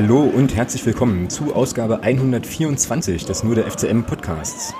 [0.00, 4.72] Hallo und herzlich willkommen zu Ausgabe 124 des Nur der FCM Podcasts.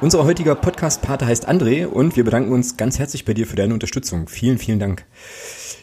[0.00, 3.74] Unser heutiger Podcast-Pate heißt André und wir bedanken uns ganz herzlich bei dir für deine
[3.74, 4.28] Unterstützung.
[4.28, 5.06] Vielen, vielen Dank.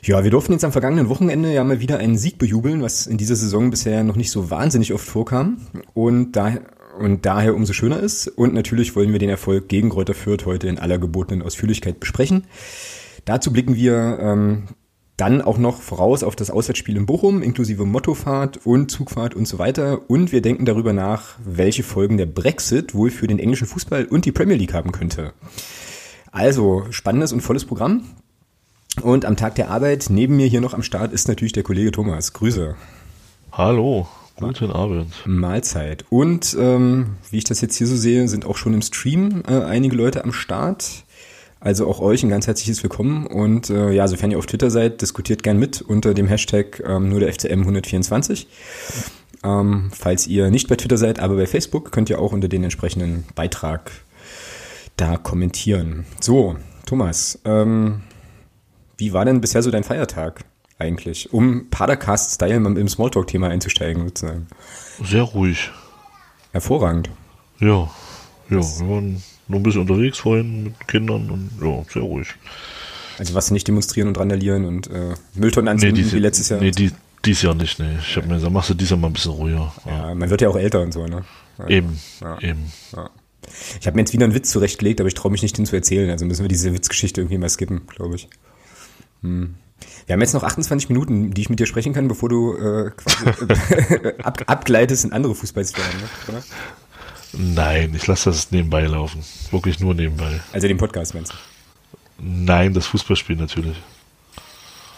[0.04, 3.18] Ja, wir durften jetzt am vergangenen Wochenende ja mal wieder einen Sieg bejubeln, was in
[3.18, 5.58] dieser Saison bisher noch nicht so wahnsinnig oft vorkam
[5.94, 6.62] und daher,
[6.98, 8.30] und daher umso schöner ist.
[8.30, 12.46] Und natürlich wollen wir den Erfolg gegen Kräuter Fürth heute in aller gebotenen Ausführlichkeit besprechen.
[13.26, 14.64] Dazu blicken wir ähm,
[15.18, 19.58] dann auch noch voraus auf das Auswärtsspiel in Bochum, inklusive Mottofahrt und Zugfahrt und so
[19.58, 20.10] weiter.
[20.10, 24.26] Und wir denken darüber nach, welche Folgen der Brexit wohl für den englischen Fußball und
[24.26, 25.34] die Premier League haben könnte.
[26.32, 28.04] Also, spannendes und volles Programm.
[29.02, 31.92] Und am Tag der Arbeit neben mir hier noch am Start ist natürlich der Kollege
[31.92, 32.34] Thomas.
[32.34, 32.76] Grüße.
[33.52, 35.14] Hallo, guten Abend.
[35.26, 36.06] Mahlzeit.
[36.10, 39.64] Und ähm, wie ich das jetzt hier so sehe, sind auch schon im Stream äh,
[39.64, 41.06] einige Leute am Start.
[41.60, 45.02] Also auch euch ein ganz herzliches Willkommen und äh, ja, sofern ihr auf Twitter seid,
[45.02, 48.48] diskutiert gern mit unter dem Hashtag ähm, nur der FCM 124.
[49.44, 52.64] Ähm, falls ihr nicht bei Twitter seid, aber bei Facebook, könnt ihr auch unter den
[52.64, 53.92] entsprechenden Beitrag
[54.98, 56.06] da kommentieren.
[56.20, 58.02] So, Thomas, ähm,
[58.98, 60.44] wie war denn bisher so dein Feiertag
[60.80, 64.48] eigentlich, um Padercast-Style im Smalltalk-Thema einzusteigen sozusagen?
[65.04, 65.72] Sehr ruhig.
[66.52, 67.10] Hervorragend.
[67.60, 67.90] Ja,
[68.50, 72.28] ja, wir waren nur ein bisschen unterwegs vorhin mit Kindern und ja, sehr ruhig.
[73.18, 76.60] Also was nicht demonstrieren und randalieren und äh, Mülltonnen anzünden nee, wie letztes Jahr?
[76.60, 76.92] Nee, die,
[77.26, 77.98] dieses Jahr nicht, nee.
[78.00, 79.74] Ich habe mir gesagt, machst du dieses Jahr mal ein bisschen ruhiger.
[79.86, 81.24] Ja, ja, man wird ja auch älter und so, ne?
[81.58, 81.68] Ja.
[81.68, 82.40] Eben, ja.
[82.40, 82.72] eben.
[82.96, 83.10] Ja.
[83.80, 85.76] Ich habe mir jetzt wieder einen Witz zurechtgelegt, aber ich traue mich nicht, den zu
[85.76, 86.12] erzählen.
[86.12, 88.28] Also müssen wir diese Witzgeschichte irgendwie mal skippen, glaube ich.
[89.22, 89.56] Hm.
[90.06, 92.92] Wir haben jetzt noch 28 Minuten, die ich mit dir sprechen kann, bevor du äh,
[92.92, 95.98] quasi ab, abgleitest in andere Fußballsphären,
[96.28, 96.44] ne?
[97.34, 99.24] Nein, ich lasse das nebenbei laufen.
[99.52, 100.40] Wirklich nur nebenbei.
[100.54, 101.36] Also den Podcast meinst du?
[102.20, 103.78] Nein, das Fußballspiel natürlich.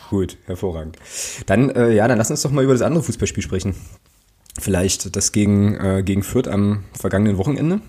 [0.09, 0.97] Gut, hervorragend.
[1.45, 3.75] Dann, äh, ja, dann lass uns doch mal über das andere Fußballspiel sprechen.
[4.59, 7.81] Vielleicht das gegen, äh, gegen Fürth am vergangenen Wochenende.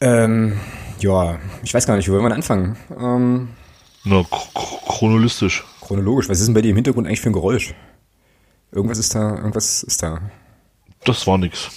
[0.00, 0.60] Ähm,
[1.00, 2.76] ja, ich weiß gar nicht, wo wollen wir anfangen?
[2.98, 3.48] Ähm,
[4.04, 4.24] Na,
[4.54, 5.64] chronologisch.
[5.80, 6.28] Chronologisch.
[6.28, 7.74] Was ist denn bei dir im Hintergrund eigentlich für ein Geräusch?
[8.72, 10.20] Irgendwas ist da, irgendwas ist da.
[11.04, 11.70] Das war nix.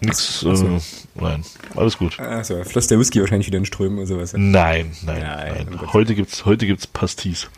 [0.00, 0.50] Nix, so.
[0.52, 0.80] äh,
[1.14, 1.44] nein,
[1.76, 2.18] alles gut.
[2.18, 4.32] Also, floss der Whisky wahrscheinlich wieder in Strömen oder sowas.
[4.36, 5.66] Nein, nein, nein.
[5.70, 5.92] nein.
[5.92, 7.48] heute gibt's, heute gibt's Pastis.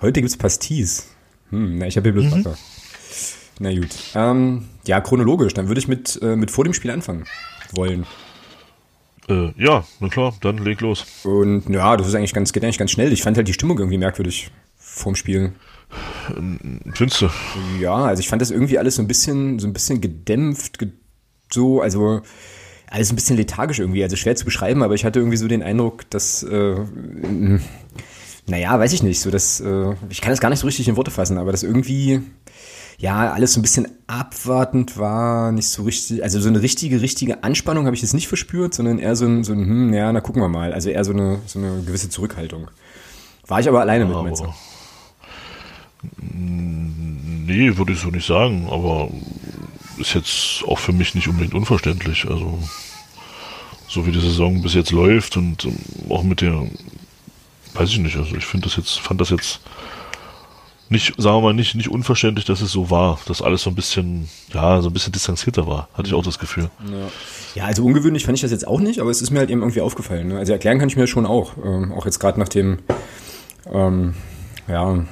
[0.00, 1.08] Heute gibt's Pastis.
[1.50, 2.44] Hm, na, ich habe hier bloß mhm.
[2.44, 2.58] Wasser.
[3.58, 3.88] Na gut.
[4.14, 7.24] Ähm, ja, chronologisch, dann würde ich mit, äh, mit vor dem Spiel anfangen
[7.72, 8.06] wollen.
[9.28, 11.04] Äh, ja, na klar, dann leg los.
[11.24, 13.12] Und ja, das ist eigentlich ganz, geht eigentlich ganz schnell.
[13.12, 15.52] Ich fand halt die Stimmung irgendwie merkwürdig vorm Spiel.
[16.94, 17.28] Findest du?
[17.80, 20.99] Ja, also ich fand das irgendwie alles so ein bisschen, so ein bisschen gedämpft, gedämpft
[21.52, 22.22] so, also
[22.90, 25.62] alles ein bisschen lethargisch irgendwie, also schwer zu beschreiben, aber ich hatte irgendwie so den
[25.62, 26.74] Eindruck, dass, äh,
[28.46, 30.96] naja, weiß ich nicht, so dass, äh, ich kann das gar nicht so richtig in
[30.96, 32.20] Worte fassen, aber dass irgendwie,
[32.98, 37.44] ja, alles so ein bisschen abwartend war, nicht so richtig, also so eine richtige, richtige
[37.44, 40.20] Anspannung habe ich jetzt nicht verspürt, sondern eher so ein, so ein, hm, ja, na
[40.20, 42.70] gucken wir mal, also eher so eine, so eine gewisse Zurückhaltung.
[43.46, 44.52] War ich aber alleine mit, meinst du?
[46.20, 49.10] Nee, würde ich so nicht sagen, aber
[50.00, 52.26] ist jetzt auch für mich nicht unbedingt unverständlich.
[52.28, 52.58] Also
[53.88, 55.76] so wie die Saison bis jetzt läuft und ähm,
[56.08, 56.66] auch mit der,
[57.74, 59.60] weiß ich nicht, also ich finde das jetzt, fand das jetzt
[60.88, 63.76] nicht, sagen wir mal, nicht, nicht unverständlich, dass es so war, dass alles so ein
[63.76, 66.70] bisschen, ja, so ein bisschen distanzierter war, hatte ich auch das Gefühl.
[67.54, 67.64] Ja.
[67.64, 69.80] also ungewöhnlich fand ich das jetzt auch nicht, aber es ist mir halt eben irgendwie
[69.80, 70.28] aufgefallen.
[70.28, 70.38] Ne?
[70.38, 72.78] Also erklären kann ich mir schon auch, ähm, auch jetzt gerade nach dem,
[73.72, 74.14] ähm,
[74.68, 75.04] ja,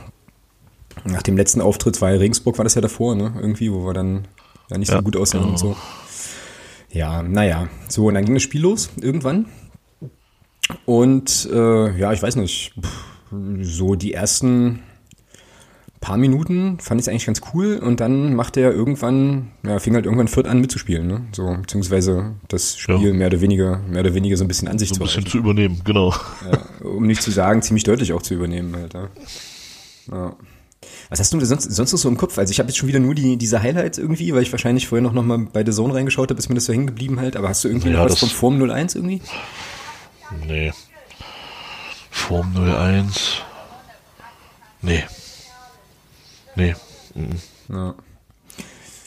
[1.05, 3.35] nach dem letzten Auftritt ja Regensburg, war das ja davor, ne?
[3.41, 4.27] Irgendwie, wo wir dann
[4.71, 5.53] ja nicht ja, so gut aussehen genau.
[5.53, 5.77] und so.
[6.91, 7.69] Ja, naja.
[7.89, 9.47] So, und dann ging das Spiel los irgendwann.
[10.85, 12.75] Und äh, ja, ich weiß nicht,
[13.61, 14.81] so die ersten
[16.01, 19.95] paar Minuten fand ich es eigentlich ganz cool und dann machte er irgendwann, ja, fing
[19.95, 21.27] halt irgendwann Fürth an mitzuspielen, ne?
[21.33, 23.13] So, beziehungsweise das Spiel ja.
[23.13, 25.39] mehr oder weniger, mehr oder weniger so ein bisschen an sich so ein bisschen zu
[25.39, 26.15] übernehmen, genau.
[26.51, 29.09] Ja, um nicht zu sagen, ziemlich deutlich auch zu übernehmen, halt, ja.
[30.13, 30.37] ja.
[31.11, 32.37] Was hast du sonst, sonst noch so im Kopf?
[32.39, 35.03] Also ich habe jetzt schon wieder nur die, diese Highlights irgendwie, weil ich wahrscheinlich vorher
[35.03, 37.37] noch, noch mal bei The Zone reingeschaut habe, ist mir das so hängen geblieben halt.
[37.37, 39.23] Aber hast du irgendwie ja, noch was vom Form 01 irgendwie?
[40.47, 40.73] Nee.
[42.11, 43.43] Form 01.
[44.83, 45.05] Nee.
[46.55, 46.75] Nee.
[47.15, 47.37] Mhm.
[47.71, 47.95] Ja.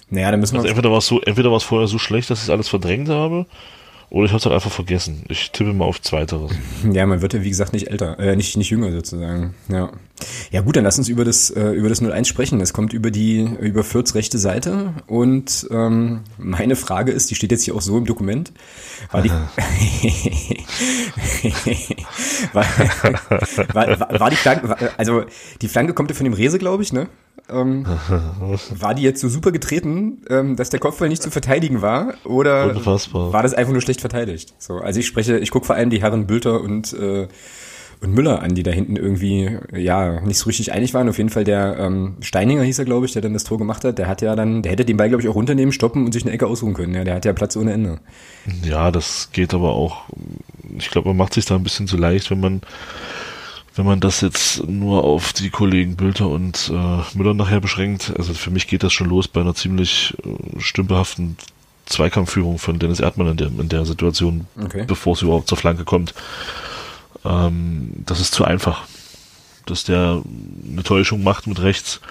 [0.09, 0.59] Naja, dann müssen wir.
[0.59, 2.67] Also entweder war es so, entweder war es vorher so schlecht, dass ich es alles
[2.67, 3.45] verdrängt habe,
[4.11, 5.23] oder ich habe es halt einfach vergessen.
[5.29, 6.51] Ich tippe mal auf Zweiteres.
[6.91, 9.53] Ja, man wird ja wie gesagt nicht älter, äh, nicht, nicht jünger sozusagen.
[9.69, 9.91] Ja.
[10.51, 12.59] Ja gut, dann lass uns über das, äh, über das 01 sprechen.
[12.59, 14.93] Es kommt über die, über Fürths rechte Seite.
[15.07, 18.51] Und ähm, meine Frage ist, die steht jetzt hier auch so im Dokument.
[19.11, 19.29] War die,
[22.53, 22.65] war,
[23.73, 25.23] war, war, war die Flanke, also
[25.61, 27.07] die Flanke kommt ja von dem Rese, glaube ich, ne?
[27.51, 27.85] Ähm,
[28.79, 32.13] war die jetzt so super getreten, ähm, dass der Kopfball nicht zu verteidigen war?
[32.23, 33.33] Oder Unfassbar.
[33.33, 34.53] war das einfach nur schlecht verteidigt?
[34.57, 37.27] So, also ich spreche, ich gucke vor allem die Herren Bülter und äh,
[38.01, 41.07] und Müller an, die da hinten irgendwie ja nicht so richtig einig waren.
[41.07, 43.83] Auf jeden Fall der ähm, Steininger hieß er, glaube ich, der dann das Tor gemacht
[43.85, 43.99] hat.
[43.99, 46.23] Der hat ja dann, der hätte den Ball, glaube ich, auch runternehmen, stoppen und sich
[46.23, 46.95] eine Ecke ausruhen können.
[46.95, 47.99] Ja, der hat ja Platz ohne Ende.
[48.63, 50.05] Ja, das geht aber auch.
[50.79, 52.61] Ich glaube, man macht sich da ein bisschen zu leicht, wenn man
[53.75, 58.13] wenn man das jetzt nur auf die Kollegen Bülter und äh, Müller nachher beschränkt.
[58.17, 61.37] Also für mich geht das schon los bei einer ziemlich äh, stümperhaften
[61.85, 64.85] Zweikampfführung von Dennis Erdmann in der, in der Situation, okay.
[64.87, 66.13] bevor es überhaupt zur Flanke kommt.
[67.23, 68.83] Ähm, das ist zu einfach.
[69.65, 70.21] Dass der
[70.69, 72.01] eine Täuschung macht mit rechts,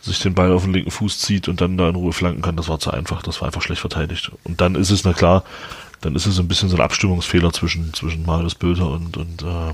[0.00, 2.56] sich den Ball auf den linken Fuß zieht und dann da in Ruhe flanken kann,
[2.56, 3.22] das war zu einfach.
[3.22, 4.30] Das war einfach schlecht verteidigt.
[4.44, 5.44] Und dann ist es, na klar,
[6.00, 9.72] dann ist es ein bisschen so ein Abstimmungsfehler zwischen, zwischen Marius Bülter und, und, äh,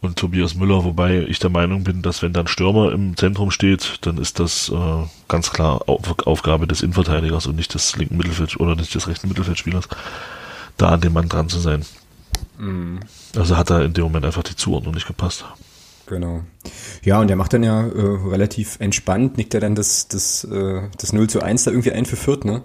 [0.00, 3.98] und Tobias Müller, wobei ich der Meinung bin, dass wenn dann Stürmer im Zentrum steht,
[4.00, 8.58] dann ist das äh, ganz klar Auf Aufgabe des Innenverteidigers und nicht des linken Mittelfeld
[8.58, 9.88] oder nicht des rechten Mittelfeldspielers,
[10.78, 11.84] da an dem Mann dran zu sein.
[12.58, 13.00] Mhm.
[13.36, 15.44] Also hat er in dem Moment einfach die Zuordnung nicht gepasst.
[16.06, 16.42] Genau.
[17.04, 20.82] Ja, und er macht dann ja äh, relativ entspannt, nickt er dann das, das, äh,
[20.98, 22.62] das 0 zu 1 da irgendwie ein für Fürth, ne?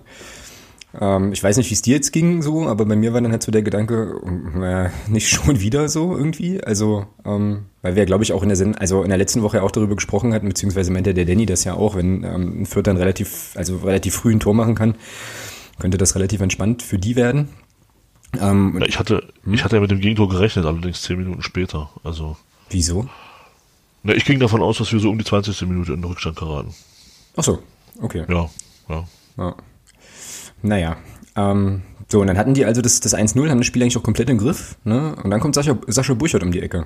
[0.99, 3.31] Ähm, ich weiß nicht, wie es dir jetzt ging so, aber bei mir war dann
[3.31, 4.21] halt so der Gedanke,
[4.61, 6.63] äh, nicht schon wieder so irgendwie.
[6.63, 9.63] Also, ähm, weil wir, glaube ich, auch in der Sinn, also in der letzten Woche
[9.63, 12.87] auch darüber gesprochen hatten, beziehungsweise meinte der Danny das ja auch, wenn ähm, ein Fürth
[12.87, 14.95] dann relativ, also relativ früh ein Tor machen kann,
[15.79, 17.49] könnte das relativ entspannt für die werden.
[18.39, 19.53] Ähm, ich hatte, hm?
[19.53, 21.89] ich hatte ja mit dem Gegentor gerechnet, allerdings zehn Minuten später.
[22.03, 22.37] Also.
[22.69, 23.07] Wieso?
[24.03, 25.61] Na, ich ging davon aus, dass wir so um die 20.
[25.63, 26.73] Minute in den Rückstand geraten.
[27.35, 27.59] Ach so,
[28.01, 28.23] okay.
[28.29, 28.49] Ja,
[28.89, 29.03] ja.
[29.37, 29.55] ja.
[30.65, 30.97] Naja,
[31.35, 34.03] ähm, so, und dann hatten die also das, das 1-0, haben das Spiel eigentlich auch
[34.03, 35.15] komplett im Griff, ne?
[35.23, 36.85] Und dann kommt Sascha, Sascha Burchert um die Ecke.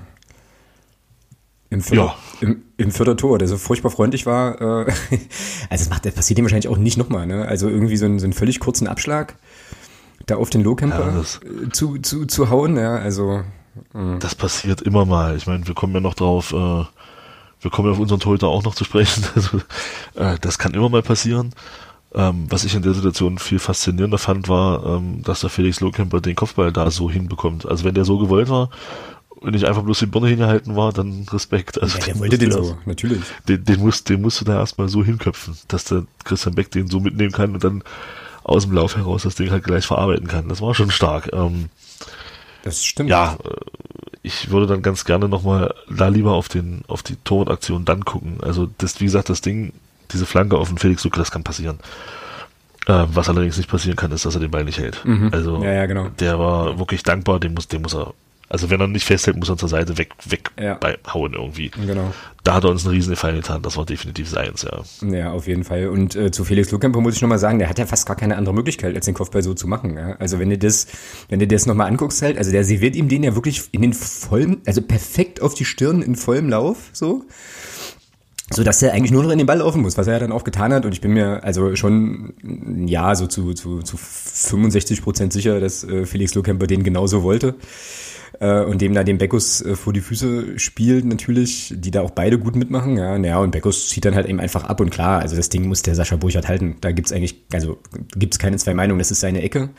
[1.70, 2.48] Im vierter, ja.
[2.48, 4.60] im, im vierter Tor, der so furchtbar freundlich war.
[4.60, 4.66] Äh,
[5.70, 7.46] also das, macht, das passiert ihm wahrscheinlich auch nicht nochmal, ne?
[7.46, 9.36] Also irgendwie so, ein, so einen völlig kurzen Abschlag
[10.26, 13.44] da auf den Low-Camper ja, zu, zu, zu hauen, ja, also.
[13.94, 14.18] Mh.
[14.20, 15.36] Das passiert immer mal.
[15.38, 18.64] Ich meine, wir kommen ja noch drauf, äh, wir kommen ja auf unseren Torhüter auch
[18.64, 19.24] noch zu sprechen.
[19.36, 19.58] Also,
[20.16, 21.54] äh, das kann immer mal passieren.
[22.14, 26.22] Ähm, was ich in der Situation viel faszinierender fand, war, ähm, dass der Felix Lohkemper
[26.22, 27.68] den Kopfball da so hinbekommt.
[27.68, 28.70] Also wenn der so gewollt war
[29.30, 31.82] und nicht einfach bloß die Birne hingehalten war, dann Respekt.
[31.82, 33.22] Also ja, der wollte den so, natürlich.
[33.48, 36.88] Den, den, musst, den musst du da erstmal so hinköpfen, dass der Christian Beck den
[36.88, 37.84] so mitnehmen kann und dann
[38.44, 40.50] aus dem Lauf heraus das Ding halt gleich verarbeiten kann.
[40.50, 41.30] Das war schon stark.
[41.32, 41.70] Ähm,
[42.64, 43.10] das stimmt.
[43.10, 43.50] Ja, äh,
[44.24, 48.40] ich würde dann ganz gerne nochmal da lieber auf den, auf die Torwart-Aktion dann gucken.
[48.42, 49.74] Also das, wie gesagt, das Ding,
[50.12, 51.80] diese Flanke auf den Felix Lucke, das kann passieren.
[52.88, 55.04] Äh, was allerdings nicht passieren kann, ist, dass er den Ball nicht hält.
[55.06, 55.30] Mhm.
[55.32, 56.10] Also ja, ja, genau.
[56.20, 58.14] der war wirklich dankbar, den muss, den muss er
[58.50, 60.74] also wenn er nicht festhält, muss er zur Seite weg, weg ja.
[60.74, 61.70] bei, hauen irgendwie.
[61.70, 62.12] Genau.
[62.44, 63.62] Da hat er uns einen riesen Gefallen getan.
[63.62, 65.08] Das war definitiv seins, ja.
[65.08, 65.88] Ja, auf jeden Fall.
[65.90, 68.38] Und äh, zu Felix Lukemper muss ich nochmal sagen, der hat ja fast gar keine
[68.38, 69.96] andere Möglichkeit, als den Kopfball so zu machen.
[69.96, 70.16] Ja?
[70.18, 70.88] Also wenn du das,
[71.30, 73.94] wenn du das nochmal anguckst halt, also der serviert ihm den ja wirklich in den
[73.94, 77.26] vollen, also perfekt auf die Stirn in vollem Lauf, so
[78.52, 80.32] so dass er eigentlich nur noch in den Ball laufen muss, was er ja dann
[80.32, 80.86] auch getan hat.
[80.86, 82.34] Und ich bin mir also schon,
[82.88, 87.56] ja, so zu, zu, zu 65 Prozent sicher, dass äh, Felix Lohkemper den genauso wollte
[88.40, 92.12] äh, und dem da den Beckus äh, vor die Füße spielt natürlich, die da auch
[92.12, 92.98] beide gut mitmachen.
[92.98, 95.68] Ja, naja, und Beckus zieht dann halt eben einfach ab und klar, also das Ding
[95.68, 96.78] muss der Sascha Burchardt halten.
[96.82, 97.78] Da gibt's eigentlich, also
[98.16, 99.70] gibt's keine zwei Meinungen, das ist seine Ecke.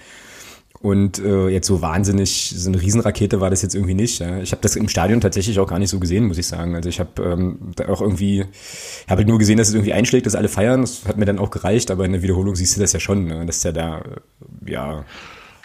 [0.82, 4.18] Und äh, jetzt so wahnsinnig, so eine Riesenrakete war das jetzt irgendwie nicht.
[4.18, 4.40] Ja.
[4.40, 6.74] Ich habe das im Stadion tatsächlich auch gar nicht so gesehen, muss ich sagen.
[6.74, 8.46] Also ich habe ähm, da auch irgendwie,
[9.06, 10.80] habe halt nur gesehen, dass es irgendwie einschlägt, dass alle feiern.
[10.80, 13.26] Das hat mir dann auch gereicht, aber in der Wiederholung siehst du das ja schon,
[13.26, 13.44] ne?
[13.44, 15.04] dass der da, äh, ja,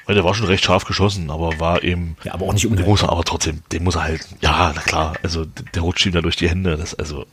[0.08, 2.16] der war schon recht scharf geschossen, aber war eben.
[2.24, 2.88] Ja, aber auch nicht unbedingt.
[2.88, 4.36] Muss er aber trotzdem, den muss er halten.
[4.42, 5.14] Ja, na klar.
[5.24, 6.78] Also der rutscht ihm da durch die Hände.
[6.78, 7.26] Das also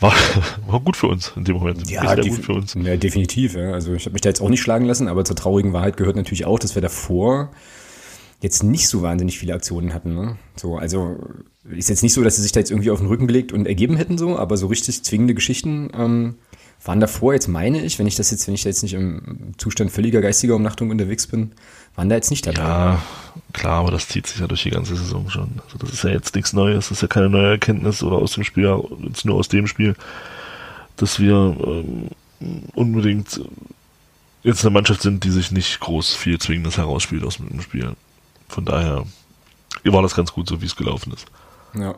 [0.00, 0.12] war,
[0.66, 1.90] war gut für uns in dem Moment.
[1.90, 2.74] Ja, gut für uns.
[2.74, 3.54] Ja, definitiv.
[3.54, 3.72] Ja.
[3.72, 6.16] Also ich habe mich da jetzt auch nicht schlagen lassen, aber zur traurigen Wahrheit gehört
[6.16, 7.50] natürlich auch, dass wir davor
[8.40, 10.14] jetzt nicht so wahnsinnig viele Aktionen hatten.
[10.14, 10.36] Ne?
[10.56, 11.16] So, also
[11.70, 13.66] ist jetzt nicht so, dass sie sich da jetzt irgendwie auf den Rücken gelegt und
[13.66, 16.34] ergeben hätten so, aber so richtig zwingende Geschichten ähm,
[16.84, 19.54] waren davor, jetzt meine ich, wenn ich das jetzt, wenn ich da jetzt nicht im
[19.56, 21.52] Zustand völliger geistiger Umnachtung unterwegs bin,
[21.96, 22.60] waren da jetzt nicht dabei.
[22.60, 23.02] Ja,
[23.52, 25.60] klar, aber das zieht sich ja durch die ganze Saison schon.
[25.64, 28.32] Also das ist ja jetzt nichts Neues, das ist ja keine neue Erkenntnis oder aus
[28.32, 29.96] dem Spiel, jetzt nur aus dem Spiel,
[30.96, 32.10] dass wir ähm,
[32.74, 33.40] unbedingt
[34.42, 37.92] jetzt eine Mannschaft sind, die sich nicht groß viel Zwingendes herausspielt aus dem Spiel.
[38.48, 39.04] Von daher
[39.84, 41.26] war das ganz gut, so wie es gelaufen ist.
[41.74, 41.96] Ja.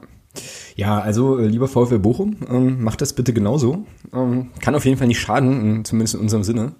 [0.76, 3.86] Ja, also äh, lieber VfL Bochum, ähm, macht das bitte genauso.
[4.12, 6.72] Ähm, kann auf jeden Fall nicht schaden, zumindest in unserem Sinne.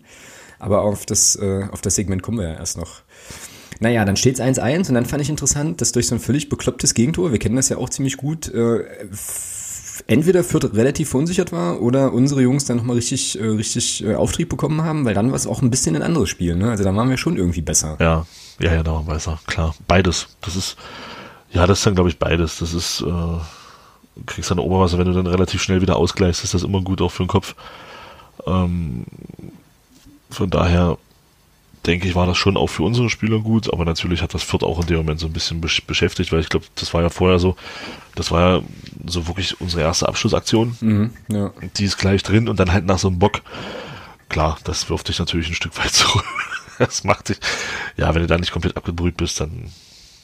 [0.59, 3.03] Aber auf das, äh, auf das Segment kommen wir ja erst noch.
[3.81, 6.49] Naja, dann steht es 1-1 und dann fand ich interessant, dass durch so ein völlig
[6.49, 8.85] beklopptes Gegentor, wir kennen das ja auch ziemlich gut, äh,
[10.07, 14.49] entweder Fürth relativ verunsichert war oder unsere Jungs dann nochmal richtig, äh, richtig äh, Auftrieb
[14.49, 16.57] bekommen haben, weil dann war es auch ein bisschen ein anderes Spiel.
[16.57, 16.71] Ne?
[16.71, 17.97] Also da waren wir schon irgendwie besser.
[18.01, 18.27] Ja,
[18.59, 19.75] ja, ja, da waren wir besser, klar.
[19.87, 20.29] Beides.
[20.41, 20.77] Das ist,
[21.51, 22.59] ja, das ist dann, glaube ich, beides.
[22.59, 26.63] Das ist, äh, kriegst dann Oberwasser, wenn du dann relativ schnell wieder ausgleichst, ist das
[26.63, 27.55] immer gut auch für den Kopf.
[28.47, 29.05] Ähm,
[30.31, 30.99] von daher
[31.87, 34.63] denke ich, war das schon auch für unsere Spieler gut, aber natürlich hat das Fürth
[34.63, 37.09] auch in dem Moment so ein bisschen besch beschäftigt, weil ich glaube, das war ja
[37.09, 37.57] vorher so,
[38.15, 38.63] das war ja
[39.07, 40.77] so wirklich unsere erste Abschlussaktion.
[40.81, 41.53] Mhm, ja.
[41.77, 43.43] Die ist gleich drin und dann halt nach so einem Bock.
[44.29, 46.25] Klar, das wirft dich natürlich ein Stück weit zurück.
[46.79, 47.39] Das macht dich,
[47.97, 49.71] ja, wenn du da nicht komplett abgebrüht bist, dann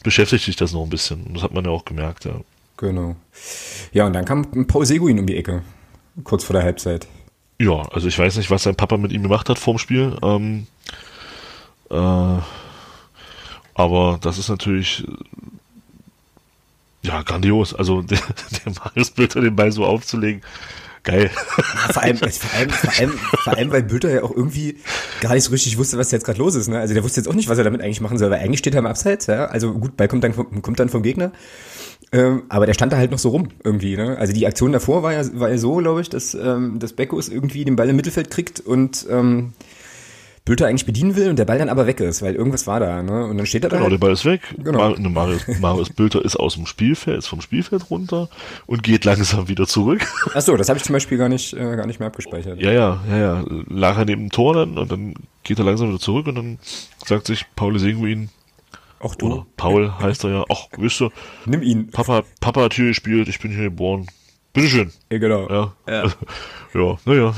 [0.02, 1.32] beschäftigt dich das noch ein bisschen.
[1.34, 2.40] Das hat man ja auch gemerkt, ja.
[2.76, 3.16] Genau.
[3.92, 5.62] Ja, und dann kam Paul Seguin um die Ecke,
[6.24, 7.06] kurz vor der Halbzeit.
[7.64, 10.18] Ja, also ich weiß nicht, was sein Papa mit ihm gemacht hat vorm Spiel.
[10.22, 10.66] Ähm,
[11.90, 12.38] äh,
[13.74, 15.02] aber das ist natürlich
[17.02, 17.72] ja grandios.
[17.72, 20.42] Also der, der Marius Bülter den Ball so aufzulegen,
[21.04, 21.30] geil.
[21.34, 24.78] Ja, vor, allem, vor, allem, vor, allem, vor allem, weil Bülter ja auch irgendwie
[25.20, 26.68] gar nicht so richtig wusste, was jetzt gerade los ist.
[26.68, 26.78] Ne?
[26.78, 28.74] Also der wusste jetzt auch nicht, was er damit eigentlich machen soll, weil eigentlich steht
[28.74, 29.26] er im Abseits.
[29.26, 29.46] Ja?
[29.46, 31.32] Also gut, Ball kommt dann, kommt dann vom Gegner.
[32.12, 33.96] Ähm, aber der stand da halt noch so rum irgendwie.
[33.96, 34.16] Ne?
[34.18, 37.28] Also die Aktion davor war ja, war ja so, glaube ich, dass, ähm, dass Beckos
[37.28, 39.52] irgendwie den Ball im Mittelfeld kriegt und ähm,
[40.44, 43.02] Bülter eigentlich bedienen will und der Ball dann aber weg ist, weil irgendwas war da,
[43.02, 43.24] ne?
[43.24, 43.76] Und dann steht er da.
[43.76, 43.92] Genau, halt.
[43.92, 44.42] der Ball ist weg.
[44.58, 44.78] Genau.
[44.78, 48.28] Mar Marius, Marius Bülter ist aus dem Spielfeld, ist vom Spielfeld runter
[48.66, 50.06] und geht langsam wieder zurück.
[50.34, 52.60] Ach so, das habe ich zum Beispiel gar nicht, äh, gar nicht mehr abgespeichert.
[52.60, 53.44] Ja, ja, ja, ja.
[53.68, 56.58] Lag er neben dem Tor dann und dann geht er langsam wieder zurück und dann
[57.06, 58.28] sagt sich Paul Seguin,
[59.00, 59.26] auch du.
[59.26, 60.44] Oder Paul heißt er ja.
[60.50, 61.10] Ach, wisst du.
[61.46, 61.90] Nimm ihn.
[61.90, 64.06] Papa, Papa hat hier gespielt, ich bin hier geboren.
[64.54, 64.92] Bitteschön.
[65.10, 65.48] Ja, genau.
[65.50, 65.72] Ja.
[65.88, 66.04] Ja,
[66.74, 67.34] ja naja.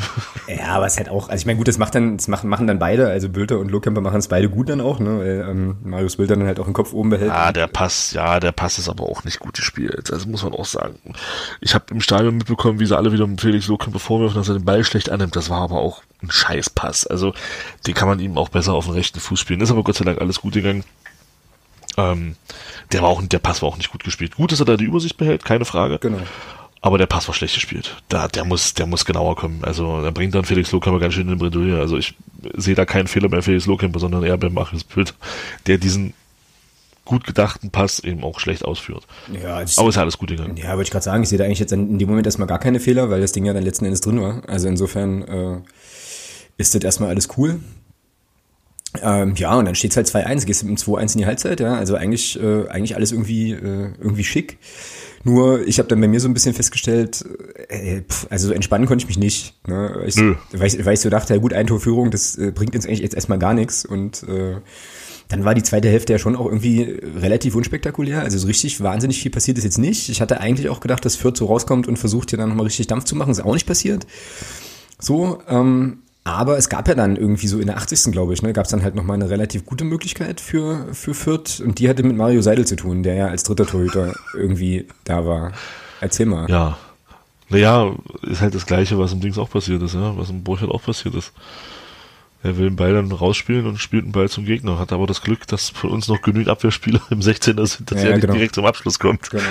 [0.49, 2.67] Ja, aber es hat auch, also ich meine, gut, das macht dann, das machen, machen
[2.67, 5.79] dann beide, also Bülter und Lohkemper machen es beide gut dann auch, ne, weil ähm,
[5.83, 7.31] Marius Bülter dann halt auch den Kopf oben behält.
[7.31, 10.53] Ja, der Pass, ja, der Pass ist aber auch nicht gut gespielt, also muss man
[10.53, 10.99] auch sagen.
[11.63, 14.67] Ich habe im Stadion mitbekommen, wie sie alle wieder Felix Lohkemper vorwerfen, dass er den
[14.67, 17.33] Ball schlecht annimmt, das war aber auch ein Scheißpass, also
[17.87, 20.05] den kann man ihm auch besser auf den rechten Fuß spielen, ist aber Gott sei
[20.05, 20.85] Dank alles gut gegangen.
[21.97, 22.37] Ähm,
[22.93, 24.37] der war auch, der Pass war auch nicht gut gespielt.
[24.37, 25.99] Gut, dass er da die Übersicht behält, keine Frage.
[25.99, 26.19] Genau.
[26.83, 27.97] Aber der Pass war schlecht gespielt.
[28.09, 29.61] Da, der muss, der muss genauer kommen.
[29.63, 31.79] Also, da bringt dann Felix Lohkamper ganz schön in den Bredouille.
[31.79, 32.15] Also, ich
[32.55, 35.15] sehe da keinen Fehler bei Felix Lohkamper, sondern eher bei Marius Pült,
[35.67, 36.15] der diesen
[37.07, 39.07] gut gedachten Pass eben auch schlecht ausführt.
[39.33, 40.57] Ja, ich, aber ist ja alles gut gegangen.
[40.57, 42.59] Ja, wollte ich gerade sagen, ich sehe da eigentlich jetzt in dem Moment erstmal gar
[42.59, 44.43] keine Fehler, weil das Ding ja dann letzten Endes drin war.
[44.49, 45.61] Also insofern äh,
[46.59, 47.61] ist das erstmal alles cool.
[49.03, 51.61] Ähm, ja, und dann steht es halt 2-1, gehst mit dem 2-1 in die Halbzeit,
[51.61, 51.75] ja.
[51.75, 54.59] Also eigentlich, äh, eigentlich alles irgendwie, äh, irgendwie schick.
[55.27, 57.25] Nur, ich habe dann bei mir so ein bisschen festgestellt,
[57.67, 59.55] äh, pff, also entspannen konnte ich mich nicht.
[59.67, 60.05] Ne?
[60.07, 63.01] Ich, weil, ich, weil ich so dachte, ja gut, Eintorführung, das äh, bringt uns eigentlich
[63.01, 63.85] jetzt erstmal gar nichts.
[63.85, 64.59] Und äh,
[65.27, 68.21] dann war die zweite Hälfte ja schon auch irgendwie relativ unspektakulär.
[68.23, 70.09] Also so richtig wahnsinnig viel passiert ist jetzt nicht.
[70.11, 72.87] Ich hatte eigentlich auch gedacht, dass Fürth so rauskommt und versucht hier dann nochmal richtig
[72.87, 73.33] Dampf zu machen.
[73.33, 74.07] Ist auch nicht passiert.
[75.01, 78.11] So, ähm, aber es gab ja dann irgendwie so in der 80.
[78.11, 81.61] glaube ich, ne, gab es dann halt nochmal eine relativ gute Möglichkeit für, für Fürth
[81.61, 85.25] und die hatte mit Mario Seidel zu tun, der ja als dritter Torhüter irgendwie da
[85.25, 85.53] war.
[86.01, 86.51] Erzähl mal.
[86.51, 86.77] Ja.
[87.49, 90.71] Naja, ist halt das Gleiche, was im Dings auch passiert ist, ja, was im Burchard
[90.71, 91.33] auch passiert ist.
[92.43, 95.23] Er will den Ball dann rausspielen und spielt den Ball zum Gegner, hat aber das
[95.23, 98.35] Glück, dass von uns noch genügend Abwehrspieler im 16er sind, dass ja, er genau.
[98.35, 99.31] direkt zum Abschluss kommt.
[99.31, 99.43] Genau,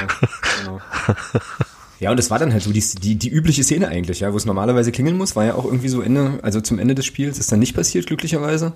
[0.61, 0.81] genau.
[1.99, 4.37] Ja, und das war dann halt so die, die, die übliche Szene eigentlich, ja, wo
[4.37, 7.39] es normalerweise klingeln muss, war ja auch irgendwie so Ende, also zum Ende des Spiels,
[7.39, 8.73] ist dann nicht passiert, glücklicherweise.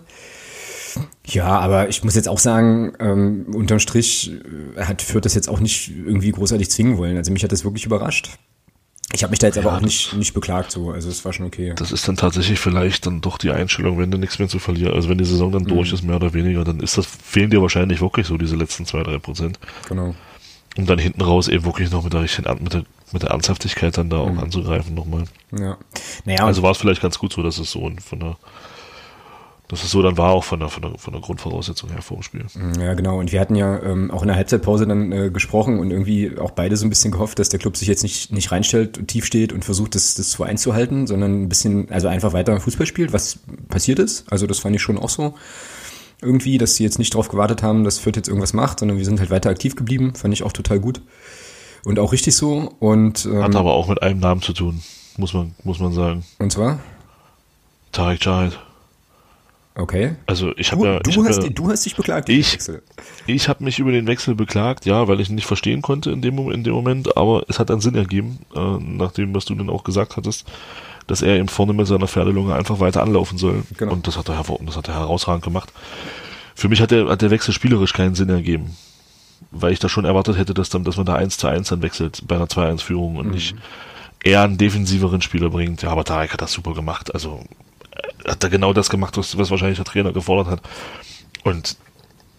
[1.25, 4.31] Ja, aber ich muss jetzt auch sagen, ähm, unterm Strich
[4.75, 7.17] äh, hat Fürth das jetzt auch nicht irgendwie großartig zwingen wollen.
[7.17, 8.31] Also mich hat das wirklich überrascht.
[9.11, 11.33] Ich habe mich da jetzt ja, aber auch nicht, nicht beklagt so, also es war
[11.33, 11.73] schon okay.
[11.75, 14.93] Das ist dann tatsächlich vielleicht dann doch die Einstellung, wenn du nichts mehr zu verlieren,
[14.93, 15.69] also wenn die Saison dann mhm.
[15.69, 18.85] durch ist, mehr oder weniger, dann ist das, fehlen dir wahrscheinlich wirklich so diese letzten
[18.85, 19.59] zwei, drei Prozent.
[19.87, 20.13] Genau.
[20.79, 23.97] Um dann hinten raus eben wirklich noch mit der richtigen, mit der mit der Ernsthaftigkeit
[23.97, 24.39] dann da auch mhm.
[24.39, 25.23] anzugreifen nochmal.
[25.57, 25.77] Ja.
[26.25, 28.37] Naja, also war es vielleicht ganz gut so, dass es so von der
[29.69, 32.17] dass es so dann war, auch von der, von der, von der Grundvoraussetzung her vor
[32.17, 32.45] dem Spiel.
[32.55, 33.19] Mhm, ja, genau.
[33.19, 36.49] Und wir hatten ja ähm, auch in der Halbzeitpause dann äh, gesprochen und irgendwie auch
[36.49, 39.25] beide so ein bisschen gehofft, dass der Club sich jetzt nicht, nicht reinstellt und tief
[39.25, 43.13] steht und versucht, das, das so einzuhalten, sondern ein bisschen, also einfach weiter Fußball spielt,
[43.13, 44.25] was passiert ist.
[44.31, 45.35] Also das fand ich schon auch so
[46.21, 49.05] irgendwie, dass sie jetzt nicht darauf gewartet haben, dass Fürth jetzt irgendwas macht, sondern wir
[49.05, 50.15] sind halt weiter aktiv geblieben.
[50.15, 51.01] Fand ich auch total gut.
[51.85, 52.73] Und auch richtig so.
[52.79, 54.81] Und, ähm, Hat aber auch mit einem Namen zu tun,
[55.17, 56.25] muss man, muss man sagen.
[56.37, 56.79] Und zwar?
[57.91, 58.59] Tarek Jahed.
[59.79, 60.15] Okay.
[60.25, 62.27] Also ich habe ja, du, hab hast, ja, du hast dich beklagt.
[62.27, 62.57] Ich,
[63.27, 66.21] ich habe mich über den Wechsel beklagt, ja, weil ich ihn nicht verstehen konnte in
[66.21, 69.69] dem, in dem Moment, aber es hat dann Sinn ergeben, äh, nachdem, was du dann
[69.69, 70.45] auch gesagt hattest,
[71.07, 73.63] dass er eben vorne mit seiner Pferdelunge einfach weiter anlaufen soll.
[73.77, 73.93] Genau.
[73.93, 75.71] Und das hat er, das hat er herausragend gemacht.
[76.55, 78.75] Für mich hat der, hat der Wechsel spielerisch keinen Sinn ergeben
[79.51, 81.81] weil ich da schon erwartet hätte, dass dann, dass man da 1 zu 1 dann
[81.81, 83.33] wechselt bei einer 2-1-Führung und mhm.
[83.33, 83.55] nicht
[84.23, 85.81] eher einen defensiveren Spieler bringt.
[85.81, 87.13] Ja, aber Tarek hat das super gemacht.
[87.13, 87.43] Also
[88.25, 90.61] hat er genau das gemacht, was, was wahrscheinlich der Trainer gefordert hat.
[91.43, 91.77] Und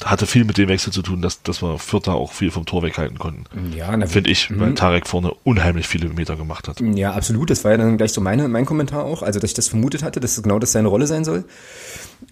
[0.04, 2.82] hatte viel mit dem Wechsel zu tun, dass, dass wir Vierter auch viel vom Tor
[2.82, 3.44] weghalten konnten.
[3.76, 4.76] Ja, finde ich, weil mhm.
[4.76, 6.80] Tarek vorne unheimlich viele Meter gemacht hat.
[6.80, 7.50] Ja, absolut.
[7.50, 10.02] Das war ja dann gleich so meine, mein Kommentar auch, also dass ich das vermutet
[10.02, 11.44] hatte, dass genau das seine Rolle sein soll.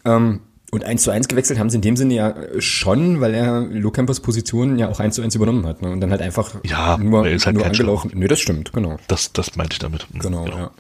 [0.05, 0.40] Ähm,
[0.71, 4.21] und eins zu eins gewechselt haben sie in dem Sinne ja schon, weil er Lohkempers
[4.21, 5.81] Position ja auch eins zu eins übernommen hat.
[5.81, 5.90] Ne?
[5.90, 8.12] Und dann halt einfach ja, nur, ist halt nur angelaufen.
[8.14, 8.99] Nee, das stimmt, genau.
[9.09, 10.07] Das, das meinte ich damit.
[10.12, 10.57] Genau, genau.
[10.57, 10.71] ja.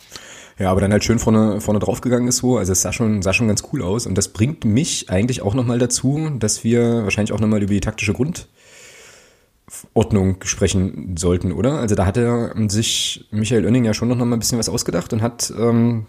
[0.58, 2.58] Ja, aber dann halt schön vorne, vorne draufgegangen ist so.
[2.58, 4.06] Also es sah schon, sah schon ganz cool aus.
[4.06, 7.80] Und das bringt mich eigentlich auch nochmal dazu, dass wir wahrscheinlich auch nochmal über die
[7.80, 11.78] taktische Grundordnung sprechen sollten, oder?
[11.78, 15.12] Also da hat er sich Michael Oenning ja schon noch mal ein bisschen was ausgedacht
[15.12, 16.06] und hat ähm,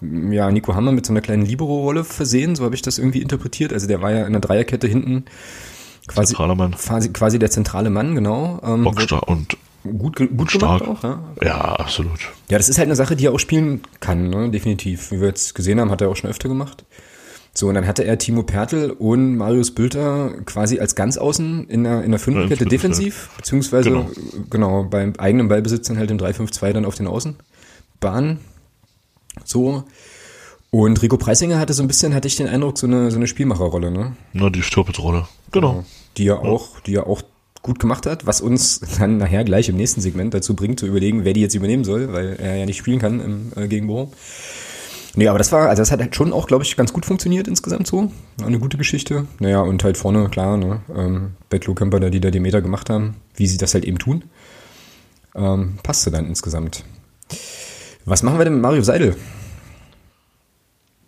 [0.00, 3.74] ja Nico Hammer mit so einer kleinen Libero-Rolle versehen, so habe ich das irgendwie interpretiert.
[3.74, 5.26] Also der war ja in der Dreierkette hinten
[6.06, 8.60] quasi, quasi, quasi der zentrale Mann, genau.
[8.64, 11.22] Ähm, Bockstar und gut, gut gemacht auch, ja?
[11.42, 12.20] Ja, absolut.
[12.48, 14.50] Ja, das ist halt eine Sache, die er auch spielen kann, ne?
[14.50, 15.10] definitiv.
[15.10, 16.84] Wie wir jetzt gesehen haben, hat er auch schon öfter gemacht.
[17.54, 21.84] So, und dann hatte er Timo Pertl und Marius Bülter quasi als ganz außen in
[21.84, 24.10] der, in der Fünferkette defensiv, beziehungsweise genau.
[24.48, 28.38] genau beim eigenen Ballbesitz dann halt im 3-5-2 dann auf den Außenbahnen.
[29.44, 29.84] So.
[30.70, 33.26] Und Rico Preisinger hatte so ein bisschen, hatte ich den Eindruck, so eine, so eine
[33.26, 34.16] Spielmacherrolle, ne?
[34.32, 35.28] Na, die Stürpitz-Rolle.
[35.50, 35.84] Genau.
[36.16, 37.20] Die ja auch, die ja auch
[37.62, 41.24] gut gemacht hat, was uns dann nachher gleich im nächsten Segment dazu bringt, zu überlegen,
[41.24, 44.12] wer die jetzt übernehmen soll, weil er ja nicht spielen kann im, äh, gegen Bochum.
[45.14, 47.46] Nee, aber das war, also das hat halt schon auch, glaube ich, ganz gut funktioniert
[47.46, 48.10] insgesamt so.
[48.42, 49.26] Eine gute Geschichte.
[49.40, 53.16] Naja, und halt vorne, klar, ne, ähm, Bettlo Camper, die da die Meter gemacht haben,
[53.36, 54.24] wie sie das halt eben tun.
[55.34, 56.84] Ähm, passte dann insgesamt.
[58.06, 59.14] Was machen wir denn mit Mario Seidel?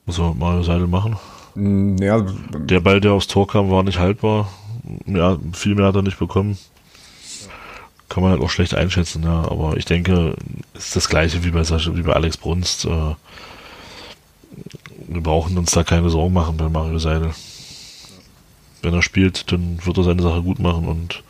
[0.04, 1.16] Was soll Mario Seidel machen?
[1.54, 2.24] Hm, ja,
[2.58, 4.50] der Ball, der aufs Tor kam, war nicht haltbar
[5.06, 6.58] ja, viel mehr hat er nicht bekommen.
[8.08, 9.42] Kann man halt auch schlecht einschätzen, ja.
[9.50, 10.36] Aber ich denke,
[10.74, 12.84] es ist das gleiche wie bei Sascha, wie bei Alex Brunst.
[12.84, 13.14] Äh,
[15.08, 17.30] wir brauchen uns da keine Sorgen machen bei Mario Seidel.
[18.82, 21.22] Wenn er spielt, dann wird er seine Sache gut machen und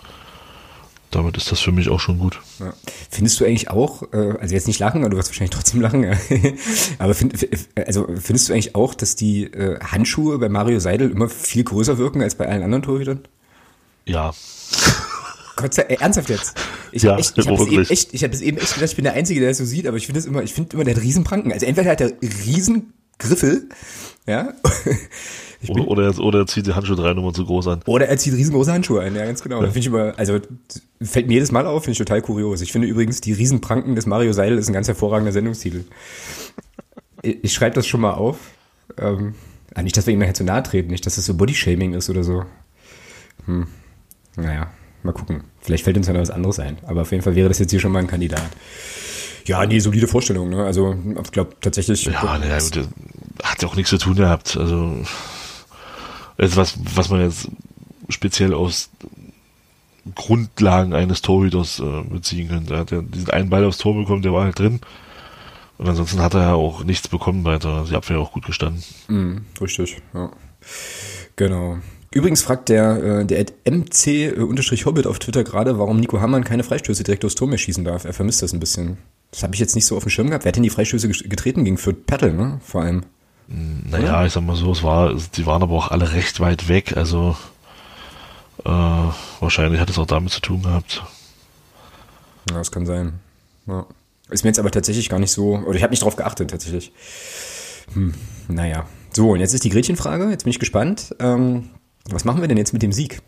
[1.15, 2.41] damit ist das für mich auch schon gut.
[2.59, 2.75] Ja.
[3.09, 6.05] Findest du eigentlich auch, äh, also jetzt nicht lachen, aber du wirst wahrscheinlich trotzdem lachen,
[6.99, 7.35] aber find,
[7.77, 11.99] also findest du eigentlich auch, dass die äh, Handschuhe bei Mario Seidel immer viel größer
[11.99, 13.21] wirken als bei allen anderen Torhütern?
[14.07, 14.33] Ja.
[15.57, 16.55] Gott sei Dank, ernsthaft jetzt.
[16.93, 18.97] Ich ja, echt, ich habe es eben echt, ich habe es eben echt gedacht, ich
[18.97, 20.85] bin der Einzige, der das so sieht, aber ich finde es immer, ich finde immer,
[20.85, 21.53] der hat Riesenpranken.
[21.53, 23.69] Also entweder hat er Riesengriffel,
[24.27, 24.55] ja.
[25.69, 27.81] Oder, oder, er, oder er zieht die Handschuhe drei Nummern zu groß an.
[27.87, 29.63] Oder er zieht riesengroße Handschuhe ein, ja, ganz genau.
[29.63, 29.71] Ja.
[29.71, 30.39] Finde ich immer, also
[31.01, 32.61] fällt mir jedes Mal auf, finde ich total kurios.
[32.61, 35.85] Ich finde übrigens, die Riesenpranken des Mario Seidel ist ein ganz hervorragender Sendungstitel.
[37.23, 38.37] Ich, ich schreibe das schon mal auf.
[38.99, 39.35] Ähm,
[39.75, 42.11] ah, nicht, dass wir ihm nachher zu nahe treten, nicht, dass das so Bodyshaming ist
[42.11, 42.45] oder so.
[43.47, 43.67] Hm.
[44.37, 44.71] Naja,
[45.03, 45.45] mal gucken.
[45.61, 46.79] Vielleicht fällt uns ja noch was anderes ein.
[46.87, 48.51] Aber auf jeden Fall wäre das jetzt hier schon mal ein Kandidat.
[49.47, 50.49] Ja, nee, solide Vorstellung.
[50.49, 50.65] Ne?
[50.65, 52.05] Also ich glaube tatsächlich.
[52.05, 52.89] Ja, naja, gut,
[53.43, 54.57] hat ja auch nichts zu tun gehabt.
[54.57, 55.05] Also
[56.37, 57.49] etwas, was man jetzt
[58.09, 58.91] speziell aus
[60.15, 62.75] Grundlagen eines Torhüters äh, beziehen könnte.
[62.75, 64.81] Er hat ja diesen einen Ball aufs Tor bekommen, der war halt drin.
[65.79, 67.87] Und ansonsten hat er ja auch nichts bekommen weiter.
[67.89, 68.83] Die Abwehr auch gut gestanden.
[69.09, 70.31] Mm, richtig, ja.
[71.37, 71.79] Genau.
[72.15, 77.25] Übrigens fragt der, äh, der MC-Hobbit auf Twitter gerade, warum Nico Hammann keine Freistöße direkt
[77.25, 78.05] aufs Tor mehr schießen darf.
[78.05, 78.99] Er vermisst das ein bisschen.
[79.33, 80.45] Das habe ich jetzt nicht so auf dem Schirm gehabt.
[80.45, 82.61] Wer hat denn die Freistöße getreten gegen für Pertl, ne?
[82.65, 83.03] Vor allem.
[83.49, 84.27] Naja, Oder?
[84.27, 87.37] ich sag mal so, es war, die waren aber auch alle recht weit weg, also
[88.65, 88.71] äh,
[89.41, 91.03] wahrscheinlich hat es auch damit zu tun gehabt.
[92.49, 93.15] Ja, das kann sein.
[93.67, 93.87] Ja.
[94.31, 96.93] Ist mir jetzt aber tatsächlich gar nicht so, oder ich habe nicht drauf geachtet tatsächlich.
[97.93, 98.15] Hm,
[98.49, 98.87] naja.
[99.13, 101.15] So, und jetzt ist die Gretchenfrage, jetzt bin ich gespannt.
[101.19, 101.71] Ähm,
[102.11, 103.23] was machen wir denn jetzt mit dem Sieg?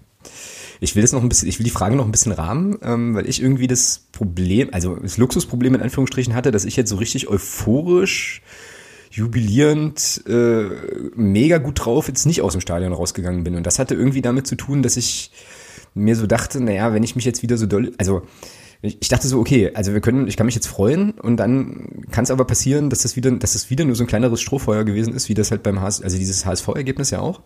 [0.80, 3.14] Ich will das noch ein bisschen, ich will die Frage noch ein bisschen rahmen, ähm,
[3.14, 6.96] weil ich irgendwie das Problem, also das Luxusproblem in Anführungsstrichen hatte, dass ich jetzt so
[6.96, 8.42] richtig euphorisch,
[9.10, 10.68] jubilierend, äh,
[11.14, 13.54] mega gut drauf jetzt nicht aus dem Stadion rausgegangen bin.
[13.54, 15.30] Und das hatte irgendwie damit zu tun, dass ich
[15.94, 18.22] mir so dachte, naja, wenn ich mich jetzt wieder so doll, also
[18.82, 22.24] ich dachte so, okay, also wir können, ich kann mich jetzt freuen und dann kann
[22.24, 25.14] es aber passieren, dass das wieder, dass das wieder nur so ein kleineres Strohfeuer gewesen
[25.14, 27.40] ist, wie das halt beim HS, also dieses HSV-Ergebnis ja auch.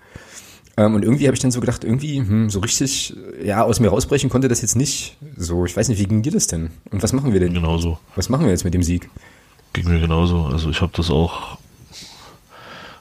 [0.81, 3.15] Ähm, und irgendwie habe ich dann so gedacht, irgendwie, hm, so richtig,
[3.45, 5.17] ja, aus mir rausbrechen konnte das jetzt nicht.
[5.37, 6.71] So, ich weiß nicht, wie ging dir das denn?
[6.91, 7.53] Und was machen wir denn?
[7.53, 7.99] Genauso.
[8.17, 9.11] Was machen wir jetzt mit dem Sieg?
[9.75, 10.47] Ging mir genauso.
[10.47, 11.59] Also ich habe das auch,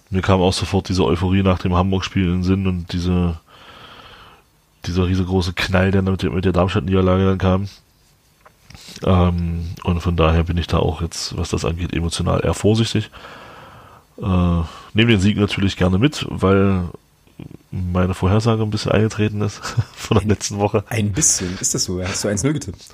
[0.10, 3.40] mir kam auch sofort diese Euphorie nach dem Hamburg-Spiel in den Sinn und diese,
[4.86, 7.70] dieser riesengroße Knall, der mit der, mit der Darmstadt-Niederlage dann kam.
[9.06, 13.10] Ähm, und von daher bin ich da auch jetzt, was das angeht, emotional eher vorsichtig.
[14.22, 14.62] Äh,
[14.94, 16.90] nehme den Sieg natürlich gerne mit, weil
[17.72, 19.58] meine Vorhersage ein bisschen eingetreten ist
[19.94, 20.84] von der letzten Woche.
[20.88, 22.02] Ein bisschen, ist das so?
[22.04, 22.86] Hast du 1-0 getippt?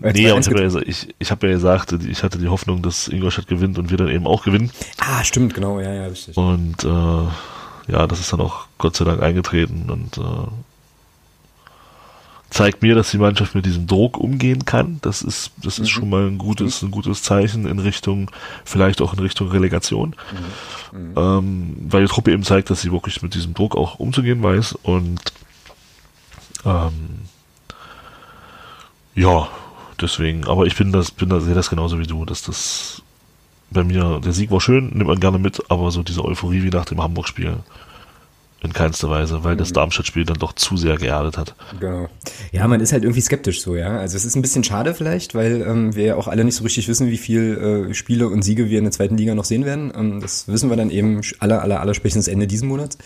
[0.00, 3.08] Nee, aber ich habe ja, ich, ich hab ja gesagt, ich hatte die Hoffnung, dass
[3.08, 4.70] Ingolstadt gewinnt und wir dann eben auch gewinnen.
[4.98, 6.36] Ah, stimmt, genau, ja, ja, richtig.
[6.36, 10.48] Und äh, ja, das ist dann auch Gott sei Dank eingetreten und äh,
[12.50, 14.98] zeigt mir, dass die Mannschaft mit diesem Druck umgehen kann.
[15.02, 15.92] Das ist, das ist mhm.
[15.92, 18.30] schon mal ein gutes, ein gutes Zeichen in Richtung,
[18.64, 20.14] vielleicht auch in Richtung Relegation.
[20.92, 20.98] Mhm.
[20.98, 21.14] Mhm.
[21.16, 24.72] Ähm, weil die Truppe eben zeigt, dass sie wirklich mit diesem Druck auch umzugehen weiß
[24.82, 25.20] und
[26.64, 27.20] ähm,
[29.14, 29.48] ja,
[30.00, 33.02] deswegen, aber ich bin das, bin da, sehe das genauso wie du, dass das
[33.70, 36.70] bei mir, der Sieg war schön, nimmt man gerne mit, aber so diese Euphorie wie
[36.70, 37.58] nach dem Hamburg-Spiel
[38.66, 39.74] in keinster Weise, weil das mhm.
[39.74, 41.54] Darmstadt-Spiel dann doch zu sehr geerdet hat.
[41.80, 42.08] Genau.
[42.52, 43.98] Ja, man ist halt irgendwie skeptisch so, ja.
[43.98, 46.64] Also es ist ein bisschen schade vielleicht, weil ähm, wir ja auch alle nicht so
[46.64, 49.64] richtig wissen, wie viel äh, Spiele und Siege wir in der zweiten Liga noch sehen
[49.64, 49.92] werden.
[49.96, 52.98] Ähm, das wissen wir dann eben aller, aller, aller spätestens Ende diesen Monats.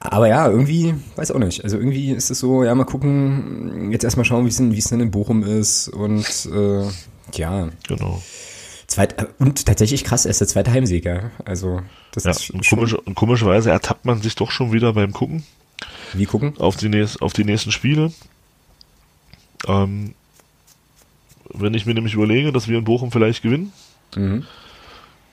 [0.00, 1.64] Aber ja, irgendwie, weiß auch nicht.
[1.64, 4.78] Also irgendwie ist es so, ja, mal gucken, jetzt erstmal schauen, wie es denn, wie
[4.78, 6.84] es denn in Bochum ist und äh,
[7.32, 7.68] ja.
[7.88, 8.22] Genau.
[8.94, 11.32] Zweit, äh, und tatsächlich krass, er ist der zweite Heimsieg, ja.
[11.44, 15.44] Also, das ja, ist und, komisch, komischerweise ertappt man sich doch schon wieder beim Gucken.
[16.12, 16.54] Wie gucken?
[16.58, 18.12] Auf die, nächst, auf die nächsten Spiele.
[19.66, 20.14] Ähm,
[21.52, 23.72] wenn ich mir nämlich überlege, dass wir in Bochum vielleicht gewinnen
[24.14, 24.44] mhm.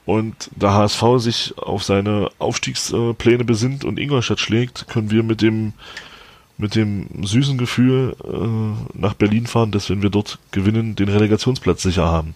[0.06, 5.74] und der HSV sich auf seine Aufstiegspläne besinnt und Ingolstadt schlägt, können wir mit dem
[6.58, 11.82] mit dem süßen Gefühl äh, nach Berlin fahren, dass wenn wir dort gewinnen, den Relegationsplatz
[11.82, 12.36] sicher haben.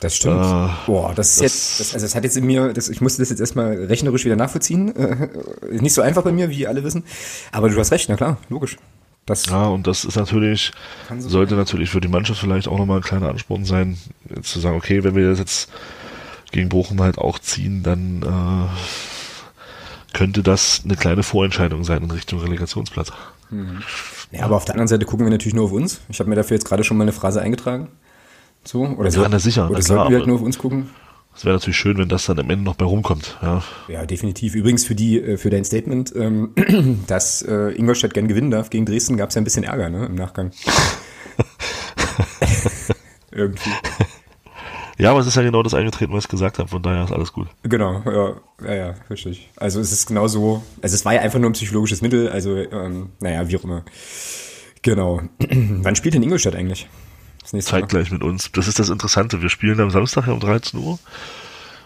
[0.00, 0.44] Das stimmt.
[0.44, 3.00] Äh, Boah, das ist das, jetzt, das, also das hat jetzt in mir, das, ich
[3.00, 4.94] musste das jetzt erstmal rechnerisch wieder nachvollziehen.
[4.96, 5.28] Äh,
[5.70, 7.04] nicht so einfach bei mir, wie alle wissen.
[7.52, 8.76] Aber du hast recht, na klar, logisch.
[9.26, 10.72] Das ja, und das ist natürlich,
[11.18, 11.58] so sollte sein.
[11.58, 13.98] natürlich für die Mannschaft vielleicht auch nochmal ein kleiner Ansporn sein,
[14.42, 15.70] zu sagen, okay, wenn wir das jetzt
[16.50, 22.40] gegen Bochum halt auch ziehen, dann äh, könnte das eine kleine Vorentscheidung sein in Richtung
[22.40, 23.12] Relegationsplatz.
[23.50, 23.82] Mhm.
[24.32, 26.00] Ja, aber auf der anderen Seite gucken wir natürlich nur auf uns.
[26.08, 27.88] Ich habe mir dafür jetzt gerade schon mal eine Phrase eingetragen.
[28.64, 28.82] So?
[28.82, 30.90] Oder, so, ja, sicher, oder sollten wir halt nur auf uns gucken?
[31.34, 33.38] Es wäre natürlich schön, wenn das dann am Ende noch bei rumkommt.
[33.40, 34.54] Ja, ja definitiv.
[34.54, 36.50] Übrigens für die äh, für dein Statement, ähm,
[37.06, 40.06] dass äh, Ingolstadt gern gewinnen darf gegen Dresden, gab es ja ein bisschen Ärger ne,
[40.06, 40.50] im Nachgang.
[43.30, 43.70] Irgendwie.
[44.98, 47.12] Ja, aber es ist ja genau das eingetreten, was ich gesagt habe, von daher ist
[47.12, 47.48] alles gut.
[47.62, 48.34] Genau, ja,
[48.68, 49.48] ja, ja, richtig.
[49.56, 52.54] Also es ist genau so, also es war ja einfach nur ein psychologisches Mittel, also
[52.56, 53.82] ähm, naja, wie auch immer.
[54.82, 55.22] Genau.
[55.38, 56.86] Wann spielt denn Ingolstadt eigentlich?
[57.58, 58.50] Zeitgleich mit uns.
[58.52, 59.42] Das ist das Interessante.
[59.42, 60.98] Wir spielen am Samstag um 13 Uhr.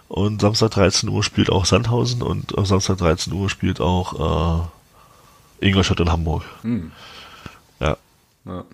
[0.08, 4.70] Und Samstag 13 Uhr spielt auch Sandhausen und am Samstag 13 Uhr spielt auch
[5.60, 6.44] äh, Ingolstadt in Hamburg.
[6.62, 6.92] Hm.
[7.80, 7.96] Ja.
[8.44, 8.64] ja.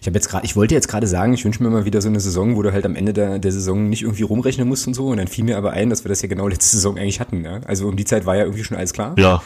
[0.00, 2.08] Ich habe jetzt gerade, ich wollte jetzt gerade sagen, ich wünsche mir mal wieder so
[2.08, 4.94] eine Saison, wo du halt am Ende der, der Saison nicht irgendwie rumrechnen musst und
[4.94, 5.08] so.
[5.08, 7.44] Und dann fiel mir aber ein, dass wir das ja genau letzte Saison eigentlich hatten.
[7.44, 7.60] Ja?
[7.64, 9.14] Also um die Zeit war ja irgendwie schon alles klar.
[9.18, 9.42] Ja.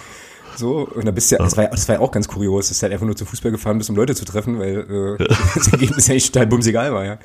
[0.57, 2.79] So, und da bist du ja, das war, das war ja auch ganz kurios, dass
[2.79, 5.69] du halt einfach nur zum Fußball gefahren bist, um Leute zu treffen, weil äh, das
[5.69, 7.19] Ergebnis ja nicht total bumsegal war, ja.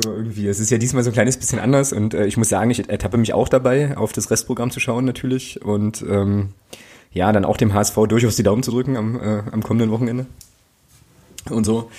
[0.00, 0.46] So irgendwie.
[0.46, 2.88] Es ist ja diesmal so ein kleines bisschen anders und äh, ich muss sagen, ich
[2.88, 6.50] ertappe mich auch dabei, auf das Restprogramm zu schauen natürlich und ähm,
[7.12, 10.26] ja, dann auch dem HSV durchaus die Daumen zu drücken am, äh, am kommenden Wochenende.
[11.48, 11.90] Und so.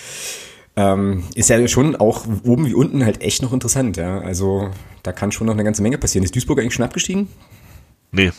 [0.75, 4.19] Ähm, ist ja schon auch oben wie unten halt echt noch interessant, ja.
[4.19, 4.69] Also
[5.03, 6.23] da kann schon noch eine ganze Menge passieren.
[6.23, 7.27] Ist Duisburg eigentlich schon abgestiegen?
[8.11, 8.31] Nee,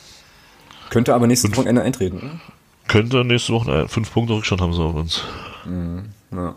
[0.91, 2.41] könnte aber nächstes Wochenende eintreten.
[2.89, 5.23] Könnte nächste Woche fünf Punkte Rückstand haben sie auf uns.
[5.65, 6.55] Mhm, ja.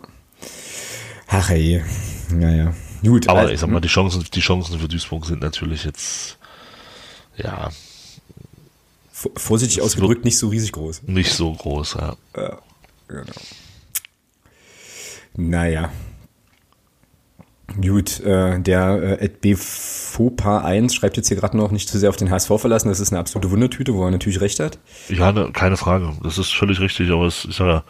[1.28, 1.82] Ach ey.
[2.30, 2.74] Naja.
[3.02, 3.28] Gut.
[3.28, 6.38] Aber also, ich sag mal, die Chancen, die Chancen für Duisburg sind natürlich jetzt
[7.36, 7.70] ja.
[9.36, 11.04] Vorsichtig ausgedrückt, nicht so riesig groß.
[11.04, 12.16] Nicht so groß, ja.
[12.36, 12.58] ja
[13.08, 13.32] genau.
[15.36, 15.92] Naja.
[17.80, 22.30] Gut, äh, der äh, BFOPA1 schreibt jetzt hier gerade noch nicht zu sehr auf den
[22.30, 22.88] HSV verlassen.
[22.88, 24.78] Das ist eine absolute Wundertüte, wo er natürlich recht hat.
[25.08, 26.12] Ja, ne, keine Frage.
[26.22, 27.82] Das ist völlig richtig, aber es ist ja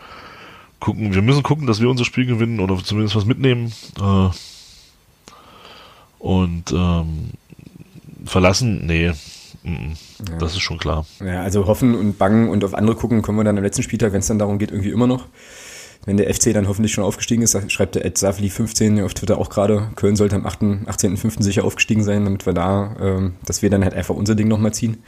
[0.80, 3.72] gucken, wir müssen gucken, dass wir unser Spiel gewinnen oder zumindest was mitnehmen.
[4.00, 4.28] Äh,
[6.18, 7.30] und ähm,
[8.24, 9.12] verlassen, nee.
[9.64, 10.38] Ja.
[10.38, 11.06] Das ist schon klar.
[11.20, 14.12] Ja, also hoffen und bangen und auf andere gucken können wir dann am letzten Spieltag,
[14.12, 15.26] wenn es dann darum geht, irgendwie immer noch
[16.06, 19.38] wenn der FC dann hoffentlich schon aufgestiegen ist, schreibt der Ed Safli 15 auf Twitter
[19.38, 21.42] auch gerade, Köln sollte am 8., 18.05.
[21.42, 24.74] sicher aufgestiegen sein, damit wir da, ähm, dass wir dann halt einfach unser Ding nochmal
[24.74, 24.98] ziehen.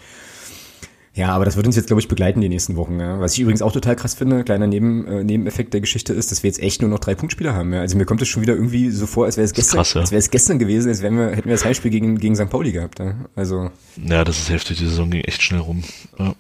[1.17, 3.01] Ja, aber das wird uns jetzt, glaube ich, begleiten die nächsten Wochen.
[3.01, 3.19] Ja.
[3.21, 6.43] Was ich übrigens auch total krass finde, kleiner Neben, äh, Nebeneffekt der Geschichte ist, dass
[6.43, 7.73] wir jetzt echt nur noch drei Punktspieler haben.
[7.73, 7.81] Ja.
[7.81, 10.03] Also mir kommt es schon wieder irgendwie so vor, als wäre es gestern, krass, ja.
[10.03, 12.51] als wäre es gestern gewesen, als wären wir, hätten wir das Heimspiel gegen, gegen St.
[12.51, 12.99] Pauli gehabt.
[12.99, 13.15] Ja.
[13.35, 13.71] Also.
[13.97, 15.85] Ja, das ist heftig, die Saison ging echt schnell rum.
[16.19, 16.35] Ja.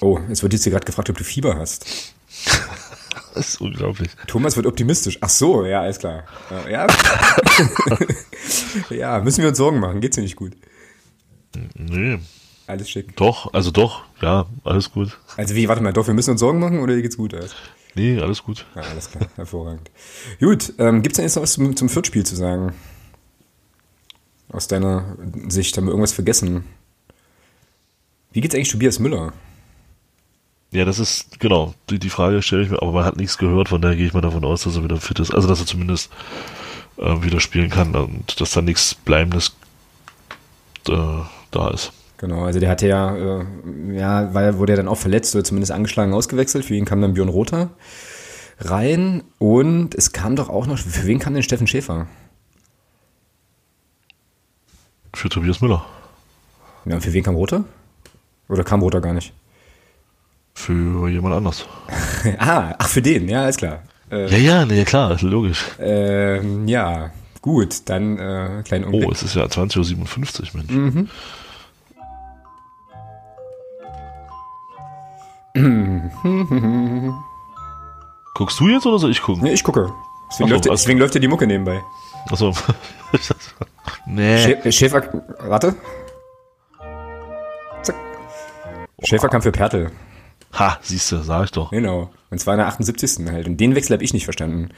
[0.00, 2.14] Oh, jetzt wird jetzt hier gerade gefragt, ob du Fieber hast.
[3.34, 4.10] Das ist unglaublich.
[4.26, 5.18] Thomas wird optimistisch.
[5.20, 6.24] Ach so, ja, alles klar.
[6.68, 6.86] Ja,
[8.90, 10.00] ja müssen wir uns Sorgen machen.
[10.00, 10.56] Geht's dir nicht gut?
[11.74, 12.18] Nee.
[12.66, 13.16] Alles schick.
[13.16, 15.18] Doch, also doch, ja, alles gut.
[15.36, 17.32] Also wie, warte mal, doch, wir müssen uns Sorgen machen oder geht's gut?
[17.32, 17.54] Alles?
[17.94, 18.66] Nee, alles gut.
[18.74, 19.90] Ja, alles klar, hervorragend.
[20.38, 22.74] Gut, ähm, gibt es denn jetzt noch was zum, zum Viertspiel zu sagen?
[24.50, 25.16] Aus deiner
[25.48, 26.64] Sicht, haben wir irgendwas vergessen?
[28.32, 29.32] Wie geht's eigentlich Tobias Müller?
[30.70, 33.70] Ja, das ist, genau, die, die Frage stelle ich mir, aber man hat nichts gehört,
[33.70, 35.34] von daher gehe ich mal davon aus, dass er wieder fit ist.
[35.34, 36.10] Also, dass er zumindest
[36.98, 39.56] äh, wieder spielen kann und dass da nichts Bleibendes
[40.88, 40.96] äh,
[41.50, 41.92] da ist.
[42.18, 43.44] Genau, also der hatte ja, äh,
[43.92, 46.64] ja, weil wurde er dann auch verletzt oder zumindest angeschlagen ausgewechselt.
[46.64, 47.70] Für ihn kam dann Björn Rother
[48.58, 52.08] rein und es kam doch auch noch, für wen kam denn Steffen Schäfer?
[55.14, 55.84] Für Tobias Müller.
[56.84, 57.64] Ja, und für wen kam Rother?
[58.48, 59.32] Oder kam Rother gar nicht?
[60.58, 61.66] Für jemand anders.
[62.38, 63.84] ah, ach, für den, ja, alles klar.
[64.10, 65.64] Äh, ja, ja, nee, klar, logisch.
[65.78, 69.08] Ähm, ja, gut, dann äh, kleinen Augenblick.
[69.08, 71.08] Oh, es ist ja 20.57 Uhr, Mensch.
[75.54, 77.14] Mhm.
[78.34, 79.44] Guckst du jetzt oder soll ich gucken?
[79.44, 79.92] Nee, ich gucke.
[80.28, 81.80] Deswegen, so, läuft, also, deswegen läuft ja die Mucke nebenbei.
[82.30, 82.52] Achso.
[84.06, 84.38] nee.
[84.38, 85.04] Schä Schäfer,
[85.38, 85.76] warte.
[87.82, 87.94] Zack.
[89.04, 89.92] Schäfer kam für Pertel.
[90.52, 91.70] Ha, siehst du, sag ich doch.
[91.70, 92.10] Genau.
[92.30, 93.26] Und zwar in der 78.
[93.30, 93.46] halt.
[93.46, 94.70] Und den Wechsel habe ich nicht verstanden.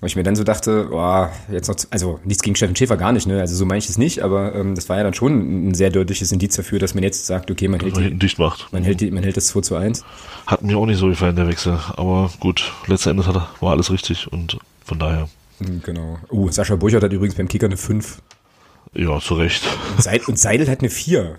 [0.00, 3.12] Weil ich mir dann so dachte, boah, jetzt noch, also nichts gegen Steffen Schäfer gar
[3.12, 3.38] nicht, ne?
[3.38, 5.90] Also so meine ich es nicht, aber ähm, das war ja dann schon ein sehr
[5.90, 8.72] deutliches Indiz dafür, dass man jetzt sagt, okay, man hält, man dicht macht.
[8.72, 10.04] Man, hält, man hält das 2 zu 1.
[10.48, 11.78] Hat mir auch nicht so gefallen, der Wechsel.
[11.96, 15.28] Aber gut, letzten Endes hat war alles richtig und von daher.
[15.58, 16.18] Hm, genau.
[16.32, 18.20] Uh, Sascha Burchardt hat übrigens beim Kicker eine 5.
[18.94, 19.62] Ja, zu Recht.
[19.96, 21.38] Und, Seidel, und Seidel hat eine 4.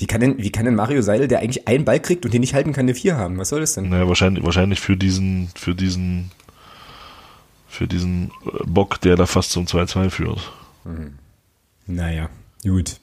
[0.00, 2.40] Wie kann, denn, wie kann denn Mario Seidel, der eigentlich einen Ball kriegt und den
[2.40, 3.36] nicht halten kann, eine 4 haben?
[3.36, 3.90] Was soll das denn?
[3.90, 6.30] Naja, wahrscheinlich, wahrscheinlich für diesen, für diesen
[7.68, 10.52] für diesen äh, Bock, der da fast zum 2-2 führt.
[10.84, 11.18] Mhm.
[11.86, 12.30] Naja,
[12.64, 12.98] gut.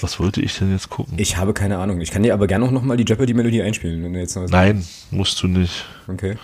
[0.00, 1.14] Was wollte ich denn jetzt gucken?
[1.18, 2.00] Ich habe keine Ahnung.
[2.00, 4.02] Ich kann dir aber gerne auch nochmal die Jeopardy-Melodie einspielen.
[4.02, 5.84] Wenn du jetzt noch Nein, musst du nicht.
[6.08, 6.36] Okay.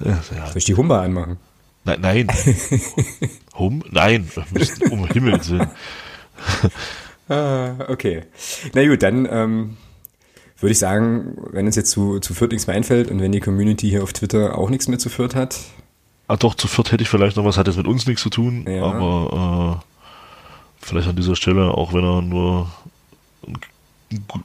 [0.00, 1.38] Ja, Soll ich die Humba anmachen?
[1.84, 2.26] Nein, nein.
[3.54, 3.82] hum?
[3.90, 4.30] Nein,
[4.90, 5.70] um Himmels Willen.
[7.28, 8.22] ah, okay.
[8.74, 9.76] Na gut, dann ähm,
[10.60, 13.40] würde ich sagen, wenn uns jetzt zu, zu Fürth nichts mehr einfällt und wenn die
[13.40, 15.60] Community hier auf Twitter auch nichts mehr zu Fürth hat.
[16.26, 18.30] Ah, doch, zu Fürth hätte ich vielleicht noch was, hat jetzt mit uns nichts zu
[18.30, 18.82] tun, ja.
[18.82, 22.70] aber äh, vielleicht an dieser Stelle, auch wenn er nur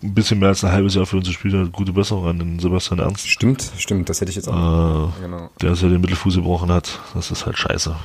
[0.02, 2.60] ein bisschen mehr als ein halbes Jahr für uns gespielt hat, gute Besserung an den
[2.60, 3.28] Sebastian Ernst.
[3.28, 5.14] Stimmt, stimmt, das hätte ich jetzt auch.
[5.18, 5.50] Äh, genau.
[5.62, 7.96] Der sich ja den Mittelfuß gebrochen hat, das ist halt scheiße.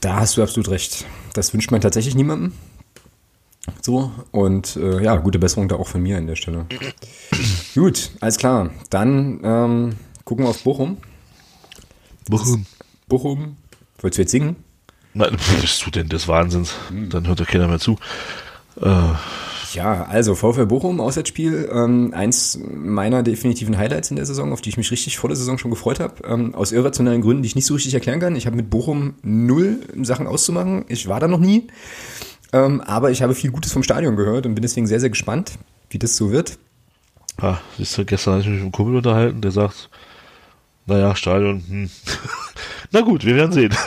[0.00, 1.04] Da hast du absolut recht.
[1.34, 2.52] Das wünscht man tatsächlich niemandem.
[3.82, 6.66] So, und äh, ja, gute Besserung da auch von mir an der Stelle.
[7.74, 8.70] Gut, alles klar.
[8.88, 10.96] Dann ähm, gucken wir auf Bochum.
[12.28, 12.66] Bochum.
[13.08, 13.56] Bochum.
[13.98, 14.56] Wolltest du jetzt singen?
[15.12, 16.74] Nein, bist du denn des Wahnsinns?
[16.88, 17.10] Hm.
[17.10, 17.96] Dann hört ja keiner mehr zu.
[18.80, 19.14] Äh.
[19.74, 24.70] Ja, also VfL Bochum, Auswärtsspiel, ähm, eins meiner definitiven Highlights in der Saison, auf die
[24.70, 26.14] ich mich richtig vor der Saison schon gefreut habe.
[26.26, 28.36] Ähm, aus irrationalen Gründen, die ich nicht so richtig erklären kann.
[28.36, 30.84] Ich habe mit Bochum null Sachen auszumachen.
[30.88, 31.68] Ich war da noch nie.
[32.52, 35.52] Ähm, aber ich habe viel Gutes vom Stadion gehört und bin deswegen sehr, sehr gespannt,
[35.88, 36.58] wie das so wird.
[37.38, 39.88] Ah, siehst du, gestern habe ich mich mit einem Kumpel unterhalten, der sagt,
[40.86, 41.90] naja, Stadion, hm.
[42.92, 43.74] Na gut, wir werden sehen.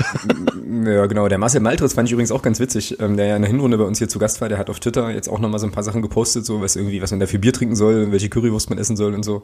[0.86, 1.28] Ja, genau.
[1.28, 3.78] Der Marcel Maltritz fand ich übrigens auch ganz witzig, ähm, der ja in der Hinrunde
[3.78, 4.50] bei uns hier zu Gast war.
[4.50, 7.02] Der hat auf Twitter jetzt auch nochmal so ein paar Sachen gepostet, so was irgendwie,
[7.02, 9.44] was man da für Bier trinken soll, welche Currywurst man essen soll und so.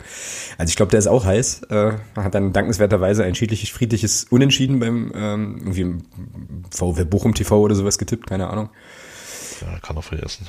[0.58, 1.64] Also ich glaube, der ist auch heiß.
[1.70, 6.04] Äh, hat dann dankenswerterweise ein schiedliches, friedliches Unentschieden beim ähm, irgendwie
[6.72, 8.70] VW Bochum TV oder sowas getippt, keine Ahnung.
[9.62, 10.48] Ja, kann er vergessen.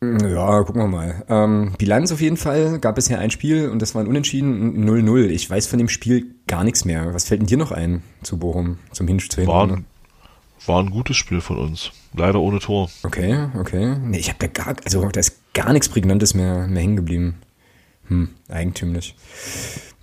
[0.00, 1.24] Ja, gucken wir mal.
[1.28, 2.78] Ähm, Bilanz auf jeden Fall.
[2.78, 5.26] Gab bisher ein Spiel und das war ein Unentschieden 0-0.
[5.26, 7.12] Ich weiß von dem Spiel gar nichts mehr.
[7.14, 9.86] Was fällt denn dir noch ein zu Bochum, zum Hin war, ein,
[10.66, 11.90] war ein gutes Spiel von uns.
[12.14, 12.88] Leider ohne Tor.
[13.02, 13.96] Okay, okay.
[14.00, 17.38] Nee, ich habe da gar, also da ist gar nichts Prägnantes mehr, mehr hängen geblieben.
[18.06, 19.16] Hm, eigentümlich.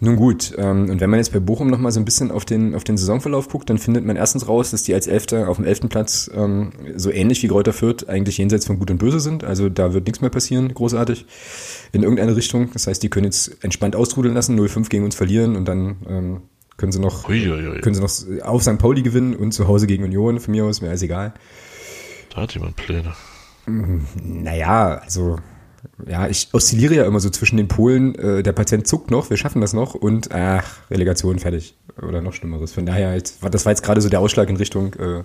[0.01, 2.75] Nun gut, ähm, und wenn man jetzt bei Bochum nochmal so ein bisschen auf den,
[2.75, 5.65] auf den Saisonverlauf guckt, dann findet man erstens raus, dass die als Elfter auf dem
[5.65, 9.45] elften Platz ähm, so ähnlich wie Kräuter Fürth eigentlich jenseits von Gut und Böse sind.
[9.45, 11.25] Also da wird nichts mehr passieren, großartig,
[11.93, 12.71] in irgendeine Richtung.
[12.73, 16.41] Das heißt, die können jetzt entspannt austrudeln lassen, 0-5 gegen uns verlieren und dann ähm,
[16.75, 17.79] können sie noch Uiuiui.
[17.79, 18.77] können sie noch auf St.
[18.77, 21.33] Pauli gewinnen und zu Hause gegen Union, von mir aus, mir ist egal.
[22.33, 23.13] Da hat jemand Pläne.
[23.65, 25.37] Naja, also
[26.07, 29.37] ja, ich oszilliere ja immer so zwischen den Polen, äh, der Patient zuckt noch, wir
[29.37, 31.75] schaffen das noch und ach, Relegation fertig.
[32.01, 32.73] Oder noch Schlimmeres.
[32.73, 35.23] Von daher, halt, das war jetzt gerade so der Ausschlag in Richtung, äh,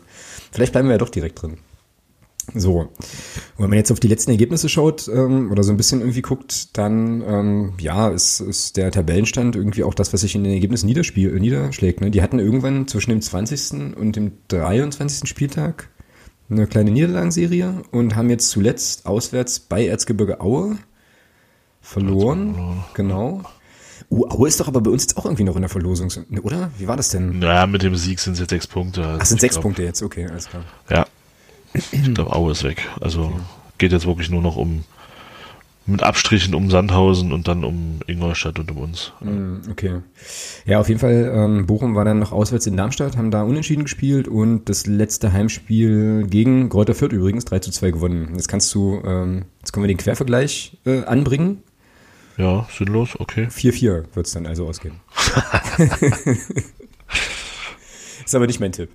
[0.53, 1.59] vielleicht bleiben wir ja doch direkt drin.
[2.55, 2.81] So.
[2.81, 2.89] Und
[3.59, 6.77] wenn man jetzt auf die letzten Ergebnisse schaut ähm, oder so ein bisschen irgendwie guckt,
[6.77, 10.87] dann ähm, ja, ist, ist der Tabellenstand irgendwie auch das, was sich in den Ergebnissen
[10.87, 12.01] niederschlägt.
[12.01, 12.11] Ne?
[12.11, 13.97] Die hatten irgendwann zwischen dem 20.
[13.97, 15.29] und dem 23.
[15.29, 15.91] Spieltag
[16.51, 20.79] eine kleine Niederlagenserie und haben jetzt zuletzt auswärts bei Erzgebirge Aue
[21.81, 22.55] verloren.
[22.55, 22.85] verloren.
[22.95, 23.43] Genau.
[24.11, 26.11] Uh, Aue ist doch aber bei uns jetzt auch irgendwie noch in der Verlosung,
[26.43, 26.73] oder?
[26.79, 27.39] Wie war das denn?
[27.39, 29.07] Naja, mit dem Sieg sind es jetzt sechs Punkte.
[29.07, 30.65] Also Ach, sind sechs glaub, Punkte jetzt, okay, alles klar.
[30.89, 31.07] Ja.
[31.73, 32.89] Ich glaube, Aue ist weg.
[33.01, 33.33] Also
[33.79, 34.85] geht jetzt wirklich nur noch um
[35.87, 39.13] mit Abstrichen um Sandhausen und dann um Ingolstadt und um uns.
[39.21, 40.01] Mm, Okay.
[40.67, 43.85] Ja, auf jeden Fall, ähm, Bochum war dann noch auswärts in Darmstadt, haben da unentschieden
[43.85, 48.31] gespielt und das letzte Heimspiel gegen Greuther Fürth übrigens 3 zu 2 gewonnen.
[48.35, 51.63] Jetzt kannst du, ähm, jetzt können wir den Quervergleich äh, anbringen.
[52.37, 53.49] Ja, sinnlos, okay.
[53.51, 54.95] 4-4 wird es dann also ausgehen.
[58.25, 58.91] Ist aber nicht mein Tipp.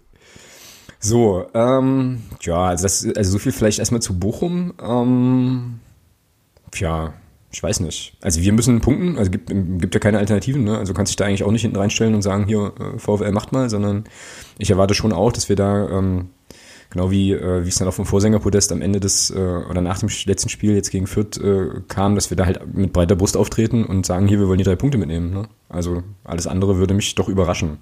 [1.00, 4.74] So, ähm, ja, also, das, also so viel vielleicht erstmal zu Bochum.
[4.82, 5.80] Ähm,
[6.80, 7.14] ja,
[7.52, 8.18] ich weiß nicht.
[8.22, 10.78] Also wir müssen punkten, also gibt, gibt ja keine Alternativen, ne?
[10.78, 13.52] Also kannst dich da eigentlich auch nicht hinten reinstellen und sagen, hier, äh, VfL macht
[13.54, 14.04] mal, sondern
[14.58, 16.30] ich erwarte schon auch, dass wir da, ähm,
[16.90, 19.36] genau wie, äh, wie es dann auf dem Vorsängerpodest am Ende des, äh,
[19.70, 22.92] oder nach dem letzten Spiel jetzt gegen Fürth äh, kam, dass wir da halt mit
[22.92, 25.32] breiter Brust auftreten und sagen, hier, wir wollen die drei Punkte mitnehmen.
[25.32, 25.48] Ne?
[25.70, 27.78] Also alles andere würde mich doch überraschen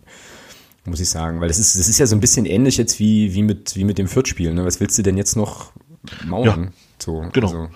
[0.86, 3.34] muss ich sagen, weil das ist, das ist ja so ein bisschen ähnlich jetzt wie,
[3.34, 4.54] wie mit, wie mit dem Fürth-Spiel.
[4.54, 4.66] Ne?
[4.66, 5.72] Was willst du denn jetzt noch
[6.26, 6.66] mauern?
[6.66, 7.48] Ja, so, genau.
[7.48, 7.70] Also,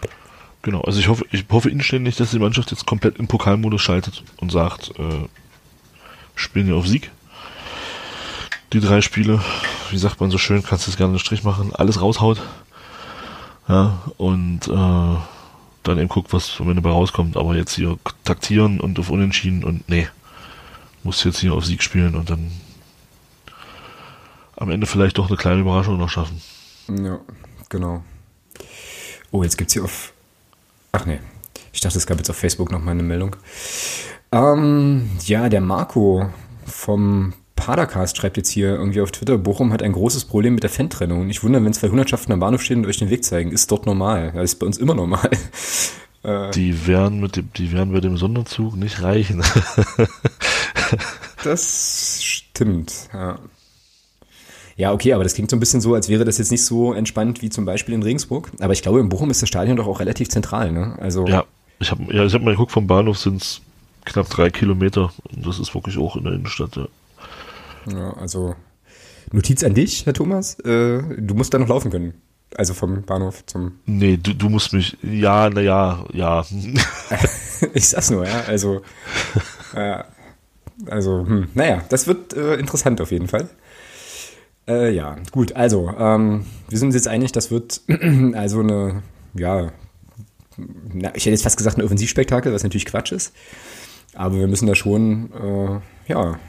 [0.67, 4.21] Genau, also ich hoffe, ich hoffe inständig, dass die Mannschaft jetzt komplett in Pokalmodus schaltet
[4.41, 5.25] und sagt, äh,
[6.35, 7.09] spielen wir auf Sieg.
[8.73, 9.41] Die drei Spiele,
[9.91, 12.41] wie sagt man so schön, kannst du es gerne einen Strich machen, alles raushaut.
[13.69, 15.15] Ja, und äh,
[15.83, 17.37] dann eben guckt, was am Ende bei rauskommt.
[17.37, 20.09] Aber jetzt hier taktieren und auf Unentschieden und nee,
[21.01, 22.51] musst jetzt hier auf Sieg spielen und dann
[24.57, 26.41] am Ende vielleicht doch eine kleine Überraschung noch schaffen.
[26.89, 27.21] ja,
[27.69, 28.03] genau.
[29.31, 30.11] Oh, jetzt gibt's hier auf.
[30.91, 31.19] Ach nee.
[31.73, 33.35] Ich dachte, es gab jetzt auf Facebook noch mal eine Meldung.
[34.31, 36.27] Ähm, ja, der Marco
[36.65, 40.69] vom Padercast schreibt jetzt hier irgendwie auf Twitter, Bochum hat ein großes Problem mit der
[40.69, 41.27] Fan-Trennung.
[41.27, 43.51] Nicht wundern, wenn zwei Hundertschaften am Bahnhof stehen und euch den Weg zeigen.
[43.51, 44.31] Ist dort normal.
[44.33, 45.29] Das ist bei uns immer normal.
[46.23, 49.43] Äh, Die werden mit dem, die werden bei dem Sonderzug nicht reichen.
[51.43, 53.39] Das stimmt, ja.
[54.77, 56.93] Ja, okay, aber das klingt so ein bisschen so, als wäre das jetzt nicht so
[56.93, 58.51] entspannt wie zum Beispiel in Regensburg.
[58.59, 60.95] Aber ich glaube, in Bochum ist das Stadion doch auch relativ zentral, ne?
[61.01, 61.45] Also, Ja,
[61.79, 63.61] ich habe ja, ich hab mal geguckt, vom Bahnhof sind es
[64.05, 65.11] knapp drei Kilometer.
[65.35, 66.87] Und das ist wirklich auch in der Innenstadt, ja.
[67.91, 68.55] ja, also
[69.31, 70.59] Notiz an dich, Herr Thomas.
[70.59, 72.13] Äh, du musst da noch laufen können.
[72.55, 73.79] Also vom Bahnhof zum.
[73.85, 74.95] Nee, du, du musst mich.
[75.01, 76.45] Ja, naja, ja.
[77.73, 78.41] ich sag's nur, ja.
[78.47, 78.81] Also,
[79.73, 80.03] äh,
[80.85, 83.49] also, hm, naja, das wird äh, interessant auf jeden Fall.
[84.67, 87.81] Äh, ja, gut, also, ähm, wir sind uns jetzt einig, das wird
[88.33, 89.01] also eine,
[89.33, 89.71] ja,
[90.57, 93.33] na, ich hätte jetzt fast gesagt ein Offensivspektakel, was natürlich Quatsch ist.
[94.13, 96.39] Aber wir müssen da schon, äh, ja,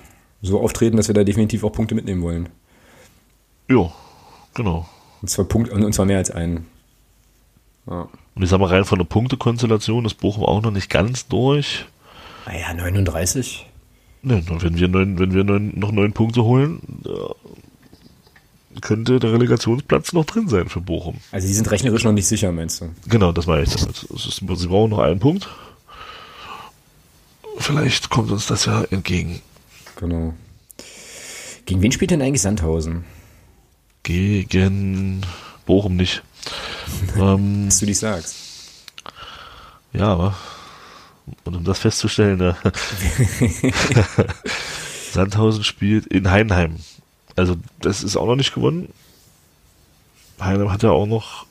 [0.40, 2.48] so auftreten, dass wir da definitiv auch Punkte mitnehmen wollen.
[3.68, 3.92] ja,
[4.54, 4.88] genau.
[5.20, 6.66] Und zwar Punkt, und zwar mehr als einen.
[7.88, 8.08] Ja.
[8.34, 11.86] Und ich sag mal, rein von der Punktekonstellation ist Bochum auch noch nicht ganz durch.
[12.46, 13.66] Naja, 39.
[14.22, 16.80] Ne, wenn wir, neun, wenn wir neun, noch neun Punkte holen,
[18.80, 21.18] könnte der Relegationsplatz noch drin sein für Bochum.
[21.32, 22.90] Also die sind rechnerisch noch nicht sicher, meinst du?
[23.06, 24.06] Genau, das war ich damit.
[24.14, 25.48] Es ist, sie brauchen noch einen Punkt.
[27.58, 29.40] Vielleicht kommt uns das ja entgegen.
[29.96, 30.34] Genau.
[31.66, 33.04] Gegen wen spielt denn eigentlich Sandhausen?
[34.02, 35.22] Gegen
[35.66, 36.22] Bochum nicht.
[37.16, 38.36] ähm, Dass du dich sagst.
[39.92, 40.36] ja, aber
[41.44, 42.56] und um das festzustellen, ne,
[45.12, 46.76] Sandhausen spielt in Heinheim.
[47.38, 48.92] Also das ist auch noch nicht gewonnen.
[50.40, 51.46] Heinheim hat ja auch noch.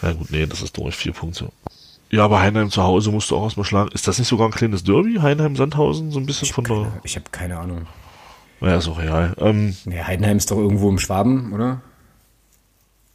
[0.00, 1.50] Ja gut, nee, das ist durch vier Punkte.
[2.10, 3.90] Ja, aber Heinheim zu Hause musst du auch erstmal schlagen.
[3.92, 5.18] Ist das nicht sogar ein kleines Derby?
[5.22, 6.88] Heinheim, Sandhausen, so ein bisschen Ich von habe der.
[6.90, 7.86] keine, ich hab keine Ahnung.
[8.60, 9.34] Ja, ist auch real.
[9.38, 11.80] Ähm, Ja, Heidenheim ist doch irgendwo im Schwaben, oder?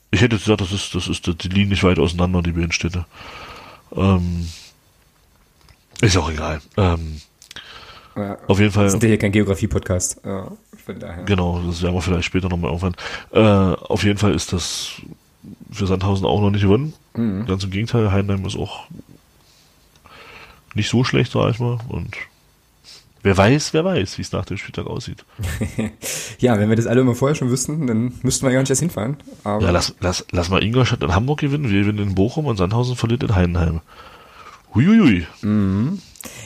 [0.09, 3.05] ich hätte gesagt, das ist, das ist, die liegen nicht weit auseinander, die beiden Städte.
[3.95, 4.47] Ähm,
[6.01, 6.61] ist auch egal.
[6.77, 7.21] Ähm,
[8.17, 8.37] Ja.
[8.47, 8.85] auf jeden Fall.
[8.85, 10.21] Wir sind ja hier kein Geografie-Podcast.
[10.25, 10.51] Ja,
[10.85, 11.23] von daher.
[11.25, 12.95] Genau, das werden wir vielleicht später nochmal irgendwann.
[13.31, 14.93] Äh, auf jeden Fall ist das
[15.71, 16.93] für Sandhausen auch noch nicht gewonnen.
[17.15, 17.45] Mhm.
[17.45, 18.85] Ganz im Gegenteil, Heidenheim ist auch
[20.73, 21.79] nicht so schlecht, sag ich mal.
[21.89, 22.15] Und
[23.23, 25.25] wer weiß, wer weiß, wie es nach dem Spieltag aussieht.
[26.39, 28.81] Ja, wenn wir das alle immer vorher schon wüssten, dann müssten wir gar nicht erst
[28.81, 29.17] hinfahren.
[29.43, 32.57] Aber Ja, lass, lass, lass mal Ingolstadt in Hamburg gewinnen, wir gewinnen in Bochum und
[32.57, 33.81] Sandhausen verliert in Heidenheim.
[34.75, 35.25] Huiuiui.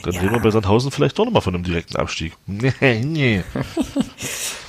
[0.02, 0.20] Dann Ja.
[0.20, 2.32] reden wir bei Sandhausen vielleicht doch nochmal von einem direkten Abstieg.
[2.46, 2.72] Nee,
[3.04, 3.42] nee.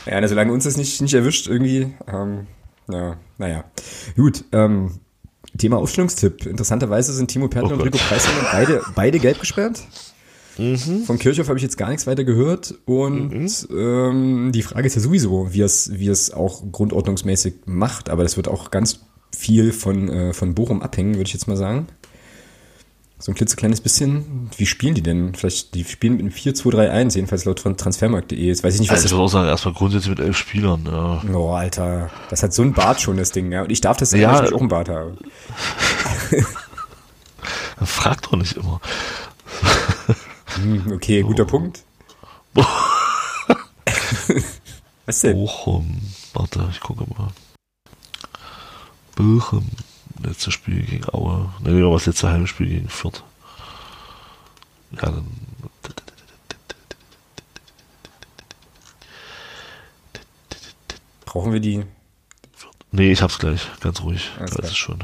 [0.06, 2.48] Ja, solange uns das nicht, nicht erwischt, irgendwie, ähm,
[2.92, 3.64] ja, naja.
[4.18, 5.00] Gut, ähm,
[5.58, 6.46] Thema Aufstellungstipp.
[6.46, 7.82] Interessanterweise sind Timo Pertl Oh und.
[7.84, 9.82] Rico Preissner beide, beide gelb gesperrt.
[11.06, 12.76] Von Kirchhoff habe ich jetzt gar nichts weiter gehört.
[12.86, 18.10] Und ähm, die Frage ist ja sowieso, wie es, wie es auch grundordnungsmäßig macht.
[18.10, 19.00] Aber das wird auch ganz
[19.36, 21.88] viel von, äh, von Bochum abhängen, würde ich jetzt mal sagen.
[23.24, 24.50] So ein klitzekleines bisschen.
[24.58, 25.34] Wie spielen die denn?
[25.34, 28.38] Vielleicht, die spielen mit einem 4-2-3-1, jedenfalls laut von transfermarkt.de.
[28.38, 30.36] Jetzt weiß ich nicht, was Also ich das würde auch sagen, erstmal grundsätzlich mit elf
[30.36, 30.86] Spielern.
[30.86, 31.22] Ja.
[31.34, 32.10] Oh, Alter.
[32.30, 33.62] Das hat so ein Bart schon, das Ding, ja.
[33.62, 34.40] Und ich darf das sagen, Ja.
[34.40, 35.18] weil ich auch einen Bart habe.
[37.86, 38.82] Frag doch nicht immer.
[40.56, 41.82] Hm, okay, guter Punkt.
[45.06, 45.38] Was denn?
[45.38, 46.02] Bochum.
[46.34, 47.30] Warte, ich gucke mal.
[49.16, 49.66] Bochum.
[50.22, 51.50] Letztes Spiel gegen Aue.
[51.62, 53.24] Ne, aber das letzte Heimspiel gegen Fürth.
[54.92, 55.28] Ja, dann.
[61.26, 61.84] Brauchen wir die?
[62.92, 63.68] Nee, ich hab's gleich.
[63.80, 64.30] Ganz ruhig.
[64.38, 64.66] Alles da klar.
[64.66, 65.00] ist es schon.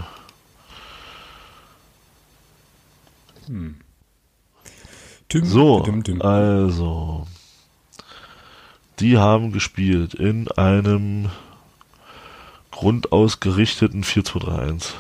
[5.28, 6.22] Tim, So, Tim, Tim.
[6.22, 7.26] also.
[9.00, 11.30] Die haben gespielt in einem
[12.80, 14.92] grundausgerichteten 4-2-3-1.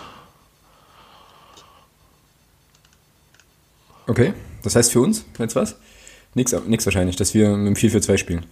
[4.05, 5.77] Okay, das heißt für uns jetzt was?
[6.34, 8.45] Nix, nix wahrscheinlich, dass wir mit dem 4-4-2 spielen.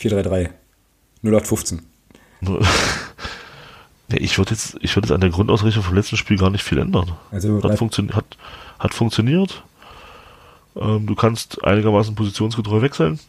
[0.00, 0.50] 4-3-3.
[1.22, 1.82] 0815.
[2.40, 2.60] Nur-
[4.10, 6.64] Nee, ich würde jetzt, ich würde jetzt an der Grundausrichtung vom letzten Spiel gar nicht
[6.64, 7.12] viel ändern.
[7.30, 8.38] Also Hat, funktio hat,
[8.78, 9.62] hat funktioniert.
[10.76, 13.20] Ähm, du kannst einigermaßen positionsgetreu wechseln.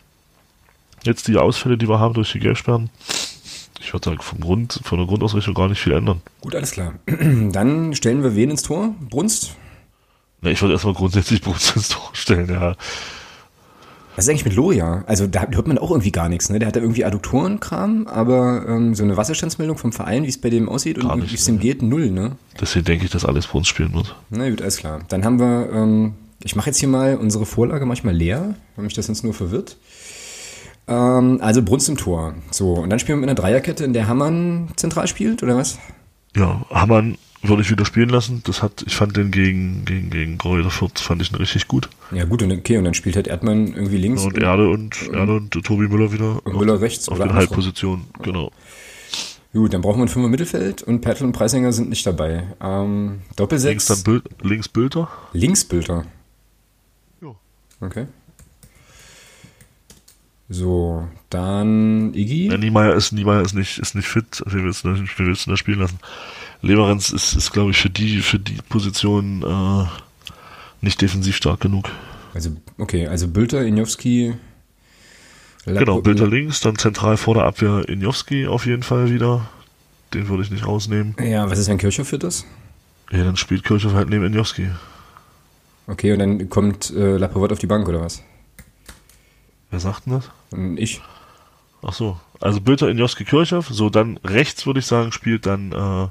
[1.04, 2.90] Jetzt die Ausfälle, die wir haben durch die Gelbsperren.
[3.80, 6.22] Ich würde sagen, vom Grund, von der Grundausrichtung gar nicht viel ändern.
[6.42, 6.94] gut, alles klar.
[7.52, 8.94] Dann stellen wir wen ins Tor?
[9.10, 9.56] Brunst?
[10.42, 12.76] Ne, ich würde erstmal grundsätzlich Brunst ins Tor stellen, ja.
[14.16, 15.06] Was ist eigentlich mit Loria?
[15.08, 16.60] Also da hört man auch irgendwie gar nichts, ne?
[16.60, 20.50] Der hat da irgendwie Adduktorenkram, aber ähm, so eine Wasserstandsmeldung vom Verein, wie es bei
[20.50, 21.62] dem aussieht Gar und wie es dem ne.
[21.62, 22.36] geht, null, ne?
[22.60, 24.16] Deswegen denke ich, dass alles bei uns spielen wird.
[24.30, 25.00] Na gut, alles klar.
[25.08, 28.94] Dann haben wir, ähm, ich mache jetzt hier mal unsere Vorlage manchmal leer, weil mich
[28.94, 29.78] das sonst nur verwirrt.
[30.90, 32.34] Ähm, also Brunst im Tor.
[32.52, 35.78] So, und dann spielen wir mit einer Dreierkette, in der Hammann zentral spielt, oder was?
[36.36, 38.42] Ja, Hammann würde ich wieder spielen lassen.
[38.46, 41.90] Das hat, ich fand den gegen, gegen, gegen Gräuter Fürth, fand ich ihn richtig gut.
[42.12, 45.36] Ja gut, und okay, und dann spielt halt Erdmann irgendwie links Und Erde und, Erde
[45.38, 47.50] und Tobi Müller wieder und Müller rechts auf den andersrum.
[47.50, 48.06] Halbpositionen.
[48.24, 48.52] Genau.
[49.54, 52.48] Gut, dann brauchen wir ein Fünfer Mittelfeld und Pertl und Preisinger sind nicht dabei.
[52.62, 53.86] Ähm, Links Doppelsechs.
[53.86, 55.10] dann Bild, links Bilder.
[55.34, 56.06] Linksbilder.
[57.22, 57.36] Ja.
[57.82, 58.06] Okay.
[60.50, 62.48] So, dann Iggy.
[62.48, 64.42] Ja, Niemeyer ist, Niemeyer ist nicht, ist nicht fit.
[64.48, 66.00] Wie willst du, wie willst da spielen lassen?
[66.64, 69.86] Leverenz ist, ist glaube ich, für die, für die Position, äh,
[70.82, 71.90] nicht defensiv stark genug.
[72.34, 74.34] Also, okay, also Bülter, Injowski.
[75.66, 79.48] Genau, Bilder links, dann zentral vor der Abwehr Injowski auf jeden Fall wieder.
[80.14, 81.16] Den würde ich nicht rausnehmen.
[81.24, 82.46] Ja, was ist, wenn Kirchhoff fit ist?
[83.12, 84.70] Ja, dann spielt Kirchhoff halt neben Injowski.
[85.86, 88.24] Okay, und dann kommt äh, Laprovot auf die Bank, oder was?
[89.70, 90.30] Wer sagt denn das?
[90.78, 91.02] Ich.
[91.82, 92.20] Ach so.
[92.42, 93.68] Also Bilder Injowski Kirchhoff.
[93.70, 96.08] So, dann rechts würde ich sagen, spielt dann, äh,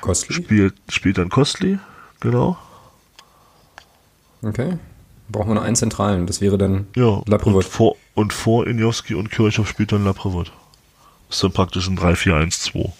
[0.00, 0.34] Kostli.
[0.34, 1.78] spielt, spielt dann Kostli.
[2.20, 2.56] Genau.
[4.42, 4.78] Okay.
[5.28, 6.26] Brauchen wir noch einen zentralen.
[6.26, 7.06] Das wäre dann Ja.
[7.06, 10.52] Und vor, und vor Injowski und Kirchhoff spielt dann Laprovot.
[11.28, 12.92] Das ist dann praktisch ein 3-4-1-2.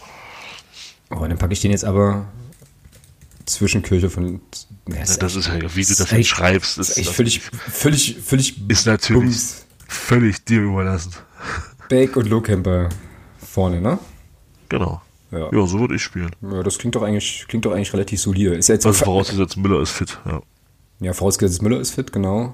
[1.11, 2.27] Oh, dann packe ich den jetzt aber
[3.45, 4.41] zwischen Kirchhoff und.
[4.89, 7.41] Ja, Ja, das ist ja, wie du das jetzt schreibst, ist ist, echt das völlig,
[7.41, 9.62] völlig, völlig ist natürlich Bums.
[9.93, 11.13] Völlig dir überlassen.
[11.89, 12.89] Beck und Lohkemper
[13.39, 13.99] vorne, ne?
[14.69, 15.03] Genau.
[15.31, 15.51] Ja.
[15.53, 16.31] Ja, so würde ich spielen.
[16.43, 18.55] Ja, das klingt doch eigentlich, klingt doch eigentlich relativ solide.
[18.55, 20.19] Ist ja jetzt Also vorausgesetzt, Müller ist fit.
[20.27, 20.43] Ja,
[21.01, 22.43] Ja, vorausgesetzt Müller ist fit, genau.
[22.45, 22.53] ja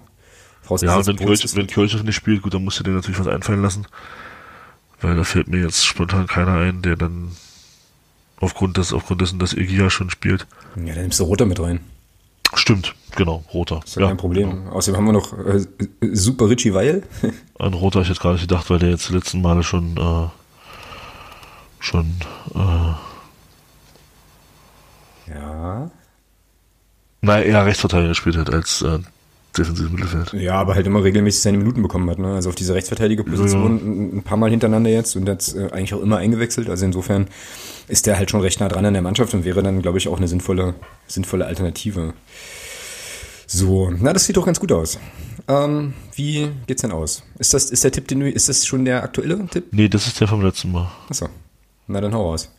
[0.62, 2.90] Vorausgesetzt und wenn, Brunst Kirch, ist wenn Kirchhoff nicht spielt, gut, dann musst du dir
[2.92, 3.86] natürlich was einfallen lassen.
[5.00, 7.32] Weil da fällt mir jetzt spontan keiner ein, der dann
[8.40, 10.46] aufgrund des, aufgrund dessen, dass Egia schon spielt.
[10.76, 11.80] Ja, dann nimmst du Roter mit rein.
[12.54, 13.80] Stimmt, genau, roter.
[13.84, 14.68] Ist ja, kein Problem.
[14.68, 15.66] Außerdem haben wir noch äh,
[16.14, 17.02] Super Richie Weil.
[17.58, 20.28] An roter ich jetzt gar nicht gedacht, weil der jetzt die letzten Male schon, äh,
[21.80, 22.14] schon,
[22.54, 22.94] äh,
[25.34, 25.90] ja.
[27.20, 29.00] na, eher Rechtsverteidiger gespielt hat als äh,
[29.56, 30.32] defensives Mittelfeld.
[30.34, 32.18] Ja, aber halt immer regelmäßig seine Minuten bekommen hat.
[32.18, 32.34] Ne?
[32.34, 36.02] Also auf diese Rechtsverteidigerposition ein, ein paar Mal hintereinander jetzt und jetzt äh, eigentlich auch
[36.02, 36.68] immer eingewechselt.
[36.68, 37.28] Also insofern
[37.88, 40.08] ist der halt schon recht nah dran an der Mannschaft und wäre dann, glaube ich,
[40.08, 40.74] auch eine sinnvolle,
[41.06, 42.14] sinnvolle Alternative.
[43.46, 44.98] So, na, das sieht doch ganz gut aus.
[45.48, 47.22] Ähm, wie geht's denn aus?
[47.38, 49.68] Ist das, ist der Tipp, den du, ist das schon der aktuelle Tipp?
[49.70, 50.90] Nee, das ist der vom letzten Mal.
[51.08, 51.28] Achso.
[51.86, 52.50] Na dann hau raus.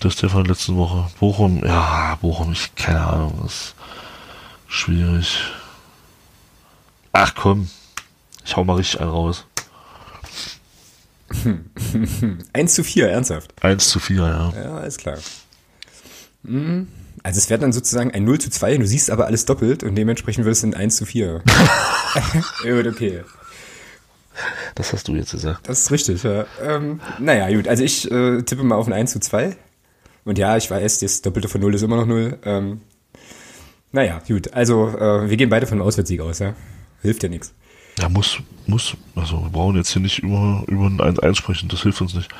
[0.00, 1.10] Das ist der von der letzten Woche.
[1.20, 3.74] Bochum, ja, Bochum, ich, keine Ahnung, ist
[4.68, 5.38] schwierig.
[7.12, 7.68] Ach komm,
[8.44, 9.46] ich hau mal richtig einen raus.
[12.52, 13.52] 1 zu 4, ernsthaft.
[13.62, 14.52] 1 zu 4, ja.
[14.62, 15.18] Ja, alles klar.
[16.42, 16.88] Mhm.
[17.22, 19.96] Also es wäre dann sozusagen ein 0 zu 2, du siehst aber alles doppelt und
[19.96, 21.42] dementsprechend wird es ein 1 zu 4.
[22.62, 23.22] gut, okay.
[24.76, 25.68] Das hast du jetzt gesagt.
[25.68, 26.46] Das ist richtig, ja.
[26.62, 29.56] Ähm, naja, gut, also ich äh, tippe mal auf ein 1 zu 2.
[30.24, 32.38] Und ja, ich weiß, das Doppelte von 0 ist immer noch 0.
[32.44, 32.80] Ähm,
[33.92, 34.52] Naja, gut.
[34.52, 36.54] Also, äh, wir gehen beide von einem Auswärtssieg aus, ja.
[37.02, 37.52] Hilft ja nichts.
[37.98, 41.82] Ja, muss, muss, also wir brauchen jetzt hier nicht über, über ein 1-1 sprechen, das
[41.82, 42.30] hilft uns nicht.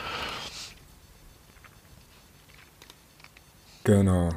[3.84, 4.30] Genau.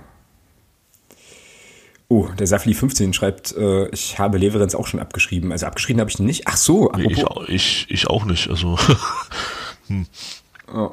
[2.07, 5.51] Oh, der Safli 15 schreibt, äh, ich habe Leverenz auch schon abgeschrieben.
[5.51, 6.47] Also abgeschrieben habe ich ihn nicht.
[6.47, 8.78] Ach so, Nee, ich, ich, ich auch nicht, also
[10.74, 10.91] Oh.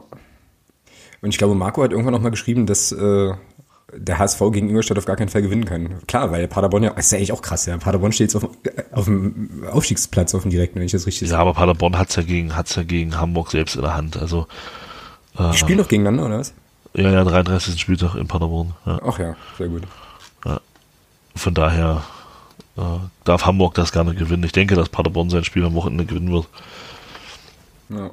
[1.20, 3.32] Und ich glaube, Marco hat irgendwann nochmal geschrieben, dass äh,
[3.93, 6.07] der HSV gegen Ingolstadt auf gar keinen Fall gewinnen kann.
[6.07, 7.76] Klar, weil Paderborn ja, das ist ja eigentlich auch krass, ja.
[7.78, 8.51] Paderborn steht jetzt auf,
[8.93, 12.22] auf dem Aufstiegsplatz auf dem direkten, wenn ich das richtig ja, aber Paderborn hat's ja
[12.22, 14.47] gegen, hat's ja gegen Hamburg selbst in der Hand, also
[15.39, 16.53] Die spielen doch gegeneinander, oder was?
[16.95, 17.80] ja, ja, 33.
[17.80, 19.01] Spieltag in Paderborn, ja.
[19.05, 19.82] Ach ja, sehr gut.
[21.36, 22.03] Von daher
[22.76, 22.80] äh,
[23.22, 24.43] darf Hamburg das gerne gewinnen.
[24.43, 26.49] Ich denke, dass Paderborn sein Spiel am Wochenende gewinnen wird.
[27.91, 28.11] Ja.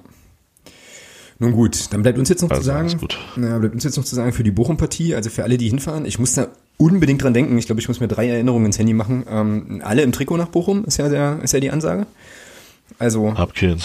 [1.40, 3.18] Nun gut, dann bleibt uns jetzt noch zu Also, sagen, alles gut.
[3.36, 6.06] Ja, bleibt uns jetzt noch zu sagen für die Bochum-Partie, also für alle, die hinfahren,
[6.06, 7.58] ich muss da unbedingt dran denken.
[7.58, 9.26] Ich glaube, ich muss mir drei Erinnerungen ins Handy machen.
[9.30, 12.06] Ähm, alle im Trikot nach Bochum ist ja der, ist ja die Ansage.
[13.00, 13.82] Also hab keinen,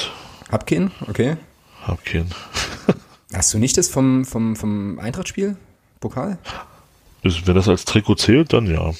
[1.09, 1.37] okay.
[1.83, 2.31] Hab keinen.
[3.33, 5.57] Hast du nicht das vom, vom, vom Eintracht-Spiel?
[6.01, 6.39] Pokal?
[7.23, 8.93] Ist- Wenn das als Trikot zählt, dann ja.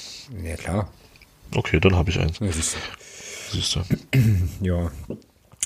[0.43, 0.89] Ja, klar.
[1.55, 2.39] Okay, dann habe ich eins.
[2.39, 2.47] Ja.
[3.51, 3.79] Siehst du.
[4.61, 4.89] Ja.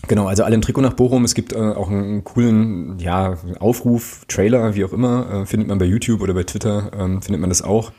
[0.08, 1.24] Genau, also alle im Trikot nach Bochum.
[1.26, 5.42] Es gibt äh, auch einen coolen ja, Aufruf, Trailer, wie auch immer.
[5.42, 7.92] Äh, findet man bei YouTube oder bei Twitter, ähm, findet man das auch.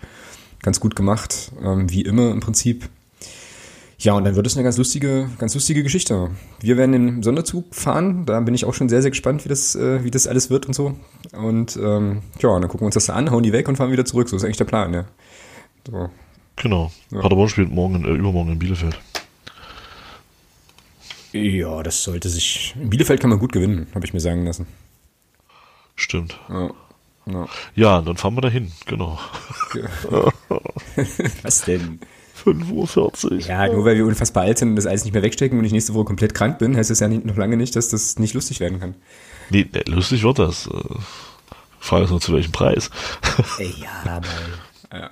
[0.62, 2.88] Ganz gut gemacht, ähm, wie immer im Prinzip.
[3.98, 6.30] Ja, und dann wird es eine ganz lustige, ganz lustige Geschichte.
[6.60, 8.26] Wir werden im Sonderzug fahren.
[8.26, 10.66] Da bin ich auch schon sehr, sehr gespannt, wie das, äh, wie das alles wird
[10.66, 10.94] und so.
[11.32, 13.90] Und ähm, ja, dann gucken wir uns das da an, hauen die weg und fahren
[13.90, 14.28] wieder zurück.
[14.28, 15.06] So ist eigentlich der Plan, ja.
[15.86, 16.10] So.
[16.56, 16.90] Genau.
[17.10, 18.98] Paderborn spielt morgen, äh, übermorgen in Bielefeld.
[21.36, 22.74] Ja, das sollte sich.
[22.80, 24.66] In Bielefeld kann man gut gewinnen, habe ich mir sagen lassen.
[25.94, 26.38] Stimmt.
[26.48, 26.70] Ja.
[27.26, 27.48] Ja.
[27.74, 28.70] Ja, dann fahren wir dahin.
[28.86, 29.18] Genau.
[31.42, 32.00] Was denn?
[32.44, 33.38] 5.40 Uhr.
[33.40, 35.72] Ja, nur weil wir unfassbar alt sind und das alles nicht mehr wegstecken und ich
[35.72, 38.34] nächste Woche komplett krank bin, heißt das ja nicht, noch lange nicht, dass das nicht
[38.34, 38.94] lustig werden kann.
[39.50, 40.68] Nee, lustig wird das.
[40.68, 40.94] Äh,
[41.80, 42.90] Frage ist nur zu welchem Preis.
[43.58, 44.28] Ja, aber.
[44.92, 45.10] Ja.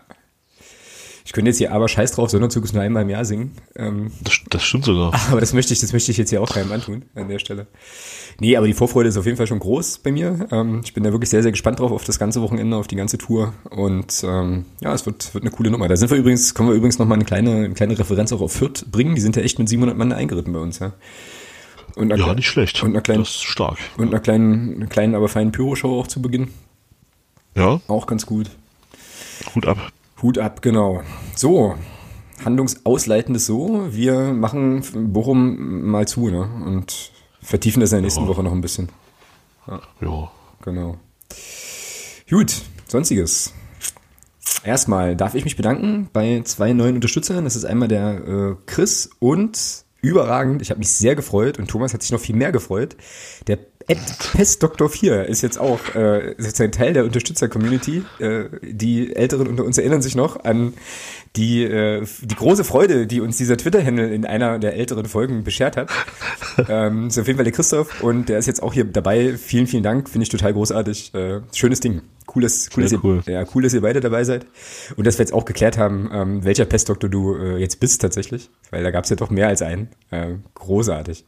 [1.34, 3.56] Könnte jetzt hier aber scheiß drauf, Sonderzug ist nur einmal im Jahr singen.
[3.74, 5.12] Ähm, Das, das stimmt sogar.
[5.32, 7.66] aber das möchte ich, das möchte ich jetzt hier auch keinem antun an der Stelle.
[8.38, 10.46] Nee, aber die Vorfreude ist auf jeden Fall schon groß bei mir.
[10.52, 12.94] Ähm, ich bin da wirklich sehr, sehr gespannt drauf auf das ganze Wochenende, auf die
[12.94, 13.52] ganze Tour.
[13.68, 15.88] Und ähm, ja, es wird, wird eine coole Nummer.
[15.88, 18.52] Da sind wir übrigens, können wir übrigens nochmal eine kleine, eine kleine Referenz auch auf
[18.52, 19.16] Fürth bringen.
[19.16, 20.92] Die sind ja echt mit 700 Mann eingeritten bei uns, ja.
[21.96, 22.80] Und Ja, nicht schlecht.
[22.84, 23.78] Und einer kleinen, das ist stark.
[23.96, 26.48] und einer kleinen, einer kleinen, aber feinen Pyroshow auch zu Beginn.
[27.56, 28.50] Ja, Auch ganz gut.
[29.54, 29.78] Hut ab.
[30.22, 31.02] Hut ab, genau.
[31.34, 31.74] So,
[32.44, 33.88] handlungsausleitendes so.
[33.90, 36.48] Wir machen Bochum mal zu, ne?
[36.64, 37.12] Und
[37.42, 38.28] vertiefen das in der nächsten Ja.
[38.28, 38.88] Woche noch ein bisschen.
[39.66, 40.30] Ja.
[40.62, 40.96] Genau.
[42.30, 43.52] Gut, sonstiges.
[44.62, 47.44] Erstmal darf ich mich bedanken bei zwei neuen Unterstützern.
[47.44, 51.94] Das ist einmal der äh, Chris und überragend, ich habe mich sehr gefreut und Thomas
[51.94, 52.96] hat sich noch viel mehr gefreut.
[53.46, 53.98] Der Ed
[54.32, 54.88] Pest Dr.
[54.88, 58.02] 4 ist jetzt auch äh, sozusagen Teil der Unterstützer-Community.
[58.18, 60.74] Äh, die Älteren unter uns erinnern sich noch an
[61.36, 65.76] die, äh, die große Freude, die uns dieser Twitter-Handle in einer der älteren Folgen beschert
[65.76, 65.90] hat.
[66.68, 69.36] ähm, ist auf jeden Fall der Christoph und der ist jetzt auch hier dabei.
[69.36, 71.12] Vielen, vielen Dank, finde ich total großartig.
[71.14, 72.02] Äh, schönes Ding.
[72.26, 73.22] Cooles, cooles Sehr cool.
[73.26, 74.46] ja, cool, dass ihr beide dabei seid.
[74.96, 78.48] Und dass wir jetzt auch geklärt haben, ähm, welcher Pestdoktor du äh, jetzt bist tatsächlich.
[78.70, 79.88] Weil da gab es ja doch mehr als einen.
[80.10, 81.26] Äh, großartig.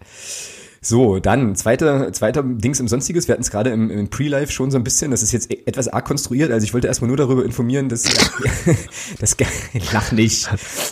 [0.89, 3.27] So, dann zweiter, zweiter Dings im Sonstiges.
[3.27, 5.11] Wir hatten es gerade im, im Pre-Live schon so ein bisschen.
[5.11, 6.53] Das ist jetzt e- etwas arg konstruiert.
[6.53, 8.05] Also ich wollte erstmal nur darüber informieren, dass
[9.19, 9.37] das
[9.93, 10.49] lach nicht.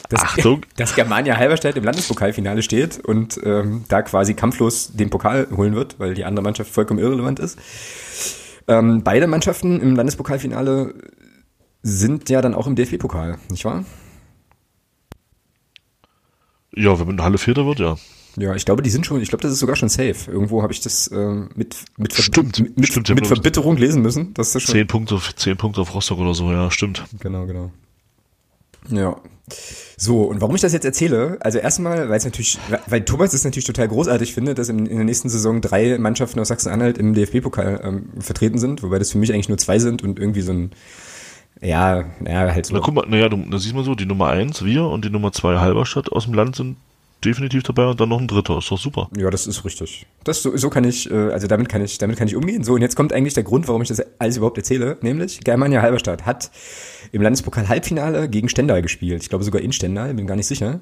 [0.09, 0.63] Dass, Achtung.
[0.77, 6.01] dass Germania Halberstadt im Landespokalfinale steht und ähm, da quasi kampflos den Pokal holen wird,
[6.01, 7.57] weil die andere Mannschaft vollkommen irrelevant ist.
[8.67, 10.93] Ähm, beide Mannschaften im Landespokalfinale
[11.83, 13.85] sind ja dann auch im DFB-Pokal, nicht wahr?
[16.75, 17.97] Ja, wenn man in Halle Vierter wird, ja.
[18.37, 20.31] Ja, ich glaube, die sind schon, ich glaube, das ist sogar schon safe.
[20.31, 21.17] Irgendwo habe ich das äh,
[21.55, 24.35] mit, mit, Stimmt, mit, mit, stimmt, mit Verbitterung lesen müssen.
[24.35, 24.75] Das ist schon.
[24.75, 27.05] Zehn Punkte, auf, zehn Punkte auf Rostock oder so, ja, stimmt.
[27.21, 27.71] Genau, genau.
[28.91, 29.17] Ja.
[29.97, 33.45] So, und warum ich das jetzt erzähle, also erstmal, weil es natürlich, weil Thomas es
[33.45, 37.15] natürlich total großartig findet, dass in, in der nächsten Saison drei Mannschaften aus Sachsen-Anhalt im
[37.15, 40.53] DFB-Pokal ähm, vertreten sind, wobei das für mich eigentlich nur zwei sind und irgendwie so
[40.53, 40.71] ein,
[41.61, 42.75] ja, naja, halt so.
[42.75, 45.11] Na guck mal, naja, du, da siehst mal so, die Nummer eins, wir und die
[45.11, 46.77] Nummer zwei Halberstadt aus dem Land sind
[47.25, 48.59] definitiv dabei und dann noch ein dritter.
[48.59, 49.09] Ist doch super.
[49.17, 50.07] Ja, das ist richtig.
[50.25, 52.65] Das so, so kann ich, äh, also damit kann ich, damit kann ich umgehen.
[52.65, 55.83] So und jetzt kommt eigentlich der Grund, warum ich das alles überhaupt erzähle, nämlich Germania
[55.83, 56.51] Halberstadt hat
[57.13, 59.23] im Landespokal Halbfinale gegen Stendal gespielt.
[59.23, 60.81] Ich glaube sogar in Stendal, bin gar nicht sicher.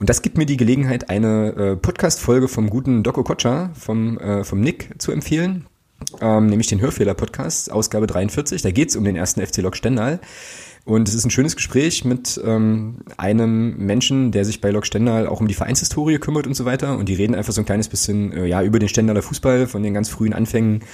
[0.00, 4.44] Und das gibt mir die Gelegenheit, eine äh, Podcast-Folge vom guten Doco Kotscher vom äh,
[4.44, 5.66] vom Nick zu empfehlen.
[6.20, 8.62] Ähm, nämlich den Hörfehler-Podcast, Ausgabe 43.
[8.62, 10.20] Da geht's um den ersten FC Lok Stendal.
[10.86, 15.26] Und es ist ein schönes Gespräch mit ähm, einem Menschen, der sich bei Lok Stendal
[15.26, 16.96] auch um die Vereinshistorie kümmert und so weiter.
[16.96, 19.82] Und die reden einfach so ein kleines bisschen äh, ja über den Stendaler Fußball von
[19.82, 20.84] den ganz frühen Anfängen.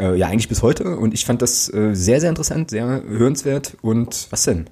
[0.00, 0.96] Äh, ja, eigentlich bis heute.
[0.96, 3.76] Und ich fand das äh, sehr, sehr interessant, sehr hörenswert.
[3.82, 4.68] Und was denn?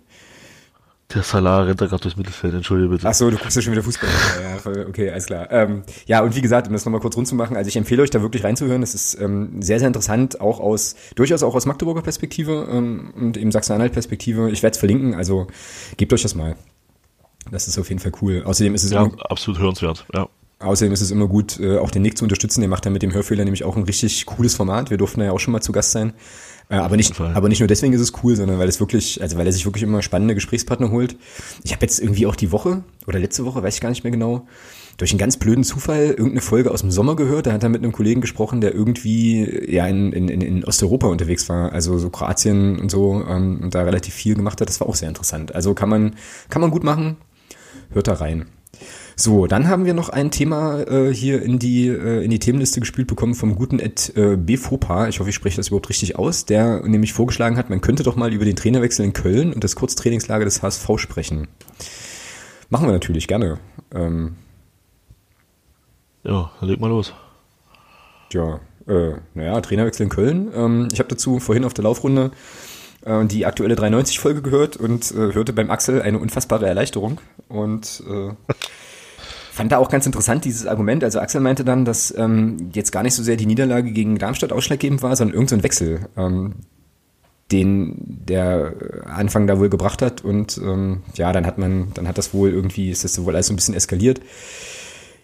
[1.15, 3.09] Der Salah rennt da gerade durchs Mittelfeld, entschuldige bitte.
[3.09, 4.11] Ach so, du guckst ja schon wieder Fußball.
[4.43, 5.51] ja, okay, alles klar.
[5.51, 8.03] Ähm, ja, und wie gesagt, um das nochmal kurz rund zu machen, also ich empfehle
[8.03, 8.83] euch da wirklich reinzuhören.
[8.83, 13.39] Das ist ähm, sehr, sehr interessant, auch aus, durchaus auch aus Magdeburger Perspektive ähm, und
[13.39, 14.51] eben Sachsen-Anhalt-Perspektive.
[14.51, 15.47] Ich werde es verlinken, also
[15.97, 16.57] gebt euch das mal.
[17.51, 18.43] Das ist auf jeden Fall cool.
[18.45, 20.29] Außerdem ist es ja, immer, absolut hörenswert, ja.
[20.61, 22.61] Außerdem ist es immer gut, äh, auch den Nick zu unterstützen.
[22.61, 24.91] Der macht da mit dem Hörfehler nämlich auch ein richtig cooles Format.
[24.91, 26.15] Wir durften da ja auch schon mal zu Gast sein.
[26.71, 29.39] Äh, aber nicht, aber nicht nur deswegen ist es cool, sondern weil es wirklich, also
[29.39, 31.17] weil er sich wirklich immer spannende Gesprächspartner holt.
[31.65, 34.11] Ich habe jetzt irgendwie auch die Woche oder letzte Woche, weiß ich gar nicht mehr
[34.11, 34.47] genau,
[34.99, 37.47] durch einen ganz blöden Zufall irgendeine Folge aus dem Sommer gehört.
[37.47, 41.49] Da hat er mit einem Kollegen gesprochen, der irgendwie ja in, in, in Osteuropa unterwegs
[41.49, 44.69] war, also so Kroatien und so ähm, und da relativ viel gemacht hat.
[44.69, 45.55] Das war auch sehr interessant.
[45.55, 46.17] Also kann man
[46.51, 47.17] kann man gut machen.
[47.91, 48.47] Hört da rein.
[49.21, 52.79] So, dann haben wir noch ein Thema äh, hier in die, äh, in die Themenliste
[52.79, 55.09] gespielt bekommen vom guten Ed äh, Befopa.
[55.09, 58.15] Ich hoffe, ich spreche das überhaupt richtig aus, der nämlich vorgeschlagen hat, man könnte doch
[58.15, 61.49] mal über den Trainerwechsel in Köln und das Kurztrainingslager des HSV sprechen.
[62.71, 63.59] Machen wir natürlich gerne.
[63.93, 64.37] Ähm,
[66.23, 67.13] ja, leg mal los.
[68.33, 70.53] Ja, äh, naja, Trainerwechsel in Köln.
[70.55, 72.31] Ähm, ich habe dazu vorhin auf der Laufrunde
[73.05, 77.21] äh, die aktuelle 390-Folge gehört und äh, hörte beim Axel eine unfassbare Erleichterung.
[77.49, 78.31] Und äh,
[79.59, 81.03] fand da auch ganz interessant dieses Argument.
[81.03, 84.53] Also Axel meinte dann, dass ähm, jetzt gar nicht so sehr die Niederlage gegen Darmstadt
[84.53, 86.55] ausschlaggebend war, sondern irgendein so Wechsel, ähm,
[87.51, 88.73] den der
[89.05, 90.25] Anfang da wohl gebracht hat.
[90.25, 93.49] Und ähm, ja, dann hat man, dann hat das wohl irgendwie, ist das wohl alles
[93.49, 94.21] so ein bisschen eskaliert.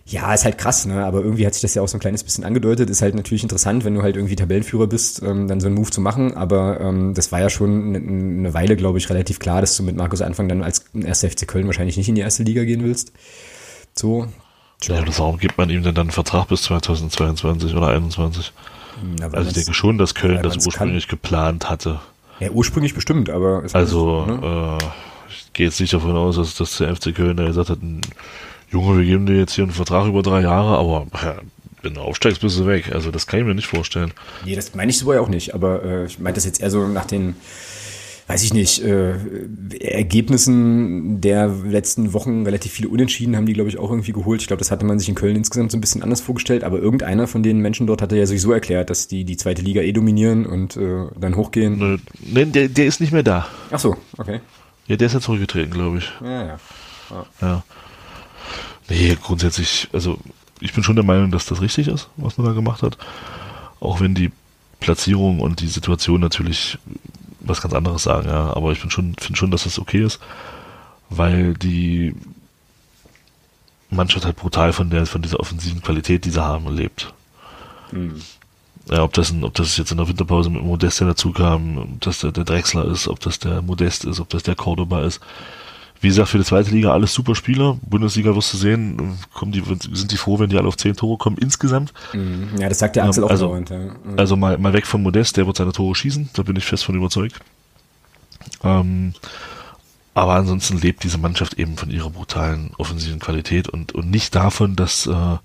[0.05, 1.05] Ja, ist halt krass, ne?
[1.05, 2.91] Aber irgendwie hat sich das ja auch so ein kleines bisschen angedeutet.
[2.91, 5.91] Ist halt natürlich interessant, wenn du halt irgendwie Tabellenführer bist, ähm, dann so einen Move
[5.91, 6.35] zu machen.
[6.35, 9.85] Aber ähm, das war ja schon eine, eine Weile, glaube ich, relativ klar, dass du
[9.85, 12.82] mit Markus Anfang dann als erster FC Köln wahrscheinlich nicht in die erste Liga gehen
[12.82, 13.12] willst.
[13.95, 14.26] So.
[14.82, 18.53] Ja, das warum gibt man ihm denn dann einen Vertrag bis 2022 oder 2021?
[19.18, 21.18] Na, also ich denke schon, dass Köln das ursprünglich kann.
[21.18, 22.01] geplant hatte.
[22.40, 24.78] Ja, ursprünglich bestimmt, aber also ne?
[24.80, 24.84] äh,
[25.30, 27.78] ich gehe jetzt nicht davon aus, dass, dass der FC Köln da gesagt hat,
[28.70, 31.36] Junge, wir geben dir jetzt hier einen Vertrag über drei Jahre, aber ja,
[31.82, 32.92] wenn du aufsteigst, bist du weg.
[32.92, 34.12] Also das kann ich mir nicht vorstellen.
[34.45, 36.70] Nee, das meine ich so ja auch nicht, aber äh, ich meine das jetzt eher
[36.70, 37.36] so nach den
[38.27, 39.14] weiß ich nicht, äh,
[39.81, 44.41] Ergebnissen der letzten Wochen relativ viele Unentschieden haben die, glaube ich, auch irgendwie geholt.
[44.41, 46.79] Ich glaube, das hatte man sich in Köln insgesamt so ein bisschen anders vorgestellt, aber
[46.79, 49.93] irgendeiner von den Menschen dort hatte ja sowieso erklärt, dass die die zweite Liga eh
[49.93, 52.01] dominieren und äh, dann hochgehen.
[52.33, 53.47] Nein, der, der ist nicht mehr da.
[53.70, 54.41] Ach so, okay.
[54.87, 56.11] Ja, der ist ja zurückgetreten, glaube ich.
[56.22, 56.59] Ja, ja.
[57.11, 57.27] ja.
[57.41, 57.64] ja.
[58.89, 60.18] Nee, grundsätzlich, also
[60.61, 62.97] ich bin schon der Meinung, dass das richtig ist, was man da gemacht hat.
[63.81, 64.31] Auch wenn die
[64.81, 66.79] Platzierung und die Situation natürlich
[67.45, 68.55] was ganz anderes sagen, ja.
[68.55, 70.20] Aber ich finde schon, finde schon, dass das okay ist,
[71.11, 72.14] weil die
[73.90, 77.12] Mannschaft halt brutal von der, von dieser offensiven Qualität, die sie haben, lebt.
[77.92, 78.20] Mhm.
[78.90, 82.18] Ja, ob das, ob das jetzt in der Winterpause mit Modest dazu kam, ob das
[82.18, 85.20] der, der Drechsler ist, ob das der Modest ist, ob das der Cordoba ist.
[86.01, 87.78] Wie gesagt, für die zweite Liga alles super Spieler.
[87.82, 91.16] Bundesliga wirst du sehen, kommen die, sind die froh, wenn die alle auf zehn Tore
[91.16, 91.95] kommen insgesamt.
[92.12, 92.49] Mhm.
[92.59, 93.78] Ja, das sagt der Axel auch also, dauernd, ja.
[93.78, 94.18] Mhm.
[94.18, 96.84] Also mal, mal weg von Modest, der wird seine Tore schießen, da bin ich fest
[96.84, 97.40] von überzeugt.
[98.62, 99.14] Ähm,
[100.14, 104.76] aber ansonsten lebt diese Mannschaft eben von ihrer brutalen offensiven Qualität und, und nicht davon,
[104.76, 105.36] dass, äh,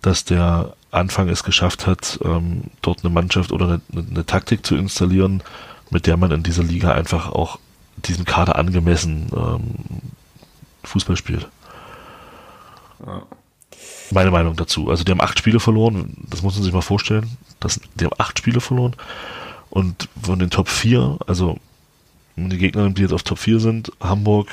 [0.00, 4.76] dass der Anfang es geschafft hat, ähm, dort eine Mannschaft oder eine, eine Taktik zu
[4.76, 5.42] installieren,
[5.90, 7.58] mit der man in dieser Liga einfach auch
[7.96, 9.60] diesem Kader angemessen ähm,
[10.84, 11.48] Fußball spielt.
[13.06, 13.22] Ja.
[14.10, 14.90] Meine Meinung dazu.
[14.90, 17.36] Also die haben acht Spiele verloren, das muss man sich mal vorstellen.
[17.60, 18.94] Das, die haben acht Spiele verloren
[19.70, 21.58] und von den Top 4, also
[22.36, 24.48] die Gegner, die jetzt auf Top 4 sind, Hamburg,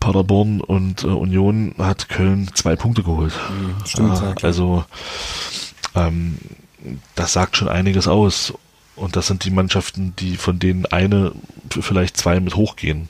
[0.00, 3.32] Paderborn und äh, Union, hat Köln zwei Punkte geholt.
[3.50, 4.22] Mhm, stimmt.
[4.22, 4.84] Äh, also
[5.94, 6.38] ähm,
[7.14, 8.54] das sagt schon einiges aus.
[8.96, 11.32] Und das sind die Mannschaften, die von denen eine,
[11.68, 13.08] vielleicht zwei mit hochgehen.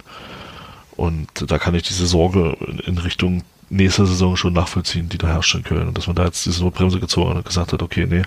[0.97, 2.57] Und da kann ich diese Sorge
[2.87, 5.89] in Richtung nächster Saison schon nachvollziehen, die da herrscht in Köln.
[5.89, 8.22] Und dass man da jetzt diese Notbremse gezogen hat und gesagt hat, okay, nee,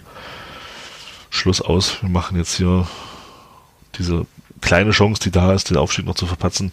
[1.29, 2.87] Schluss aus, wir machen jetzt hier
[3.97, 4.25] diese
[4.61, 6.71] kleine Chance, die da ist, den Aufstieg noch zu verpatzen,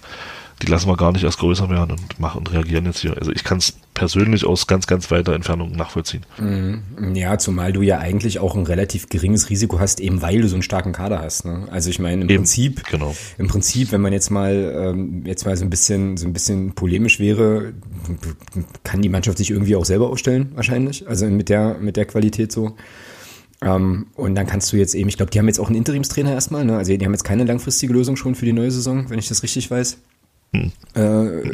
[0.64, 3.16] die lassen wir gar nicht erst größer werden und machen und reagieren jetzt hier.
[3.16, 6.24] Also ich kann es persönlich aus ganz, ganz weiter Entfernung nachvollziehen.
[6.38, 7.14] Mhm.
[7.14, 10.56] Ja, zumal du ja eigentlich auch ein relativ geringes Risiko hast, eben weil du so
[10.56, 11.44] einen starken Kader hast.
[11.44, 11.66] Ne?
[11.70, 13.14] Also ich meine, im eben, Prinzip, genau.
[13.38, 16.74] im Prinzip, wenn man jetzt mal ähm, jetzt mal so ein bisschen so ein bisschen
[16.74, 17.72] polemisch wäre,
[18.82, 21.06] kann die Mannschaft sich irgendwie auch selber aufstellen, wahrscheinlich.
[21.08, 22.76] Also mit der, mit der Qualität so.
[23.62, 26.32] Ähm, und dann kannst du jetzt eben, ich glaube, die haben jetzt auch einen Interimstrainer
[26.32, 26.76] erstmal, ne?
[26.76, 29.42] Also die haben jetzt keine langfristige Lösung schon für die neue Saison, wenn ich das
[29.42, 29.98] richtig weiß.
[30.54, 30.70] Hm.
[30.94, 31.50] Äh,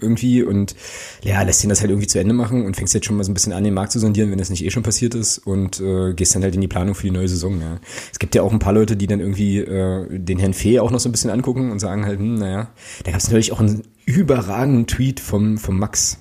[0.00, 0.74] irgendwie und
[1.22, 3.30] ja, lässt ihn das halt irgendwie zu Ende machen und fängst jetzt schon mal so
[3.30, 5.80] ein bisschen an, den Markt zu sondieren, wenn das nicht eh schon passiert ist und
[5.80, 7.60] äh, gehst dann halt in die Planung für die neue Saison.
[7.60, 7.78] Ja.
[8.12, 10.90] Es gibt ja auch ein paar Leute, die dann irgendwie äh, den Herrn Fee auch
[10.90, 12.72] noch so ein bisschen angucken und sagen halt, hm, naja,
[13.04, 16.18] da gab es natürlich auch einen überragenden Tweet vom, vom Max.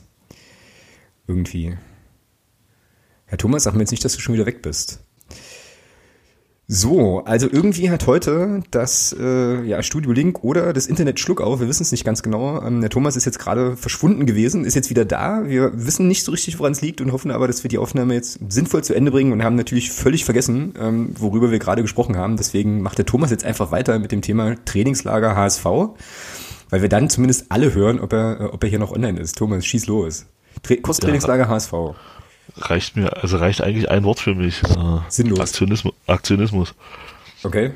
[1.27, 1.75] Irgendwie.
[3.25, 4.99] Herr Thomas, sag mir jetzt nicht, dass du schon wieder weg bist.
[6.65, 11.59] So, also irgendwie hat heute das äh, ja, Studio Link oder das Internet Schluck auf,
[11.59, 12.61] wir wissen es nicht ganz genau.
[12.61, 15.43] Ähm, der Thomas ist jetzt gerade verschwunden gewesen, ist jetzt wieder da.
[15.45, 18.13] Wir wissen nicht so richtig, woran es liegt und hoffen aber, dass wir die Aufnahme
[18.13, 22.15] jetzt sinnvoll zu Ende bringen und haben natürlich völlig vergessen, ähm, worüber wir gerade gesprochen
[22.15, 22.37] haben.
[22.37, 25.65] Deswegen macht der Thomas jetzt einfach weiter mit dem Thema Trainingslager HSV,
[26.69, 29.37] weil wir dann zumindest alle hören, ob er, äh, ob er hier noch online ist.
[29.37, 30.27] Thomas, schieß los.
[30.61, 31.49] Tra Kurztrainingslager ja.
[31.49, 31.73] HSV
[32.57, 34.61] reicht mir, also reicht eigentlich ein Wort für mich.
[35.09, 35.39] Sinnlos.
[35.39, 35.93] Aktionismus.
[36.07, 36.73] Aktionismus.
[37.43, 37.71] Okay.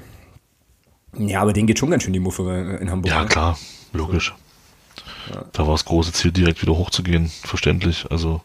[1.17, 3.11] Ja, aber denen geht schon ganz schön die Muffe in Hamburg.
[3.11, 3.27] Ja, ne?
[3.27, 3.57] klar,
[3.93, 4.33] logisch.
[5.33, 5.45] Ja.
[5.51, 8.05] Da war das große Ziel, direkt wieder hochzugehen, verständlich.
[8.09, 8.41] Also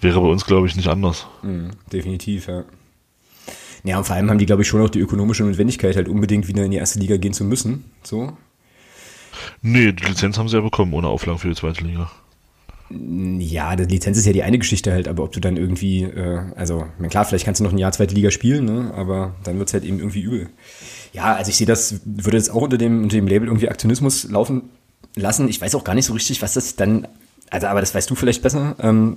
[0.00, 1.26] wäre bei uns, glaube ich, nicht anders.
[1.42, 2.64] Mhm, definitiv, ja.
[3.84, 6.46] Ja, und vor allem haben die, glaube ich, schon auch die ökonomische Notwendigkeit, halt unbedingt
[6.46, 7.90] wieder in die erste Liga gehen zu müssen.
[8.04, 8.36] So.
[9.60, 12.10] Nee, die Lizenz haben sie ja bekommen, ohne Auflagen für die zweite Liga.
[13.38, 16.40] Ja, die Lizenz ist ja die eine Geschichte halt, aber ob du dann irgendwie, äh,
[16.56, 18.92] also, klar, vielleicht kannst du noch ein Jahr zweite Liga spielen, ne?
[18.94, 20.48] aber dann wird's halt eben irgendwie übel.
[21.12, 24.30] Ja, also ich sehe das, würde jetzt auch unter dem, unter dem Label irgendwie Aktionismus
[24.30, 24.70] laufen
[25.14, 25.48] lassen.
[25.48, 27.06] Ich weiß auch gar nicht so richtig, was das dann,
[27.50, 29.16] also aber das weißt du vielleicht besser, ähm,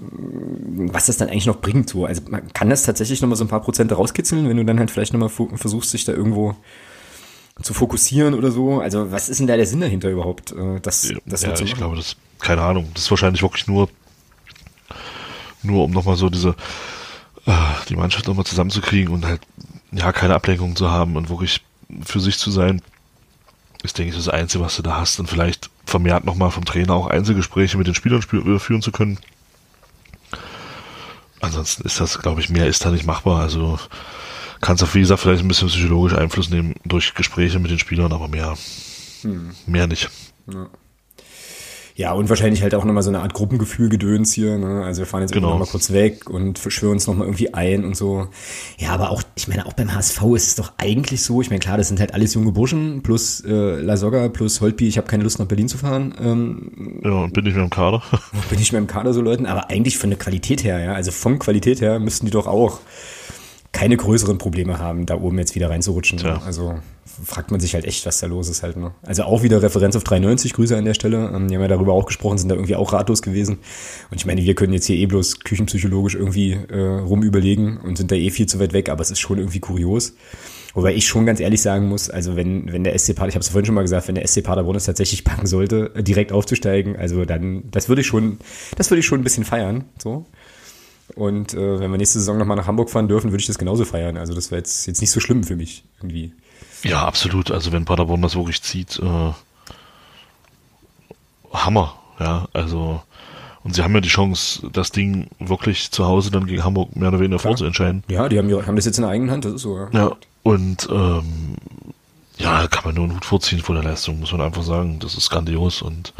[0.92, 1.90] was das dann eigentlich noch bringt.
[1.90, 2.06] So.
[2.06, 4.92] Also man kann das tatsächlich nochmal so ein paar Prozente rauskitzeln, wenn du dann halt
[4.92, 6.56] vielleicht nochmal versuchst, sich da irgendwo
[7.62, 8.80] zu fokussieren oder so.
[8.80, 10.52] Also was ist denn da der Sinn dahinter überhaupt?
[10.52, 13.90] Äh, das, das ja, ich glaube, das keine Ahnung, das ist wahrscheinlich wirklich nur,
[15.64, 16.56] nur um nochmal so diese,
[17.46, 17.52] äh,
[17.90, 19.42] die Mannschaft nochmal zusammenzukriegen und halt,
[19.92, 21.62] ja, keine Ablenkung zu haben und wirklich
[22.06, 22.82] für sich zu sein,
[23.84, 26.94] ist, denke ich, das Einzige, was du da hast und vielleicht vermehrt nochmal vom Trainer
[26.94, 29.20] auch Einzelgespräche mit den Spielern führen zu können.
[31.42, 33.42] Ansonsten ist das, glaube ich, mehr ist da nicht machbar.
[33.42, 33.80] Also
[34.62, 38.12] kannst auf, wie gesagt, vielleicht ein bisschen psychologisch Einfluss nehmen durch Gespräche mit den Spielern,
[38.12, 38.56] aber mehr,
[39.22, 39.52] hm.
[39.66, 40.10] mehr nicht.
[40.52, 40.68] Ja.
[41.98, 44.58] Ja, und wahrscheinlich halt auch nochmal so eine Art Gruppengefühl-Gedöns hier.
[44.58, 44.84] Ne?
[44.84, 45.52] Also wir fahren jetzt genau.
[45.52, 48.28] nochmal kurz weg und schwören uns nochmal irgendwie ein und so.
[48.78, 51.40] Ja, aber auch, ich meine, auch beim HSV ist es doch eigentlich so.
[51.42, 54.90] Ich meine, klar, das sind halt alles junge Burschen plus äh, Lasogga plus Holtby.
[54.90, 56.14] Ich habe keine Lust nach Berlin zu fahren.
[56.22, 58.04] Ähm, ja, und bin ich mehr im Kader.
[58.50, 59.46] bin ich mehr im Kader so Leuten.
[59.46, 62.82] Aber eigentlich von der Qualität her, ja, also vom Qualität her müssten die doch auch
[63.76, 66.18] keine größeren Probleme haben, da oben jetzt wieder reinzurutschen.
[66.20, 66.42] Ne?
[66.46, 66.76] Also
[67.26, 68.78] fragt man sich halt echt, was da los ist halt.
[68.78, 68.92] Ne?
[69.02, 71.30] Also auch wieder Referenz auf 93, Grüße an der Stelle.
[71.36, 73.58] Ähm, die haben ja darüber auch gesprochen, sind da irgendwie auch ratlos gewesen.
[74.12, 78.12] Und ich meine, wir können jetzt hier eh bloß küchenpsychologisch irgendwie äh, rumüberlegen und sind
[78.12, 80.14] da eh viel zu weit weg, aber es ist schon irgendwie kurios.
[80.74, 83.42] Wobei ich schon ganz ehrlich sagen muss, also wenn, wenn der SC Pader, ich habe
[83.42, 86.32] es vorhin schon mal gesagt, wenn der SC Paderborn es tatsächlich packen sollte, äh, direkt
[86.32, 88.38] aufzusteigen, also dann, das würde ich schon,
[88.78, 90.26] das würde ich schon ein bisschen feiern, so.
[91.14, 93.86] Und äh, wenn wir nächste Saison nochmal nach Hamburg fahren dürfen, würde ich das genauso
[93.86, 94.18] feiern.
[94.18, 96.34] Also das wäre jetzt, jetzt nicht so schlimm für mich irgendwie.
[96.84, 97.52] Ja, absolut.
[97.52, 99.32] Also wenn Paderborn das wirklich zieht, äh,
[101.54, 101.96] Hammer.
[102.20, 103.02] Ja, also
[103.66, 107.10] und sie haben ja die Chance, das Ding wirklich zu Hause dann gegen Hamburg mehr
[107.10, 108.04] oder weniger vorzuentscheiden.
[108.08, 109.78] Ja, die haben, haben das jetzt in der eigenen Hand, das ist so.
[109.78, 110.12] Ja, ja
[110.44, 111.56] und ähm,
[112.38, 115.00] ja, kann man nur einen Hut vorziehen vor der Leistung, muss man einfach sagen.
[115.00, 116.14] Das ist grandios und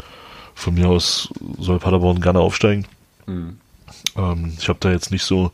[0.56, 1.28] von mir aus
[1.58, 2.86] soll Paderborn gerne aufsteigen.
[3.26, 3.58] Mhm.
[4.16, 5.52] Ähm, ich habe da jetzt nicht so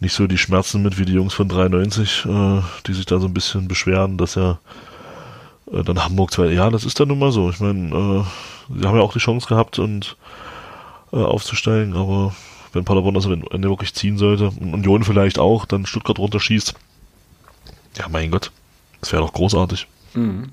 [0.00, 3.26] nicht so die Schmerzen mit wie die Jungs von 93, äh, die sich da so
[3.26, 4.58] ein bisschen beschweren, dass ja
[5.70, 7.50] äh, dann Hamburg zwei, ja, das ist dann nun mal so.
[7.50, 10.16] Ich meine, äh, sie haben ja auch die Chance gehabt und
[11.12, 12.34] äh, aufzusteigen, aber
[12.72, 16.74] wenn Paderborn das Ende wirklich ziehen sollte und Union vielleicht auch, dann Stuttgart runterschießt,
[17.98, 18.52] ja, mein Gott,
[19.00, 19.86] das wäre doch großartig.
[20.14, 20.52] Mhm.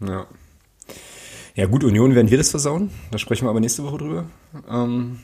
[0.00, 0.26] Ja.
[1.56, 2.90] Ja, gut, Union werden wir das versauen.
[3.10, 4.24] Da sprechen wir aber nächste Woche drüber.
[4.70, 5.18] Ähm,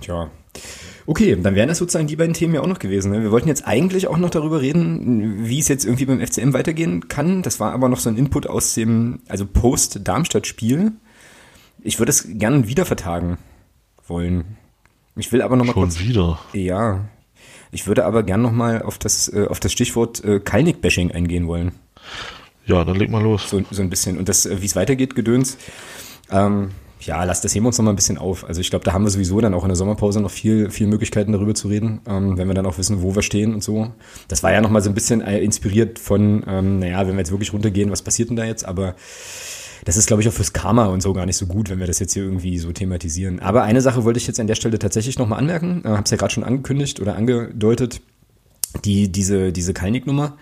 [0.00, 0.30] tja.
[1.06, 3.12] Okay, dann wären das sozusagen die beiden Themen ja auch noch gewesen.
[3.12, 3.22] Ne?
[3.22, 7.08] Wir wollten jetzt eigentlich auch noch darüber reden, wie es jetzt irgendwie beim FCM weitergehen
[7.08, 7.42] kann.
[7.42, 10.92] Das war aber noch so ein Input aus dem, also Post-Darmstadt-Spiel.
[11.82, 13.38] Ich würde es gerne wieder vertagen
[14.06, 14.58] wollen.
[15.16, 16.38] Ich will aber noch mal Schon kurz, wieder?
[16.52, 17.08] Ja.
[17.70, 21.46] Ich würde aber gern noch mal auf das, äh, auf das Stichwort äh, Kalnick-Bashing eingehen
[21.46, 21.72] wollen.
[22.66, 23.48] Ja, dann leg mal los.
[23.48, 24.18] So, so ein bisschen.
[24.18, 25.56] Und das, äh, wie es weitergeht, Gedöns.
[26.30, 26.70] Ähm,
[27.00, 28.44] ja, lass das heben wir uns noch mal ein bisschen auf.
[28.44, 30.86] Also ich glaube, da haben wir sowieso dann auch in der Sommerpause noch viel, viel
[30.86, 33.90] Möglichkeiten darüber zu reden, ähm, wenn wir dann auch wissen, wo wir stehen und so.
[34.28, 37.20] Das war ja noch mal so ein bisschen äh, inspiriert von, ähm, naja, wenn wir
[37.20, 38.64] jetzt wirklich runtergehen, was passiert denn da jetzt?
[38.64, 38.94] Aber
[39.84, 41.86] das ist, glaube ich, auch fürs Karma und so gar nicht so gut, wenn wir
[41.86, 43.40] das jetzt hier irgendwie so thematisieren.
[43.40, 45.82] Aber eine Sache wollte ich jetzt an der Stelle tatsächlich noch mal anmerken.
[45.84, 48.00] Äh, Habe es ja gerade schon angekündigt oder angedeutet.
[48.84, 50.36] die, diese, diese Kalnick-Nummer.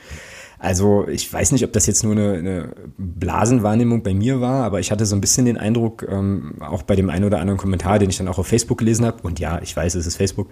[0.58, 4.80] Also ich weiß nicht, ob das jetzt nur eine, eine Blasenwahrnehmung bei mir war, aber
[4.80, 7.98] ich hatte so ein bisschen den Eindruck, ähm, auch bei dem einen oder anderen Kommentar,
[7.98, 10.48] den ich dann auch auf Facebook gelesen habe, und ja, ich weiß, es ist Facebook,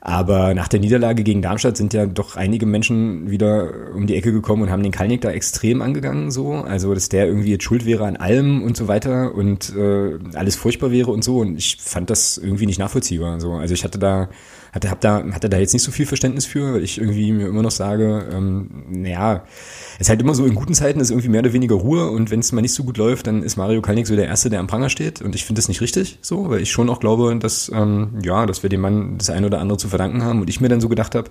[0.00, 4.32] aber nach der Niederlage gegen Darmstadt sind ja doch einige Menschen wieder um die Ecke
[4.32, 6.52] gekommen und haben den Kalnick da extrem angegangen, so.
[6.52, 10.56] Also, dass der irgendwie jetzt schuld wäre an allem und so weiter und äh, alles
[10.56, 11.38] furchtbar wäre und so.
[11.38, 13.40] Und ich fand das irgendwie nicht nachvollziehbar.
[13.40, 13.52] So.
[13.52, 14.28] Also ich hatte da
[14.78, 17.48] hatte, hab da, hatte da jetzt nicht so viel Verständnis für, weil ich irgendwie mir
[17.48, 19.44] immer noch sage, ähm, naja,
[19.94, 22.30] es ist halt immer so, in guten Zeiten ist irgendwie mehr oder weniger Ruhe und
[22.30, 24.60] wenn es mal nicht so gut läuft, dann ist Mario Kalnick so der Erste, der
[24.60, 27.36] am Pranger steht und ich finde das nicht richtig so, weil ich schon auch glaube,
[27.38, 30.48] dass, ähm, ja, dass wir dem Mann das eine oder andere zu verdanken haben und
[30.48, 31.30] ich mir dann so gedacht habe,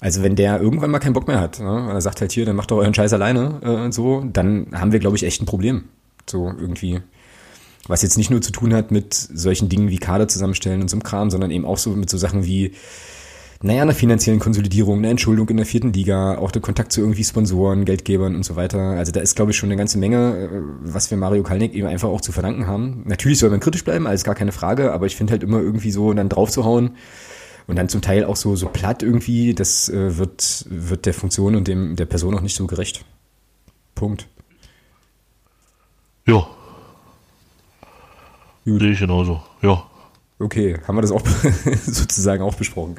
[0.00, 2.56] also wenn der irgendwann mal keinen Bock mehr hat, ne, er sagt halt hier, dann
[2.56, 5.46] macht doch euren Scheiß alleine äh, und so, dann haben wir, glaube ich, echt ein
[5.46, 5.84] Problem.
[6.28, 7.00] So irgendwie.
[7.86, 10.96] Was jetzt nicht nur zu tun hat mit solchen Dingen wie Kader zusammenstellen und so
[10.96, 12.72] einem Kram, sondern eben auch so mit so Sachen wie,
[13.62, 17.24] naja, einer finanziellen Konsolidierung, eine Entschuldung in der vierten Liga, auch der Kontakt zu irgendwie
[17.24, 18.78] Sponsoren, Geldgebern und so weiter.
[18.78, 20.48] Also da ist, glaube ich, schon eine ganze Menge, äh,
[20.80, 23.02] was wir Mario Kalnick eben einfach auch zu verdanken haben.
[23.06, 25.90] Natürlich soll man kritisch bleiben, alles gar keine Frage, aber ich finde halt immer irgendwie
[25.90, 26.96] so dann drauf zu hauen
[27.66, 31.54] und dann zum Teil auch so, so platt irgendwie, das äh, wird, wird der Funktion
[31.54, 33.04] und dem, der Person auch nicht so gerecht.
[33.94, 34.28] Punkt.
[36.26, 36.46] Ja.
[38.64, 39.82] Sehe ich genauso, ja.
[40.38, 41.22] Okay, haben wir das auch
[41.86, 42.96] sozusagen auch besprochen.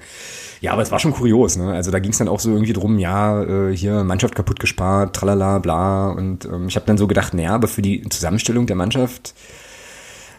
[0.61, 1.73] Ja, aber es war schon kurios, ne?
[1.73, 5.15] Also da ging es dann auch so irgendwie drum, ja, äh, hier Mannschaft kaputt gespart,
[5.15, 6.09] tralala, bla.
[6.11, 9.33] Und ähm, ich habe dann so gedacht, naja, aber für die Zusammenstellung der Mannschaft,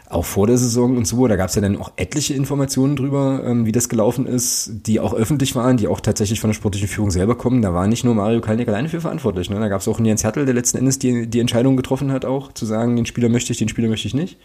[0.08, 3.42] auch vor der Saison und so, da gab es ja dann auch etliche Informationen drüber,
[3.44, 6.88] ähm, wie das gelaufen ist, die auch öffentlich waren, die auch tatsächlich von der sportlichen
[6.88, 7.60] Führung selber kommen.
[7.60, 9.50] Da war nicht nur Mario Kalnick alleine für verantwortlich.
[9.50, 9.58] Ne?
[9.58, 12.24] Da gab es auch einen Jens Hertel, der letzten Endes die, die Entscheidung getroffen hat,
[12.24, 14.38] auch zu sagen, den Spieler möchte ich, den Spieler möchte ich nicht.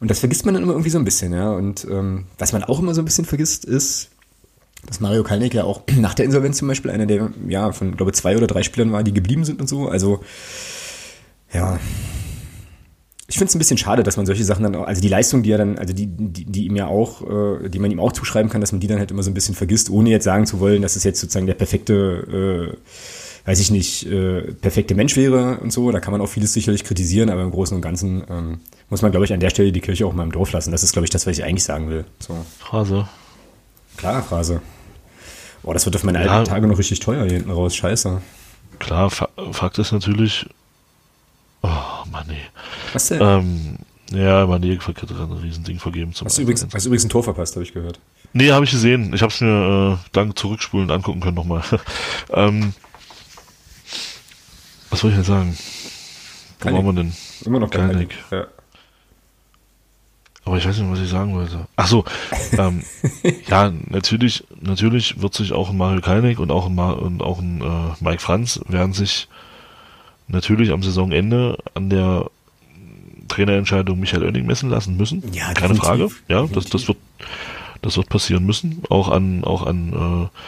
[0.00, 1.50] Und das vergisst man dann immer irgendwie so ein bisschen, ja.
[1.50, 4.10] Und ähm, was man auch immer so ein bisschen vergisst, ist,
[4.86, 8.12] dass Mario Kalnick ja auch nach der Insolvenz zum Beispiel einer der, ja, von, glaube
[8.12, 9.88] zwei oder drei Spielern war, die geblieben sind und so.
[9.88, 10.20] Also,
[11.52, 11.78] ja.
[13.28, 15.42] Ich finde es ein bisschen schade, dass man solche Sachen dann auch, also die Leistung,
[15.42, 18.12] die er dann, also die, die, die ihm ja auch, äh, die man ihm auch
[18.12, 20.46] zuschreiben kann, dass man die dann halt immer so ein bisschen vergisst, ohne jetzt sagen
[20.46, 22.76] zu wollen, dass es jetzt sozusagen der perfekte äh,
[23.46, 25.90] weiß ich nicht, äh, perfekte Mensch wäre und so.
[25.92, 29.12] Da kann man auch vieles sicherlich kritisieren, aber im Großen und Ganzen ähm, muss man,
[29.12, 30.72] glaube ich, an der Stelle die Kirche auch mal im Dorf lassen.
[30.72, 32.04] Das ist, glaube ich, das, was ich eigentlich sagen will.
[32.18, 32.44] So.
[32.58, 33.08] Phrase.
[33.96, 34.60] Klar, Phrase.
[35.62, 37.74] Boah, das wird auf meine ja, alten Tage noch richtig teuer hier hinten raus.
[37.74, 38.20] Scheiße.
[38.78, 40.46] Klar, Fakt ist natürlich.
[41.62, 41.68] Oh,
[42.10, 42.36] Mann, nee.
[42.92, 43.20] Was denn?
[43.22, 43.76] Ähm,
[44.12, 46.14] ja, Mané hat ein Riesending vergeben.
[46.14, 47.98] Zum hast, du übrigens, hast du übrigens ein Tor verpasst, habe ich gehört.
[48.32, 49.12] Nee, habe ich gesehen.
[49.14, 51.62] Ich habe es mir äh, dank Zurückspulen angucken können nochmal.
[52.32, 52.74] ähm,
[54.96, 55.58] was soll ich denn sagen?
[56.60, 57.12] Wo waren wir denn?
[57.44, 58.14] Immer noch Kalnick.
[58.30, 58.46] Ja.
[60.46, 61.66] Aber ich weiß nicht, was ich sagen wollte.
[61.76, 62.04] Ach so,
[62.56, 62.82] ähm,
[63.46, 67.40] ja, natürlich, natürlich wird sich auch ein Mario Kalnick und auch ein, Ma und auch
[67.40, 69.28] ein äh, Mike Franz werden sich
[70.28, 72.30] natürlich am Saisonende an der
[73.28, 75.22] Trainerentscheidung Michael Oenning messen lassen müssen.
[75.34, 76.08] Ja, keine Frage.
[76.28, 76.96] Ja, das, das wird,
[77.82, 78.82] das wird passieren müssen.
[78.88, 80.38] Auch an, auch an äh,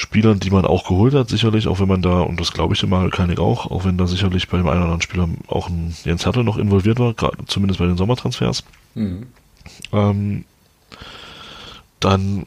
[0.00, 2.80] Spielern, die man auch geholt hat, sicherlich, auch wenn man da, und das glaube ich
[2.80, 5.68] dem Mario Kalnick auch, auch wenn da sicherlich bei dem einen oder anderen Spieler auch
[5.68, 8.64] ein Jens Hertel noch involviert war, gerade zumindest bei den Sommertransfers.
[8.94, 9.26] Mhm.
[9.92, 10.44] Ähm,
[12.00, 12.44] dann,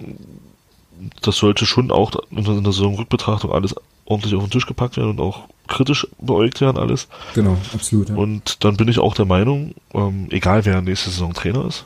[1.21, 3.75] das sollte schon auch in der Saisonrückbetrachtung alles
[4.05, 7.07] ordentlich auf den Tisch gepackt werden und auch kritisch beäugt werden, alles.
[7.35, 8.09] Genau, absolut.
[8.09, 8.15] Ja.
[8.15, 11.85] Und dann bin ich auch der Meinung, ähm, egal wer nächste Saison Trainer ist,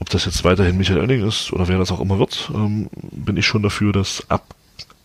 [0.00, 3.36] ob das jetzt weiterhin Michael Oenning ist oder wer das auch immer wird, ähm, bin
[3.36, 4.54] ich schon dafür, dass ab,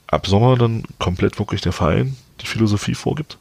[0.08, 3.38] ab Sommer dann komplett wirklich der Verein die Philosophie vorgibt.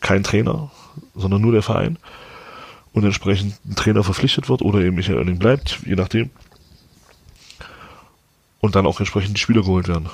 [0.00, 0.70] Kein Trainer,
[1.14, 1.98] sondern nur der Verein.
[2.92, 6.30] Und entsprechend ein Trainer verpflichtet wird oder eben Michael Oenning bleibt, je nachdem.
[8.60, 10.08] Und dann auch entsprechend die Spieler geholt werden.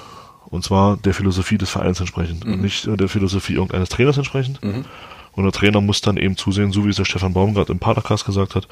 [0.46, 2.54] Und zwar der Philosophie des Vereins entsprechend mhm.
[2.54, 4.62] und nicht der Philosophie irgendeines Trainers entsprechend.
[4.62, 4.84] Mhm.
[5.32, 7.78] Und der Trainer muss dann eben zusehen, so wie es der Stefan Baum gerade im
[7.78, 8.66] Padercast gesagt hat,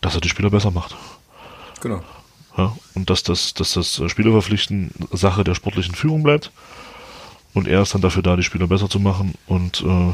[0.00, 0.94] dass er die Spieler besser macht.
[1.84, 2.02] Genau.
[2.56, 6.50] Ja, und dass das, dass das Spielerverpflichten Sache der sportlichen Führung bleibt.
[7.52, 10.12] Und er ist dann dafür da, die Spieler besser zu machen und äh,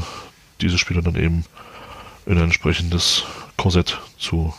[0.59, 1.45] diese Spieler dann eben
[2.25, 3.23] in ein entsprechendes
[3.57, 4.53] Korsett zu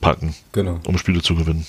[0.00, 0.80] packen, genau.
[0.86, 1.66] um Spiele zu gewinnen.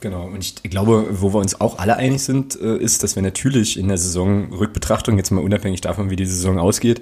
[0.00, 3.22] Genau, und ich glaube, wo wir uns auch alle einig sind, äh, ist, dass wir
[3.22, 7.00] natürlich in der Saisonrückbetrachtung, jetzt mal unabhängig davon, wie die Saison ausgeht,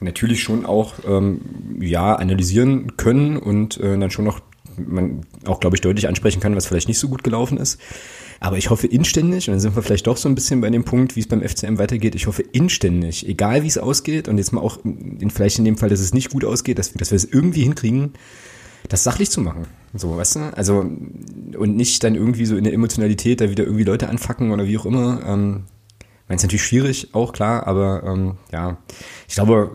[0.00, 1.42] natürlich schon auch ähm,
[1.80, 4.40] ja analysieren können und äh, dann schon noch
[4.86, 7.78] man auch, glaube ich, deutlich ansprechen kann, was vielleicht nicht so gut gelaufen ist.
[8.40, 10.84] Aber ich hoffe inständig, und dann sind wir vielleicht doch so ein bisschen bei dem
[10.84, 14.52] Punkt, wie es beim FCM weitergeht, ich hoffe inständig, egal wie es ausgeht, und jetzt
[14.52, 17.16] mal auch in, vielleicht in dem Fall, dass es nicht gut ausgeht, dass, dass wir
[17.16, 18.12] es irgendwie hinkriegen,
[18.88, 19.66] das sachlich zu machen.
[19.92, 20.56] So, weißt du?
[20.56, 24.66] Also, und nicht dann irgendwie so in der Emotionalität da wieder irgendwie Leute anfacken oder
[24.66, 25.20] wie auch immer.
[25.26, 25.64] Ähm,
[26.00, 28.78] ich meine, es ist natürlich schwierig, auch klar, aber ähm, ja,
[29.26, 29.72] ich glaube,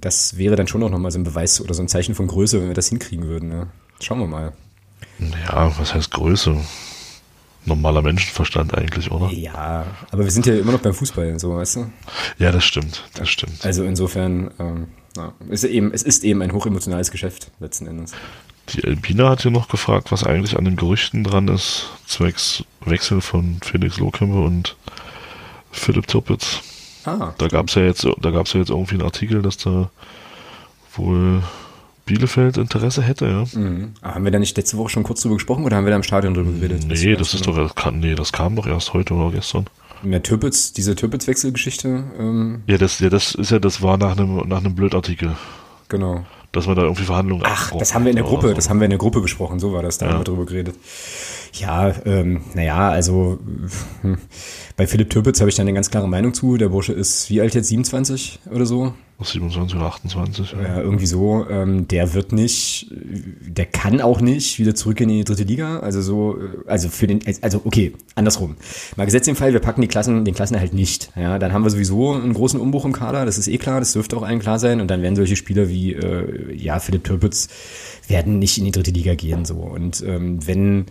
[0.00, 2.60] das wäre dann schon auch nochmal so ein Beweis oder so ein Zeichen von Größe,
[2.60, 3.48] wenn wir das hinkriegen würden.
[3.48, 3.68] Ne?
[4.00, 4.52] Schauen wir mal.
[5.18, 6.56] Ja, was heißt Größe?
[7.66, 9.30] Normaler Menschenverstand eigentlich, oder?
[9.30, 11.90] Ja, aber wir sind ja immer noch beim Fußball, so, weißt du?
[12.38, 13.64] Ja, das stimmt, das stimmt.
[13.64, 18.12] Also insofern, ähm, ja, ist eben, es ist eben ein hochemotionales Geschäft, letzten Endes.
[18.70, 23.20] Die Elbina hat hier noch gefragt, was eigentlich an den Gerüchten dran ist, zwecks Wechsel
[23.20, 24.76] von Felix Lohkempe und
[25.70, 26.60] Philipp Tirpitz.
[27.04, 29.90] Ah, da gab es ja jetzt, da gab ja jetzt irgendwie einen Artikel, dass da
[30.96, 31.42] wohl
[32.06, 33.44] Bielefeld Interesse hätte, ja.
[33.58, 33.94] Mhm.
[34.02, 36.02] Haben wir da nicht letzte Woche schon kurz drüber gesprochen oder haben wir da im
[36.02, 36.84] Stadion drüber geredet?
[36.86, 39.66] Nee, das, ist doch, das kam, nee, das kam doch erst heute oder gestern.
[40.02, 42.04] Ja, Türpitz, diese Türpitz-Wechselgeschichte.
[42.18, 45.34] Ähm ja, das, ja, das ist ja, das war nach einem, nach einem Blödartikel.
[45.88, 46.24] Genau.
[46.52, 48.54] Dass man da irgendwie Verhandlungen Ach, das haben wir in der Gruppe, so.
[48.54, 50.12] das haben wir in der Gruppe besprochen, so war das, da ja.
[50.12, 50.76] haben wir drüber geredet.
[51.54, 53.38] Ja, ähm, naja, also
[54.02, 54.18] hm,
[54.76, 56.56] bei Philipp Türpitz habe ich da eine ganz klare Meinung zu.
[56.56, 57.68] Der Bursche ist wie alt jetzt?
[57.68, 58.92] 27 oder so?
[59.22, 60.52] 27 oder 28.
[60.52, 61.46] Ja, ja irgendwie so.
[61.48, 65.78] Ähm, der wird nicht, der kann auch nicht wieder zurück in die dritte Liga.
[65.78, 68.56] Also so, äh, also für den, also okay, andersrum.
[68.96, 71.10] Mal gesetzt den Fall, wir packen die Klassen, den Klassen halt nicht.
[71.16, 73.24] Ja, dann haben wir sowieso einen großen Umbruch im Kader.
[73.24, 73.78] Das ist eh klar.
[73.78, 74.80] Das dürfte auch allen klar sein.
[74.80, 77.48] Und dann werden solche Spieler wie, äh, ja, Philipp Türpitz
[78.08, 79.44] werden nicht in die dritte Liga gehen.
[79.44, 80.86] So und ähm, wenn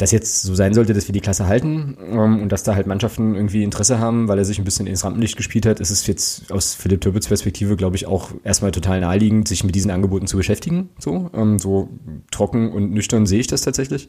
[0.00, 2.86] das jetzt so sein sollte, dass wir die Klasse halten ähm, und dass da halt
[2.86, 6.06] Mannschaften irgendwie Interesse haben, weil er sich ein bisschen ins Rampenlicht gespielt hat, ist es
[6.06, 10.26] jetzt aus Philipp Türbitz Perspektive, glaube ich, auch erstmal total naheliegend, sich mit diesen Angeboten
[10.26, 10.90] zu beschäftigen.
[10.98, 11.90] So, ähm, so
[12.30, 14.08] trocken und nüchtern sehe ich das tatsächlich.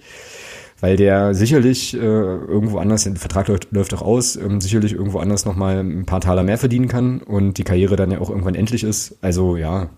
[0.79, 5.19] Weil der sicherlich äh, irgendwo anders, der Vertrag läuft, läuft auch aus, ähm, sicherlich irgendwo
[5.19, 8.55] anders nochmal ein paar Taler mehr verdienen kann und die Karriere dann ja auch irgendwann
[8.55, 9.17] endlich ist.
[9.21, 9.89] Also ja,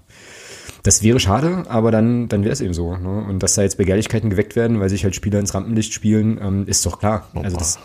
[0.83, 2.95] das wäre schade, aber dann, dann wäre es eben so.
[2.97, 3.25] Ne?
[3.29, 6.67] Und dass da jetzt Begehrlichkeiten geweckt werden, weil sich halt Spieler ins Rampenlicht spielen, ähm,
[6.67, 7.29] ist doch klar.
[7.33, 7.79] Also das,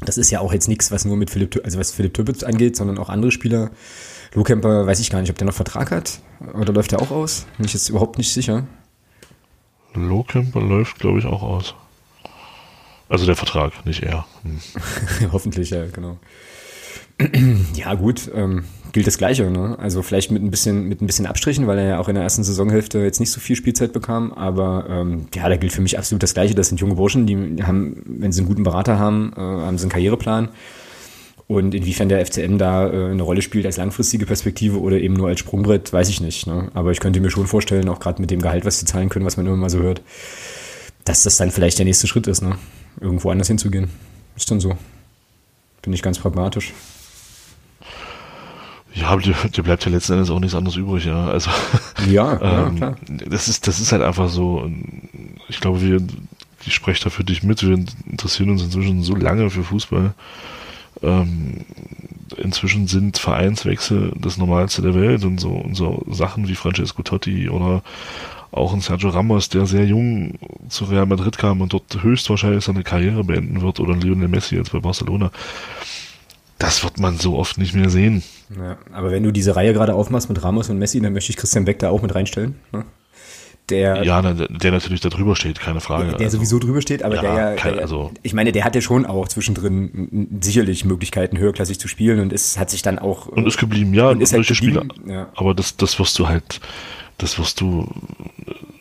[0.00, 2.76] das ist ja auch jetzt nichts, was nur mit Philipp, also was Philipp Türpitz angeht,
[2.76, 3.70] sondern auch andere Spieler.
[4.32, 6.20] Lohkemper weiß ich gar nicht, ob der noch Vertrag hat
[6.54, 7.46] oder läuft der auch aus?
[7.58, 8.64] Bin ich jetzt überhaupt nicht sicher.
[9.94, 11.74] Lohkemper läuft, glaube ich, auch aus.
[13.08, 14.24] Also der Vertrag, nicht er.
[14.44, 14.60] Hm.
[15.32, 16.18] Hoffentlich, ja, genau.
[17.74, 18.30] ja, gut.
[18.34, 19.50] Ähm, gilt das Gleiche.
[19.50, 19.76] Ne?
[19.78, 22.24] Also vielleicht mit ein bisschen mit ein bisschen Abstrichen, weil er ja auch in der
[22.24, 24.32] ersten Saisonhälfte jetzt nicht so viel Spielzeit bekam.
[24.32, 26.54] Aber ähm, ja, da gilt für mich absolut das Gleiche.
[26.54, 29.84] Das sind junge Burschen, die haben, wenn sie einen guten Berater haben, äh, haben sie
[29.84, 30.48] einen Karriereplan.
[31.46, 35.28] Und inwiefern der FCM da äh, eine Rolle spielt als langfristige Perspektive oder eben nur
[35.28, 36.46] als Sprungbrett, weiß ich nicht.
[36.46, 36.70] Ne?
[36.74, 39.26] Aber ich könnte mir schon vorstellen, auch gerade mit dem Gehalt, was sie zahlen können,
[39.26, 40.00] was man immer mal so hört,
[41.04, 42.56] dass das dann vielleicht der nächste Schritt ist, ne?
[43.00, 43.90] irgendwo anders hinzugehen.
[44.36, 44.76] Ist dann so.
[45.82, 46.72] Bin ich ganz pragmatisch.
[48.94, 51.26] Ja, dir, dir bleibt ja letzten Endes auch nichts anderes übrig, ja.
[51.26, 51.50] Also
[52.08, 52.96] ja, ähm, ja klar.
[53.26, 54.70] Das ist, das ist halt einfach so.
[55.48, 56.00] Ich glaube, wir,
[56.64, 60.14] ich spreche da für dich mit, wir interessieren uns inzwischen so lange für Fußball.
[61.02, 61.64] Ähm,
[62.36, 67.48] inzwischen sind Vereinswechsel das Normalste der Welt und so, und so Sachen wie Francesco Totti
[67.48, 67.82] oder
[68.52, 70.34] auch ein Sergio Ramos, der sehr jung
[70.68, 74.72] zu Real Madrid kam und dort höchstwahrscheinlich seine Karriere beenden wird, oder Lionel Messi jetzt
[74.72, 75.30] bei Barcelona.
[76.60, 78.22] Das wird man so oft nicht mehr sehen.
[78.54, 81.38] Ja, aber wenn du diese Reihe gerade aufmachst mit Ramos und Messi, dann möchte ich
[81.38, 82.56] Christian Beck da auch mit reinstellen.
[82.70, 82.84] Ne?
[83.70, 86.08] Der, ja, der natürlich da drüber steht, keine Frage.
[86.08, 88.64] Der, der also, sowieso drüber steht, aber ja, der ja, kein, also, ich meine, der
[88.64, 93.26] hatte schon auch zwischendrin sicherlich Möglichkeiten, höherklassig zu spielen und es hat sich dann auch.
[93.26, 95.14] Und ist geblieben, ja, und ist halt geblieben, Spieler.
[95.14, 95.28] Ja.
[95.36, 96.60] Aber das, das wirst du halt,
[97.20, 97.88] das wirst du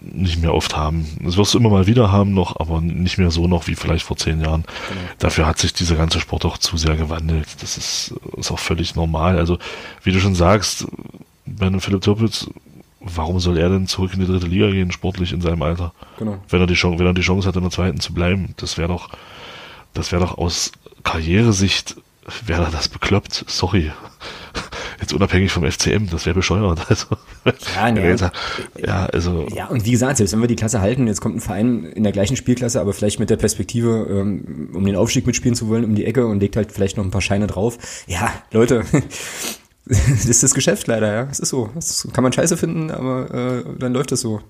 [0.02, 1.06] nicht mehr oft haben.
[1.22, 4.06] Das wirst du immer mal wieder haben noch, aber nicht mehr so noch wie vielleicht
[4.06, 4.64] vor zehn Jahren.
[4.90, 5.02] Genau.
[5.20, 7.48] Dafür hat sich dieser ganze Sport auch zu sehr gewandelt.
[7.62, 9.38] Das ist, ist auch völlig normal.
[9.38, 9.60] Also,
[10.04, 10.88] wie du schon sagst,
[11.46, 12.50] bei einem Philipp Tirpitz,
[13.00, 15.94] warum soll er denn zurück in die dritte Liga gehen, sportlich in seinem Alter?
[16.18, 16.40] Genau.
[16.50, 18.78] Wenn er die Chance, wenn er die Chance hat, in der zweiten zu bleiben, das
[18.78, 19.10] wäre doch,
[19.94, 20.72] das wäre doch aus
[21.04, 21.96] Karrieresicht,
[22.46, 23.46] wäre das bekloppt.
[23.48, 23.92] Sorry
[25.00, 26.80] jetzt unabhängig vom FCM, das wäre bescheuert.
[26.90, 27.08] Also,
[27.76, 28.32] ja, ne,
[28.86, 29.48] ja, also.
[29.56, 32.04] Ja, und wie gesagt, selbst wenn wir die Klasse halten, jetzt kommt ein Verein in
[32.04, 35.86] der gleichen Spielklasse, aber vielleicht mit der Perspektive, ähm, um den Aufstieg mitspielen zu wollen,
[35.86, 37.78] um die Ecke und legt halt vielleicht noch ein paar Scheine drauf.
[38.08, 38.84] Ja, Leute,
[39.86, 41.28] das ist das Geschäft leider, ja.
[41.32, 41.70] Es ist so.
[41.76, 44.42] Das kann man scheiße finden, aber äh, dann läuft das so.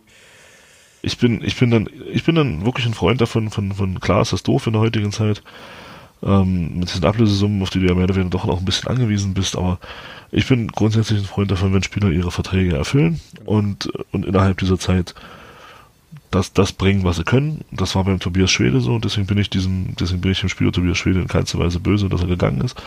[1.02, 4.22] Ich bin, ich bin dann, ich bin dann wirklich ein Freund davon, von, von klar
[4.22, 5.44] ist das doof in der heutigen Zeit.
[6.22, 8.90] Ähm, mit diesen Ablösesummen, auf die du ja mehr oder weniger doch noch ein bisschen
[8.90, 9.80] angewiesen bist, aber
[10.32, 14.78] ich bin grundsätzlich ein Freund davon, wenn Spieler ihre Verträge erfüllen und, und innerhalb dieser
[14.78, 15.16] Zeit
[16.32, 17.62] das, das bringen, was sie können.
[17.72, 20.72] Das war beim Tobias Schwede so, deswegen bin ich diesem, deswegen bin ich dem Spieler
[20.72, 22.78] Tobias Schwede in keinster Weise böse, dass er gegangen ist.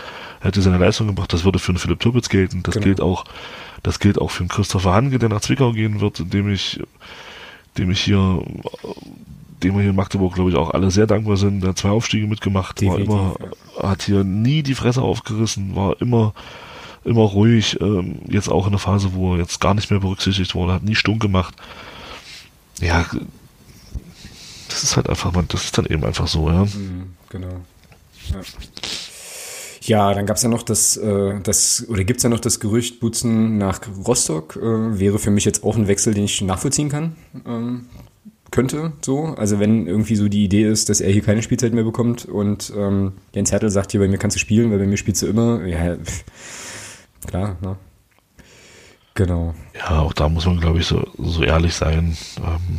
[0.40, 2.62] Er hätte seine Leistung gebracht, das würde für einen Philipp Turbitz gelten.
[2.62, 2.84] Das genau.
[2.84, 3.24] gilt auch,
[3.82, 6.80] das gilt auch für einen Christopher Hange, der nach Zwickau gehen wird, dem ich,
[7.78, 8.42] dem ich hier,
[9.62, 11.62] dem wir hier in Magdeburg, glaube ich, auch alle sehr dankbar sind.
[11.62, 13.36] Der hat zwei Aufstiege mitgemacht, Definitiv, war immer,
[13.76, 13.90] ja.
[13.90, 16.32] hat hier nie die Fresse aufgerissen, war immer,
[17.04, 20.54] immer ruhig, ähm, jetzt auch in der Phase, wo er jetzt gar nicht mehr berücksichtigt
[20.54, 21.54] wurde, hat nie stunk gemacht.
[22.80, 23.06] Ja,
[24.68, 26.64] das ist halt einfach, das ist dann eben einfach so, ja.
[26.64, 27.60] Mhm, genau.
[28.32, 28.40] Ja.
[29.84, 32.60] Ja, dann gab es ja noch das, äh, das oder gibt es ja noch das
[32.60, 36.88] Gerücht, Butzen nach Rostock äh, wäre für mich jetzt auch ein Wechsel, den ich nachvollziehen
[36.88, 37.16] kann.
[37.44, 37.86] Ähm,
[38.52, 39.34] könnte so.
[39.36, 42.72] Also wenn irgendwie so die Idee ist, dass er hier keine Spielzeit mehr bekommt und
[42.76, 45.26] ähm, Jens Hertel sagt hier, bei mir kannst du spielen, weil bei mir spielst du
[45.26, 45.64] immer.
[45.66, 46.24] Ja, pff,
[47.26, 47.76] klar, ne?
[49.14, 49.54] Genau.
[49.74, 52.16] Ja, auch da muss man, glaube ich, so, so ehrlich sein.
[52.38, 52.78] Ähm,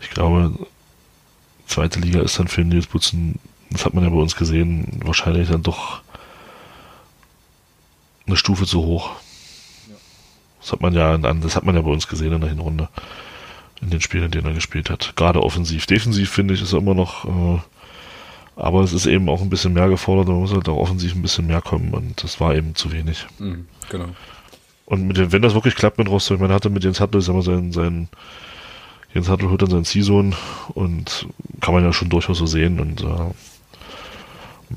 [0.00, 0.52] ich glaube,
[1.66, 3.38] zweite Liga ist dann für Nils Butzen
[3.70, 6.02] das hat man ja bei uns gesehen, wahrscheinlich dann doch
[8.26, 9.12] eine Stufe zu hoch.
[10.60, 12.88] Das hat man ja, das hat man ja bei uns gesehen in der Hinrunde.
[13.80, 15.14] In den Spielen, in denen er gespielt hat.
[15.16, 15.86] Gerade offensiv.
[15.86, 17.60] Defensiv finde ich, ist er immer noch, äh,
[18.60, 21.22] aber es ist eben auch ein bisschen mehr gefordert, man muss halt auch offensiv ein
[21.22, 23.26] bisschen mehr kommen und das war eben zu wenig.
[23.38, 24.08] Mhm, genau.
[24.86, 27.38] Und mit dem, wenn das wirklich klappt mit Rostock, man hatte mit Jens Hattel, sagen
[27.38, 28.08] wir, sein, sein
[29.14, 30.34] Jens Hattel holt dann seinen Season
[30.74, 31.26] und
[31.60, 33.32] kann man ja schon durchaus so sehen und äh,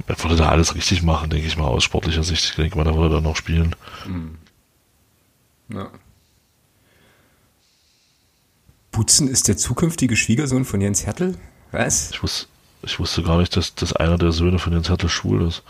[0.07, 2.45] er würde da alles richtig machen, denke ich mal, aus sportlicher Sicht.
[2.45, 3.75] Ich denke mal, da würde er dann noch spielen.
[4.07, 4.37] Mhm.
[5.69, 5.89] Ja.
[8.91, 11.37] Putzen ist der zukünftige Schwiegersohn von Jens Hertel?
[11.71, 12.11] Was?
[12.11, 12.47] Ich wusste,
[12.83, 15.63] ich wusste gar nicht, dass, dass einer der Söhne von Jens Hertel schwul ist.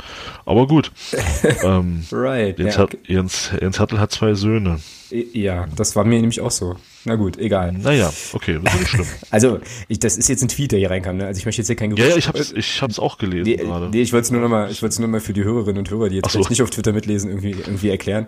[0.45, 0.91] Aber gut.
[1.63, 2.57] ähm, right.
[2.57, 2.87] Jens, ja.
[3.05, 4.79] Jens, Jens Hertel hat zwei Söhne.
[5.11, 6.75] Ja, das war mir nämlich auch so.
[7.05, 7.71] Na gut, egal.
[7.73, 9.05] Naja, okay, das ist nicht schlimm.
[9.29, 11.17] also, ich, das ist jetzt ein Tweet, der hier reinkam.
[11.17, 11.27] Ne?
[11.27, 12.07] Also ich möchte jetzt hier kein Gerücht.
[12.07, 13.89] Ja, ja, ich hab's, ich hab's auch gelesen nee, gerade.
[13.89, 15.89] Nee, ich wollte es nur nochmal, ich wollte es nur mal für die Hörerinnen und
[15.89, 16.39] Hörer, die jetzt so.
[16.39, 18.27] nicht auf Twitter mitlesen, irgendwie, irgendwie erklären.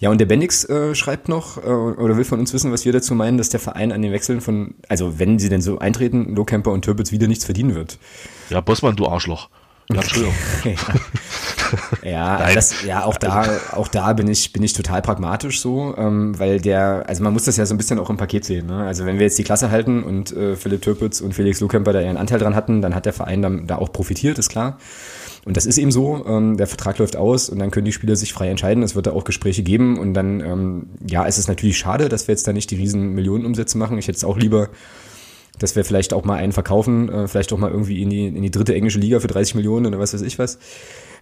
[0.00, 2.92] Ja, und der Bendix äh, schreibt noch, äh, oder will von uns wissen, was wir
[2.92, 6.34] dazu meinen, dass der Verein an den Wechseln von, also wenn sie denn so eintreten,
[6.34, 7.98] Lohkemper und Türpitz wieder nichts verdienen wird.
[8.50, 9.48] Ja, Bossmann, du Arschloch.
[9.90, 10.34] Ja, Entschuldigung.
[12.02, 15.94] ja, ja, das, ja, auch da, auch da bin ich, bin ich total pragmatisch so,
[15.98, 18.66] ähm, weil der, also man muss das ja so ein bisschen auch im Paket sehen.
[18.66, 18.84] Ne?
[18.84, 22.00] Also wenn wir jetzt die Klasse halten und äh, Philipp Türpitz und Felix Lukemper da
[22.00, 24.78] ihren Anteil dran hatten, dann hat der Verein dann, da auch profitiert, ist klar.
[25.44, 28.16] Und das ist eben so, ähm, der Vertrag läuft aus und dann können die Spieler
[28.16, 28.82] sich frei entscheiden.
[28.82, 32.26] Es wird da auch Gespräche geben und dann, ähm, ja, es ist natürlich schade, dass
[32.28, 33.98] wir jetzt da nicht die riesen Millionenumsätze machen.
[33.98, 34.70] Ich hätte es auch lieber
[35.58, 38.42] dass wir vielleicht auch mal einen verkaufen, äh, vielleicht auch mal irgendwie in die, in
[38.42, 40.58] die dritte englische Liga für 30 Millionen oder was weiß ich was.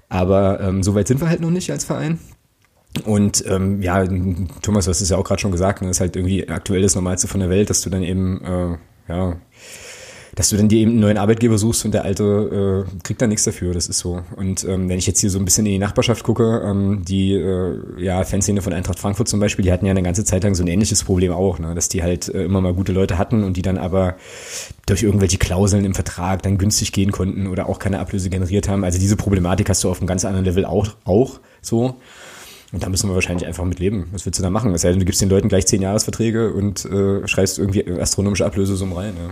[0.09, 2.19] Aber ähm, so weit sind wir halt noch nicht als Verein.
[3.05, 4.05] Und ähm, ja,
[4.61, 6.83] Thomas, du hast es ja auch gerade schon gesagt, ne, das ist halt irgendwie aktuell
[6.83, 8.77] das Normalste von der Welt, dass du dann eben äh,
[9.09, 9.37] ja
[10.35, 13.29] dass du dann dir eben einen neuen Arbeitgeber suchst und der alte äh, kriegt dann
[13.29, 14.23] nichts dafür, das ist so.
[14.37, 17.35] Und ähm, wenn ich jetzt hier so ein bisschen in die Nachbarschaft gucke, ähm, die
[17.35, 20.55] äh, ja, Fanszene von Eintracht Frankfurt zum Beispiel, die hatten ja eine ganze Zeit lang
[20.55, 21.75] so ein ähnliches Problem auch, ne?
[21.75, 24.17] dass die halt äh, immer mal gute Leute hatten und die dann aber
[24.87, 28.85] durch irgendwelche Klauseln im Vertrag dann günstig gehen konnten oder auch keine Ablöse generiert haben.
[28.85, 31.97] Also diese Problematik hast du auf einem ganz anderen Level auch, auch so.
[32.73, 34.09] Und da müssen wir wahrscheinlich einfach mit leben.
[34.13, 34.77] Was willst du da machen?
[34.79, 38.97] Sei denn, du gibst den Leuten gleich zehn Jahresverträge und äh, schreibst irgendwie astronomische Ablösesummen
[38.97, 39.13] rein.
[39.15, 39.31] Ja.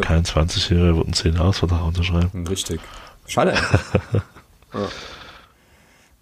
[0.00, 2.46] Kein 20-Jähriger wird einen 10-Jahres-Vertrag unterschreiben.
[2.46, 2.80] Richtig.
[3.26, 3.54] Schade.
[4.74, 4.88] ja.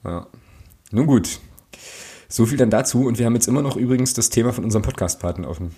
[0.05, 0.26] ja.
[0.90, 1.40] Nun gut.
[2.28, 3.06] So viel dann dazu.
[3.06, 5.74] Und wir haben jetzt immer noch übrigens das Thema von unserem Podcast-Paten offen.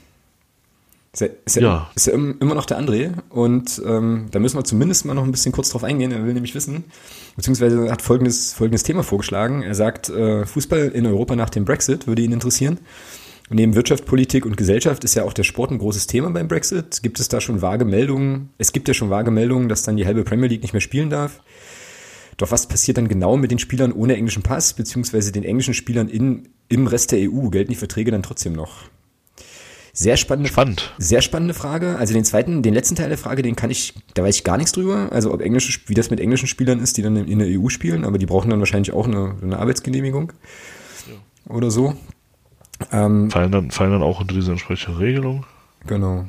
[1.13, 1.91] Ist ja, ist ja, ja.
[1.97, 3.13] Ist ja immer noch der André.
[3.31, 6.13] Und ähm, da müssen wir zumindest mal noch ein bisschen kurz drauf eingehen.
[6.13, 6.85] Er will nämlich wissen,
[7.35, 9.63] beziehungsweise hat folgendes, folgendes Thema vorgeschlagen.
[9.63, 12.79] Er sagt, äh, Fußball in Europa nach dem Brexit würde ihn interessieren.
[13.51, 16.47] Und neben Wirtschaft, Politik und Gesellschaft ist ja auch der Sport ein großes Thema beim
[16.47, 17.03] Brexit.
[17.03, 18.51] Gibt es da schon vage Meldungen?
[18.59, 21.11] Es gibt ja schon vage Meldungen, dass dann die halbe Premier League nicht mehr spielen
[21.11, 21.43] darf.
[22.37, 26.09] Doch was passiert dann genau mit den Spielern ohne englischen Pass, beziehungsweise den englischen Spielern
[26.09, 27.49] in, im Rest der EU?
[27.49, 28.85] Gelten die Verträge dann trotzdem noch?
[29.93, 30.95] Sehr spannende, Spannend.
[30.99, 31.97] sehr spannende Frage.
[31.97, 34.59] Also den zweiten, den letzten Teil der Frage, den kann ich, da weiß ich gar
[34.59, 35.09] nichts drüber.
[35.11, 38.05] Also ob englische, wie das mit englischen Spielern ist, die dann in der EU spielen,
[38.05, 40.33] aber die brauchen dann wahrscheinlich auch eine, eine Arbeitsgenehmigung
[41.09, 41.53] ja.
[41.53, 41.97] oder so.
[42.93, 45.45] Ähm, fallen, dann, fallen dann auch unter diese entsprechende Regelung?
[45.87, 46.25] Genau.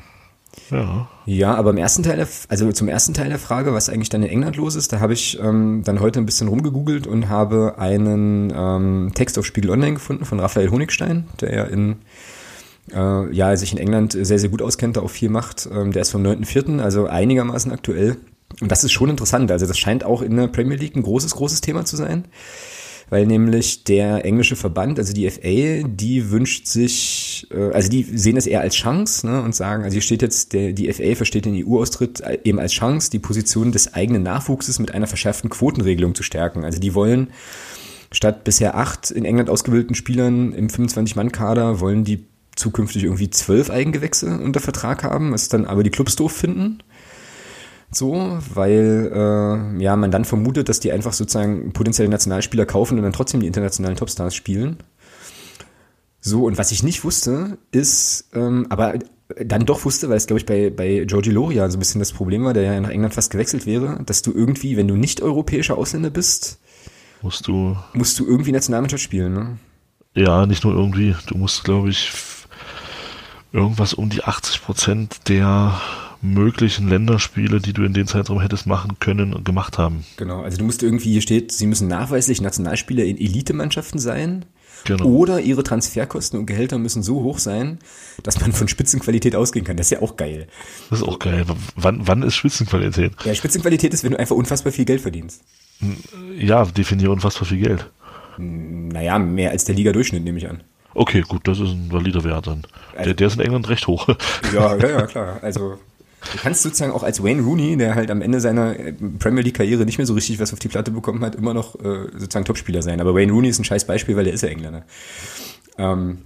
[0.70, 1.08] Ja.
[1.26, 4.24] Ja, aber im ersten Teil, der, also zum ersten Teil der Frage, was eigentlich dann
[4.24, 7.76] in England los ist, da habe ich ähm, dann heute ein bisschen rumgegoogelt und habe
[7.78, 11.98] einen ähm, Text auf Spiegel Online gefunden von Raphael Honigstein, der ja in
[12.94, 15.70] äh, ja, sich in England sehr, sehr gut auskennt, da auch viel macht.
[15.72, 18.18] Ähm, der ist vom 9.4., also einigermaßen aktuell.
[18.60, 19.52] Und das ist schon interessant.
[19.52, 22.26] Also das scheint auch in der Premier League ein großes, großes Thema zu sein
[23.12, 28.38] weil nämlich der englische Verband, also die FA, die wünscht sich, äh, also die sehen
[28.38, 31.44] es eher als Chance ne, und sagen, also hier steht jetzt, der, die FA versteht
[31.44, 36.24] den EU-Austritt eben als Chance, die Position des eigenen Nachwuchses mit einer verschärften Quotenregelung zu
[36.24, 36.64] stärken.
[36.64, 37.32] Also die wollen
[38.14, 42.26] statt bisher acht in England ausgebildeten Spielern im 25-Mann-Kader wollen die
[42.56, 46.82] zukünftig irgendwie zwölf Eigengewächse unter Vertrag haben, was dann aber die Clubs doof finden.
[47.92, 53.04] So, weil äh, ja man dann vermutet, dass die einfach sozusagen potenzielle Nationalspieler kaufen und
[53.04, 54.78] dann trotzdem die internationalen Topstars spielen.
[56.22, 58.94] So, und was ich nicht wusste, ist, ähm, aber
[59.44, 62.14] dann doch wusste, weil es, glaube ich, bei, bei Georgie Loria so ein bisschen das
[62.14, 65.22] Problem war, der ja nach England fast gewechselt wäre, dass du irgendwie, wenn du nicht
[65.22, 66.60] europäischer Ausländer bist,
[67.22, 69.58] musst du, musst du irgendwie Nationalmannschaft spielen, ne?
[70.14, 71.16] Ja, nicht nur irgendwie.
[71.28, 72.12] Du musst, glaube ich,
[73.54, 75.80] irgendwas um die 80 Prozent der
[76.22, 80.06] möglichen Länderspiele, die du in den Zeitraum hättest machen können und gemacht haben.
[80.18, 84.46] Genau, also du musst irgendwie, hier steht, sie müssen nachweislich Nationalspieler in Elitemannschaften sein.
[84.84, 85.06] Genau.
[85.06, 87.78] Oder ihre Transferkosten und Gehälter müssen so hoch sein,
[88.24, 89.78] dass man von Spitzenqualität ausgehen kann.
[89.78, 90.48] Das ist ja auch geil.
[90.90, 91.46] Das ist auch geil.
[91.76, 93.14] Wann, wann ist Spitzenqualität?
[93.24, 95.44] Ja, Spitzenqualität ist, wenn du einfach unfassbar viel Geld verdienst.
[96.36, 97.92] Ja, definiere unfassbar viel Geld.
[98.38, 100.64] Naja, mehr als der Liga-Durchschnitt, nehme ich an.
[100.94, 102.64] Okay, gut, das ist ein valider Wert dann.
[102.94, 104.08] Also, der, der ist in England recht hoch.
[104.54, 105.40] Ja, ja, ja, klar.
[105.42, 105.78] Also
[106.32, 109.56] Du kannst sozusagen auch als Wayne Rooney, der halt am Ende seiner äh, Premier League
[109.56, 112.46] Karriere nicht mehr so richtig was auf die Platte bekommen hat, immer noch äh, sozusagen
[112.46, 113.02] Topspieler sein.
[113.02, 114.86] Aber Wayne Rooney ist ein scheiß Beispiel, weil der ist ja Engländer.
[115.78, 116.20] Ähm,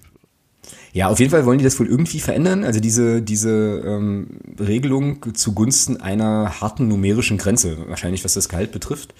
[0.95, 2.63] ja, auf jeden Fall wollen die das wohl irgendwie verändern.
[2.63, 9.13] Also diese, diese ähm, Regelung zugunsten einer harten numerischen Grenze, wahrscheinlich was das Gehalt betrifft.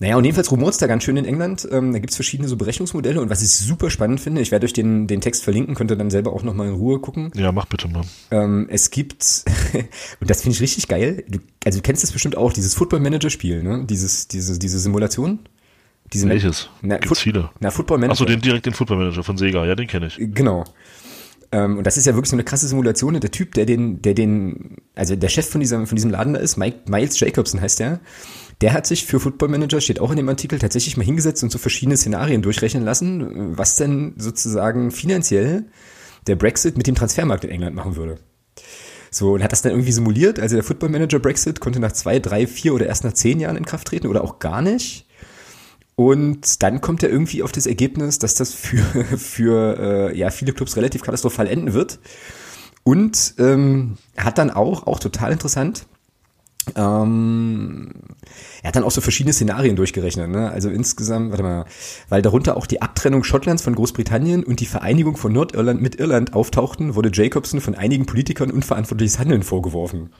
[0.00, 1.68] Naja, und jedenfalls rumort es da ganz schön in England.
[1.70, 4.72] Ähm, da gibt's verschiedene so Berechnungsmodelle und was ich super spannend finde, ich werde euch
[4.72, 7.30] den, den Text verlinken, könnt ihr dann selber auch nochmal in Ruhe gucken.
[7.36, 8.02] Ja, mach bitte mal.
[8.32, 9.44] Ähm, es gibt,
[10.20, 12.98] und das finde ich richtig geil, du, also du kennst das bestimmt auch, dieses Football
[12.98, 13.86] Manager Spiel, ne?
[13.88, 15.38] Dieses, diese, diese Simulation.
[16.12, 16.68] Diese Welches?
[16.82, 17.50] Na, Gibt's Foot viele.
[17.60, 18.12] Na, Football Manager.
[18.12, 20.16] Achso, den direkt den Football Manager von Sega, ja, den kenne ich.
[20.18, 20.64] Genau.
[21.52, 23.14] Ähm, und das ist ja wirklich so eine krasse Simulation.
[23.14, 26.34] Und der Typ, der den, der den, also der Chef von diesem, von diesem Laden
[26.34, 28.00] da ist, Mike, Miles Jacobson heißt der,
[28.60, 31.50] der hat sich für Football Manager, steht auch in dem Artikel, tatsächlich mal hingesetzt und
[31.50, 35.64] so verschiedene Szenarien durchrechnen lassen, was denn sozusagen finanziell
[36.26, 38.18] der Brexit mit dem Transfermarkt in England machen würde.
[39.10, 40.38] So, und hat das dann irgendwie simuliert.
[40.38, 43.56] Also der Football Manager Brexit konnte nach zwei, drei, vier oder erst nach zehn Jahren
[43.56, 45.06] in Kraft treten oder auch gar nicht.
[45.96, 48.82] Und dann kommt er irgendwie auf das Ergebnis, dass das für,
[49.18, 51.98] für äh, ja, viele Clubs relativ katastrophal enden wird.
[52.82, 55.86] Und ähm, hat dann auch, auch total interessant,
[56.76, 57.90] ähm,
[58.62, 60.28] er hat dann auch so verschiedene Szenarien durchgerechnet.
[60.28, 60.50] Ne?
[60.50, 61.64] Also insgesamt, warte mal,
[62.08, 66.34] weil darunter auch die Abtrennung Schottlands von Großbritannien und die Vereinigung von Nordirland mit Irland
[66.34, 70.10] auftauchten, wurde Jacobson von einigen Politikern unverantwortliches Handeln vorgeworfen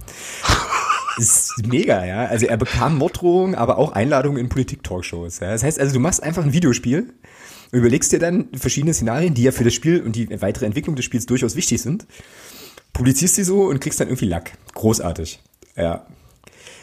[1.20, 2.26] ist mega, ja.
[2.26, 5.40] Also er bekam Morddrohungen, aber auch Einladungen in Politik-Talkshows.
[5.40, 5.52] Ja.
[5.52, 7.12] Das heißt also, du machst einfach ein Videospiel,
[7.72, 11.04] überlegst dir dann verschiedene Szenarien, die ja für das Spiel und die weitere Entwicklung des
[11.04, 12.06] Spiels durchaus wichtig sind,
[12.92, 14.52] publizierst sie so und kriegst dann irgendwie Lack.
[14.74, 15.40] Großartig.
[15.76, 16.06] Ja.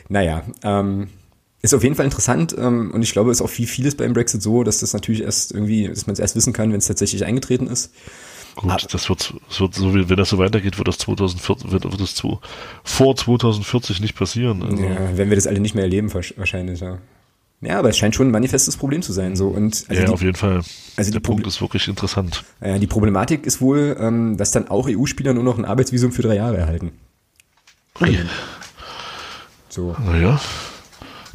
[0.09, 1.09] Naja, ähm,
[1.61, 4.13] ist auf jeden Fall interessant ähm, und ich glaube, es ist auch viel vieles beim
[4.13, 6.87] Brexit so, dass das natürlich erst irgendwie, dass man es erst wissen kann, wenn es
[6.87, 7.91] tatsächlich eingetreten ist.
[8.57, 8.77] Gut, ah.
[8.91, 12.01] das wird, das wird so wie, wenn das so weitergeht, wird das 2040, wird, wird
[12.01, 12.39] das zu,
[12.83, 14.63] vor 2040 nicht passieren.
[14.63, 14.83] Also.
[14.83, 16.97] Ja, wenn wir das alle nicht mehr erleben, wahrscheinlich, ja.
[17.61, 20.13] Ja, aber es scheint schon ein manifestes Problem zu sein, so und also ja, die,
[20.13, 20.61] auf jeden Fall.
[20.95, 22.43] Also der Punkt ist wirklich interessant.
[22.61, 26.23] Ja, die Problematik ist wohl, ähm, dass dann auch EU-Spieler nur noch ein Arbeitsvisum für
[26.23, 26.91] drei Jahre erhalten.
[28.01, 28.17] Ui.
[29.69, 29.95] So.
[30.03, 30.39] Naja,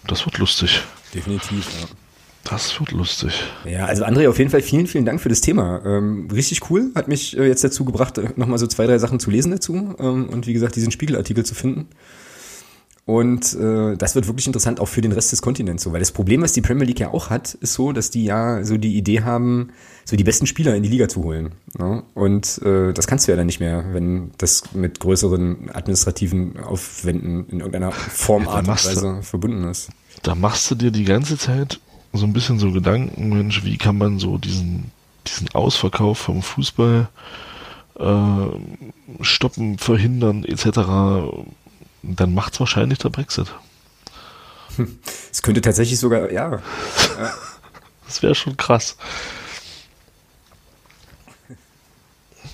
[0.09, 0.83] das wird lustig.
[1.15, 1.87] Definitiv, ja.
[2.45, 3.45] Das wird lustig.
[3.65, 5.81] Ja, also André, auf jeden Fall vielen, vielen Dank für das Thema.
[5.85, 9.21] Ähm, richtig cool, hat mich äh, jetzt dazu gebracht, äh, nochmal so zwei, drei Sachen
[9.21, 11.89] zu lesen dazu ähm, und wie gesagt, diesen Spiegelartikel zu finden.
[13.05, 16.13] Und äh, das wird wirklich interessant auch für den Rest des Kontinents so, weil das
[16.13, 18.97] Problem, was die Premier League ja auch hat, ist so, dass die ja so die
[18.97, 19.71] Idee haben,
[20.05, 21.51] so die besten Spieler in die Liga zu holen.
[21.77, 22.05] Ne?
[22.15, 27.49] Und äh, das kannst du ja dann nicht mehr, wenn das mit größeren administrativen Aufwänden
[27.49, 29.89] in irgendeiner Form, Art und Weise verbunden ist.
[30.23, 31.81] Da machst du dir die ganze Zeit
[32.13, 34.91] so ein bisschen so Gedanken, Mensch, wie kann man so diesen,
[35.27, 37.09] diesen Ausverkauf vom Fußball
[37.99, 40.65] äh, stoppen, verhindern, etc.
[42.03, 43.53] Dann macht es wahrscheinlich der Brexit.
[45.31, 46.63] Es könnte tatsächlich sogar, ja.
[48.07, 48.97] das wäre schon krass.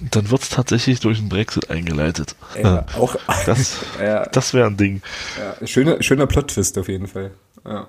[0.00, 2.36] Dann wird es tatsächlich durch den Brexit eingeleitet.
[2.60, 3.16] Ja, auch,
[3.46, 5.02] das ja, das wäre ein Ding.
[5.38, 7.32] Ja, schöner, schöner Plot-Twist auf jeden Fall.
[7.64, 7.88] Ja.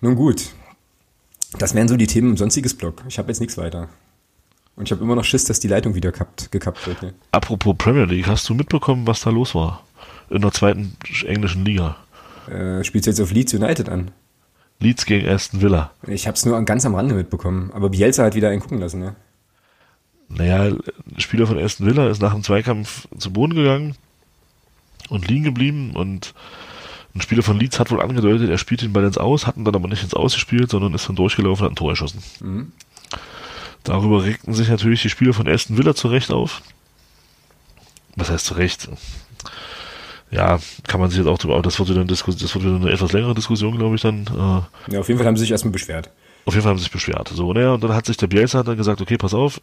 [0.00, 0.50] Nun gut,
[1.58, 3.02] das wären so die Themen im sonstiges Blog.
[3.08, 3.88] Ich habe jetzt nichts weiter.
[4.76, 7.02] Und ich habe immer noch Schiss, dass die Leitung wieder kappt, gekappt wird.
[7.02, 7.14] Ne?
[7.32, 9.84] Apropos Premier League, hast du mitbekommen, was da los war?
[10.30, 10.96] In der zweiten
[11.26, 11.96] englischen Liga.
[12.48, 14.12] Äh, spielst du jetzt auf Leeds United an?
[14.78, 15.90] Leeds gegen Aston Villa.
[16.06, 17.70] Ich habe es nur ganz am Rande mitbekommen.
[17.74, 19.14] Aber Bielsa hat wieder einen gucken lassen, ne?
[20.28, 20.80] Naja, ein
[21.18, 23.96] Spieler von Aston Villa ist nach dem Zweikampf zu Boden gegangen
[25.08, 26.34] und liegen geblieben und
[27.14, 29.64] ein Spieler von Leeds hat wohl angedeutet, er spielt den Ball ins Aus, hat ihn
[29.64, 32.22] dann aber nicht ins Aus gespielt, sondern ist dann durchgelaufen und hat ein Tor erschossen.
[32.40, 32.72] Mhm.
[33.82, 36.62] Darüber regten sich natürlich die Spieler von Aston Villa zurecht auf.
[38.16, 38.88] Was heißt zurecht?
[40.30, 42.64] Ja, kann man sich jetzt auch drüber, aber das wird wieder, eine Diskus das wird
[42.64, 44.26] wieder eine etwas längere Diskussion, glaube ich, dann.
[44.26, 46.10] Äh, ja, auf jeden Fall haben sie sich erstmal beschwert.
[46.44, 47.28] Auf jeden Fall haben sie sich beschwert.
[47.28, 49.60] So, naja, und dann hat sich der Bielsa dann gesagt, okay, pass auf,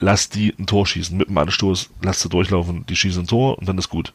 [0.00, 1.16] lass die ein Tor schießen.
[1.16, 4.12] Mit dem Anstoß, lass sie durchlaufen, die schießen ein Tor und dann ist gut.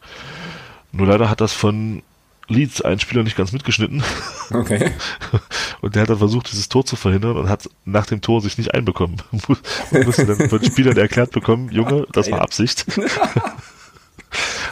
[0.92, 2.02] Nur leider hat das von
[2.48, 4.02] Leeds ein Spieler nicht ganz mitgeschnitten.
[4.50, 4.92] Okay.
[5.80, 8.58] Und der hat dann versucht, dieses Tor zu verhindern und hat nach dem Tor sich
[8.58, 9.16] nicht einbekommen.
[9.30, 12.86] Und musste dann von Spielern erklärt bekommen, Junge, das war Absicht.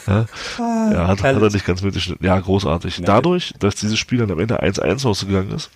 [0.07, 0.27] ja,
[0.59, 2.25] ja hat, hat, er nicht ganz mitgeschnitten.
[2.25, 3.03] Ja, großartig.
[3.05, 5.71] Dadurch, dass dieses Spiel dann am Ende 1-1 ausgegangen ist,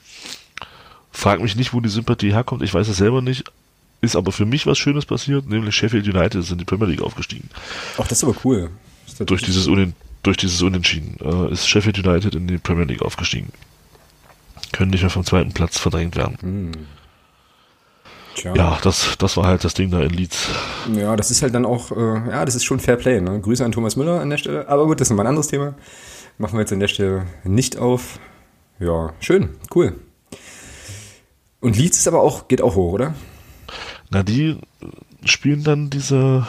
[1.12, 2.62] frag mich nicht, wo die Sympathie herkommt.
[2.62, 3.44] Ich weiß es selber nicht.
[4.02, 7.00] Ist aber für mich was Schönes passiert, nämlich Sheffield United ist in die Premier League
[7.00, 7.48] aufgestiegen.
[7.96, 8.70] Ach, das ist aber cool.
[9.24, 13.50] Durch dieses Unentschieden durch dieses Unentschieden äh, ist Sheffield United in die Premier League aufgestiegen.
[14.72, 16.36] Können nicht mehr vom zweiten Platz verdrängt werden.
[16.40, 16.72] Hm.
[18.54, 20.48] Ja, das, das war halt das Ding da in Leeds.
[20.94, 23.20] Ja, das ist halt dann auch, äh, ja, das ist schon Fair Play.
[23.20, 23.40] Ne?
[23.40, 24.68] Grüße an Thomas Müller an der Stelle.
[24.68, 25.74] Aber gut, das ist mal ein anderes Thema.
[26.36, 28.18] Machen wir jetzt an der Stelle nicht auf.
[28.78, 29.94] Ja, schön, cool.
[31.60, 33.14] Und Leeds ist aber auch, geht auch hoch, oder?
[34.10, 34.58] Na, die
[35.24, 36.46] spielen dann diese,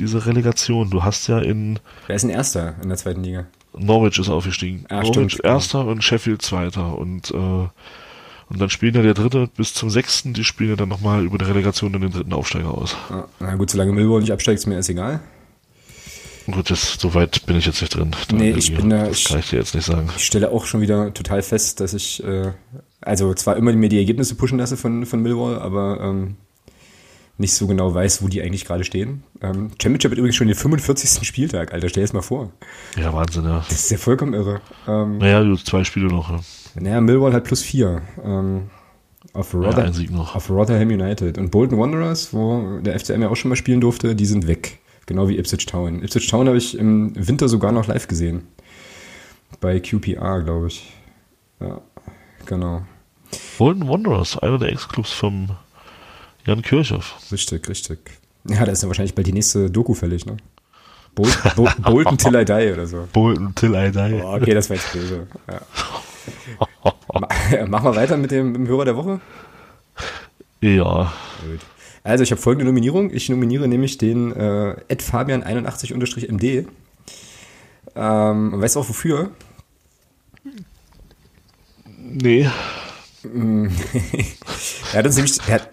[0.00, 0.90] diese Relegation.
[0.90, 1.78] Du hast ja in.
[2.06, 3.46] Wer ist ein Erster in der zweiten Liga?
[3.76, 4.84] Norwich ist aufgestiegen.
[4.88, 5.44] Ah, Norwich stimmt.
[5.44, 6.98] Erster und Sheffield Zweiter.
[6.98, 10.88] Und, äh, und dann spielen ja der Dritte bis zum Sechsten, die spielen ja dann
[10.88, 12.96] nochmal über die Relegation in den dritten Aufsteiger aus.
[13.10, 15.20] Ah, na gut, solange Millwall nicht absteigt, ist mir das egal.
[16.50, 18.10] Gut, das, so weit bin ich jetzt nicht drin.
[18.28, 19.06] Da nee, ich bin da.
[19.06, 20.08] Das kann ich dir jetzt nicht sagen.
[20.16, 22.52] Ich stelle auch schon wieder total fest, dass ich, äh,
[23.00, 26.36] also zwar immer mir die Ergebnisse pushen lasse von, von Millwall, aber ähm,
[27.40, 29.24] nicht so genau weiß, wo die eigentlich gerade stehen.
[29.40, 31.26] Ähm, Championship hat übrigens schon den 45.
[31.26, 32.52] Spieltag, Alter, stell dir das mal vor.
[32.96, 33.64] Ja, Wahnsinn, ja.
[33.66, 34.60] Das ist ja vollkommen irre.
[34.86, 36.30] Ähm, naja, du hast zwei Spiele noch.
[36.30, 36.40] Ja.
[36.78, 38.02] Naja, Millwall hat plus vier.
[38.22, 38.68] Ähm,
[39.32, 41.38] auf, Rother ja, auf Rotherham United.
[41.38, 44.78] Und Bolton Wanderers, wo der FCM ja auch schon mal spielen durfte, die sind weg.
[45.06, 46.02] Genau wie Ipswich Town.
[46.02, 48.48] Ipswich Town habe ich im Winter sogar noch live gesehen.
[49.60, 50.92] Bei QPR, glaube ich.
[51.58, 51.80] Ja,
[52.44, 52.82] genau.
[53.56, 55.50] Bolton Wanderers, einer der Ex-Clubs vom
[56.46, 57.16] Jan Kirchhoff.
[57.30, 57.98] Richtig, richtig.
[58.48, 60.36] Ja, da ist ja wahrscheinlich bald die nächste Doku fällig, ne?
[61.14, 63.08] Bol Bol Bolton Till I Die oder so.
[63.12, 64.22] Bolton Till I Die.
[64.22, 65.26] Oh, okay, das war jetzt böse.
[65.48, 65.60] Ja.
[67.66, 69.20] Machen wir weiter mit dem, mit dem Hörer der Woche?
[70.60, 71.12] Ja.
[71.42, 71.60] Gut.
[72.02, 73.10] Also ich habe folgende Nominierung.
[73.12, 76.66] Ich nominiere nämlich den äh, Fabian81-MD.
[77.94, 79.30] Ähm, weißt du auch wofür?
[81.98, 82.48] Nee.
[84.92, 85.70] er hat uns nämlich, er hat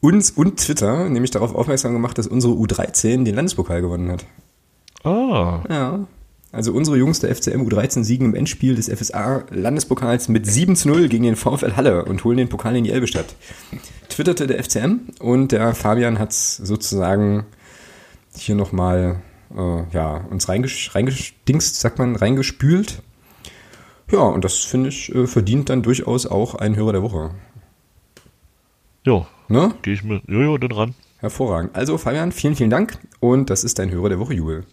[0.00, 4.24] uns und Twitter nämlich darauf aufmerksam gemacht, dass unsere U13 den Landespokal gewonnen hat.
[5.02, 5.62] Ah.
[5.68, 6.06] Ja.
[6.52, 10.88] Also unsere Jungs der FCM U13 siegen im Endspiel des FSA Landespokals mit 7 zu
[10.88, 13.34] 0 gegen den VfL Halle und holen den Pokal in die Elbestadt.
[14.08, 17.44] Twitterte der FCM und der Fabian hat sozusagen
[18.36, 19.16] hier nochmal
[19.56, 23.02] äh, ja, uns reingesch reingedingst, sagt man, reingespült
[24.14, 27.30] ja, und das finde ich äh, verdient dann durchaus auch einen Hörer der Woche.
[29.04, 29.26] Ja.
[29.48, 29.74] Ne?
[29.82, 30.22] Gehe ich mit.
[30.28, 30.94] Jojo, dann ran.
[31.18, 31.74] Hervorragend.
[31.74, 32.98] Also, Fabian, vielen, vielen Dank.
[33.18, 34.64] Und das ist dein Hörer der Woche, Jubel.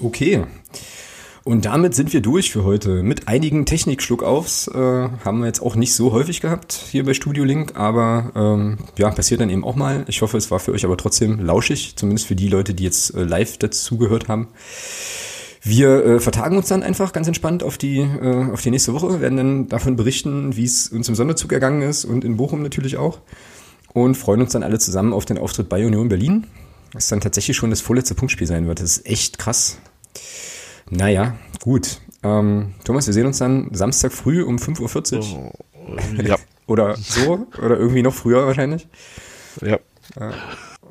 [0.00, 0.44] Okay.
[1.44, 3.02] Und damit sind wir durch für heute.
[3.02, 7.42] Mit einigen Technikschluckaufs äh, haben wir jetzt auch nicht so häufig gehabt hier bei Studio
[7.42, 10.04] Link, aber ähm, ja, passiert dann eben auch mal.
[10.06, 13.14] Ich hoffe, es war für euch aber trotzdem lauschig, zumindest für die Leute, die jetzt
[13.14, 14.48] äh, live dazu gehört haben.
[15.62, 19.20] Wir äh, vertagen uns dann einfach ganz entspannt auf die, äh, auf die nächste Woche,
[19.20, 22.96] werden dann davon berichten, wie es uns im Sonderzug ergangen ist und in Bochum natürlich
[22.98, 23.18] auch.
[23.92, 26.46] Und freuen uns dann alle zusammen auf den Auftritt bei Union Berlin.
[26.92, 28.80] Was dann tatsächlich schon das vorletzte Punktspiel sein wird.
[28.80, 29.78] Das ist echt krass.
[30.94, 32.00] Naja, gut.
[32.22, 35.52] Ähm, Thomas, wir sehen uns dann Samstag früh um 5.40 Uhr.
[35.74, 36.36] Oh, ja.
[36.66, 38.86] oder so, oder irgendwie noch früher wahrscheinlich.
[39.62, 39.78] Ja.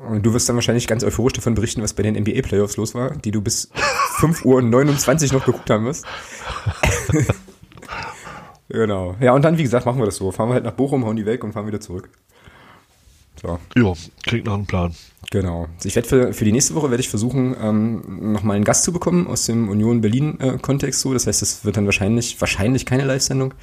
[0.08, 3.12] Und du wirst dann wahrscheinlich ganz euphorisch davon berichten, was bei den NBA-Playoffs los war,
[3.12, 3.70] die du bis
[4.18, 6.04] 5.29 Uhr noch geguckt haben wirst.
[8.70, 9.16] genau.
[9.20, 10.32] Ja, und dann, wie gesagt, machen wir das so.
[10.32, 12.10] Fahren wir halt nach Bochum, hauen die weg und fahren wieder zurück.
[13.40, 13.60] So.
[13.76, 14.96] Ja, klingt nach einem Plan.
[15.32, 15.70] Genau.
[15.84, 18.92] Ich werde für, für die nächste Woche werde ich versuchen, ähm, nochmal einen Gast zu
[18.92, 21.00] bekommen aus dem Union Berlin-Kontext.
[21.00, 21.14] Äh, so.
[21.14, 23.54] Das heißt, es wird dann wahrscheinlich, wahrscheinlich keine Live-Sendung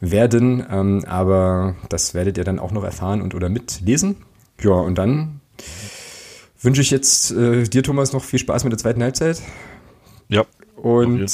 [0.00, 4.16] werden, ähm, aber das werdet ihr dann auch noch erfahren und oder mitlesen.
[4.60, 5.40] Ja, und dann
[6.60, 9.42] wünsche ich jetzt äh, dir, Thomas, noch viel Spaß mit der zweiten Halbzeit.
[10.28, 10.44] Ja.
[10.76, 11.28] Und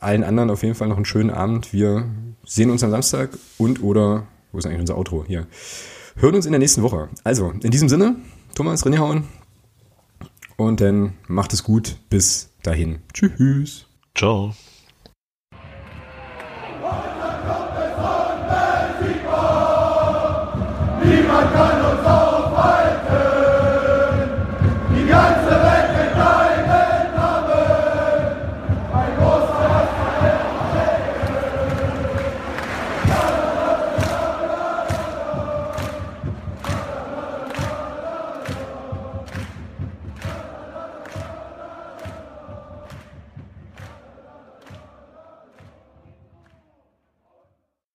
[0.00, 1.72] allen anderen auf jeden Fall noch einen schönen Abend.
[1.72, 2.04] Wir
[2.44, 5.24] sehen uns am Samstag und oder, wo ist eigentlich unser Outro?
[5.24, 5.46] Hier
[6.16, 7.08] hören uns in der nächsten Woche.
[7.22, 8.16] Also, in diesem Sinne,
[8.54, 9.24] Thomas, René hauen.
[10.56, 11.96] Und dann macht es gut.
[12.08, 13.00] Bis dahin.
[13.12, 13.86] Tschüss.
[14.14, 14.54] Ciao.
[21.04, 21.93] Niemand kann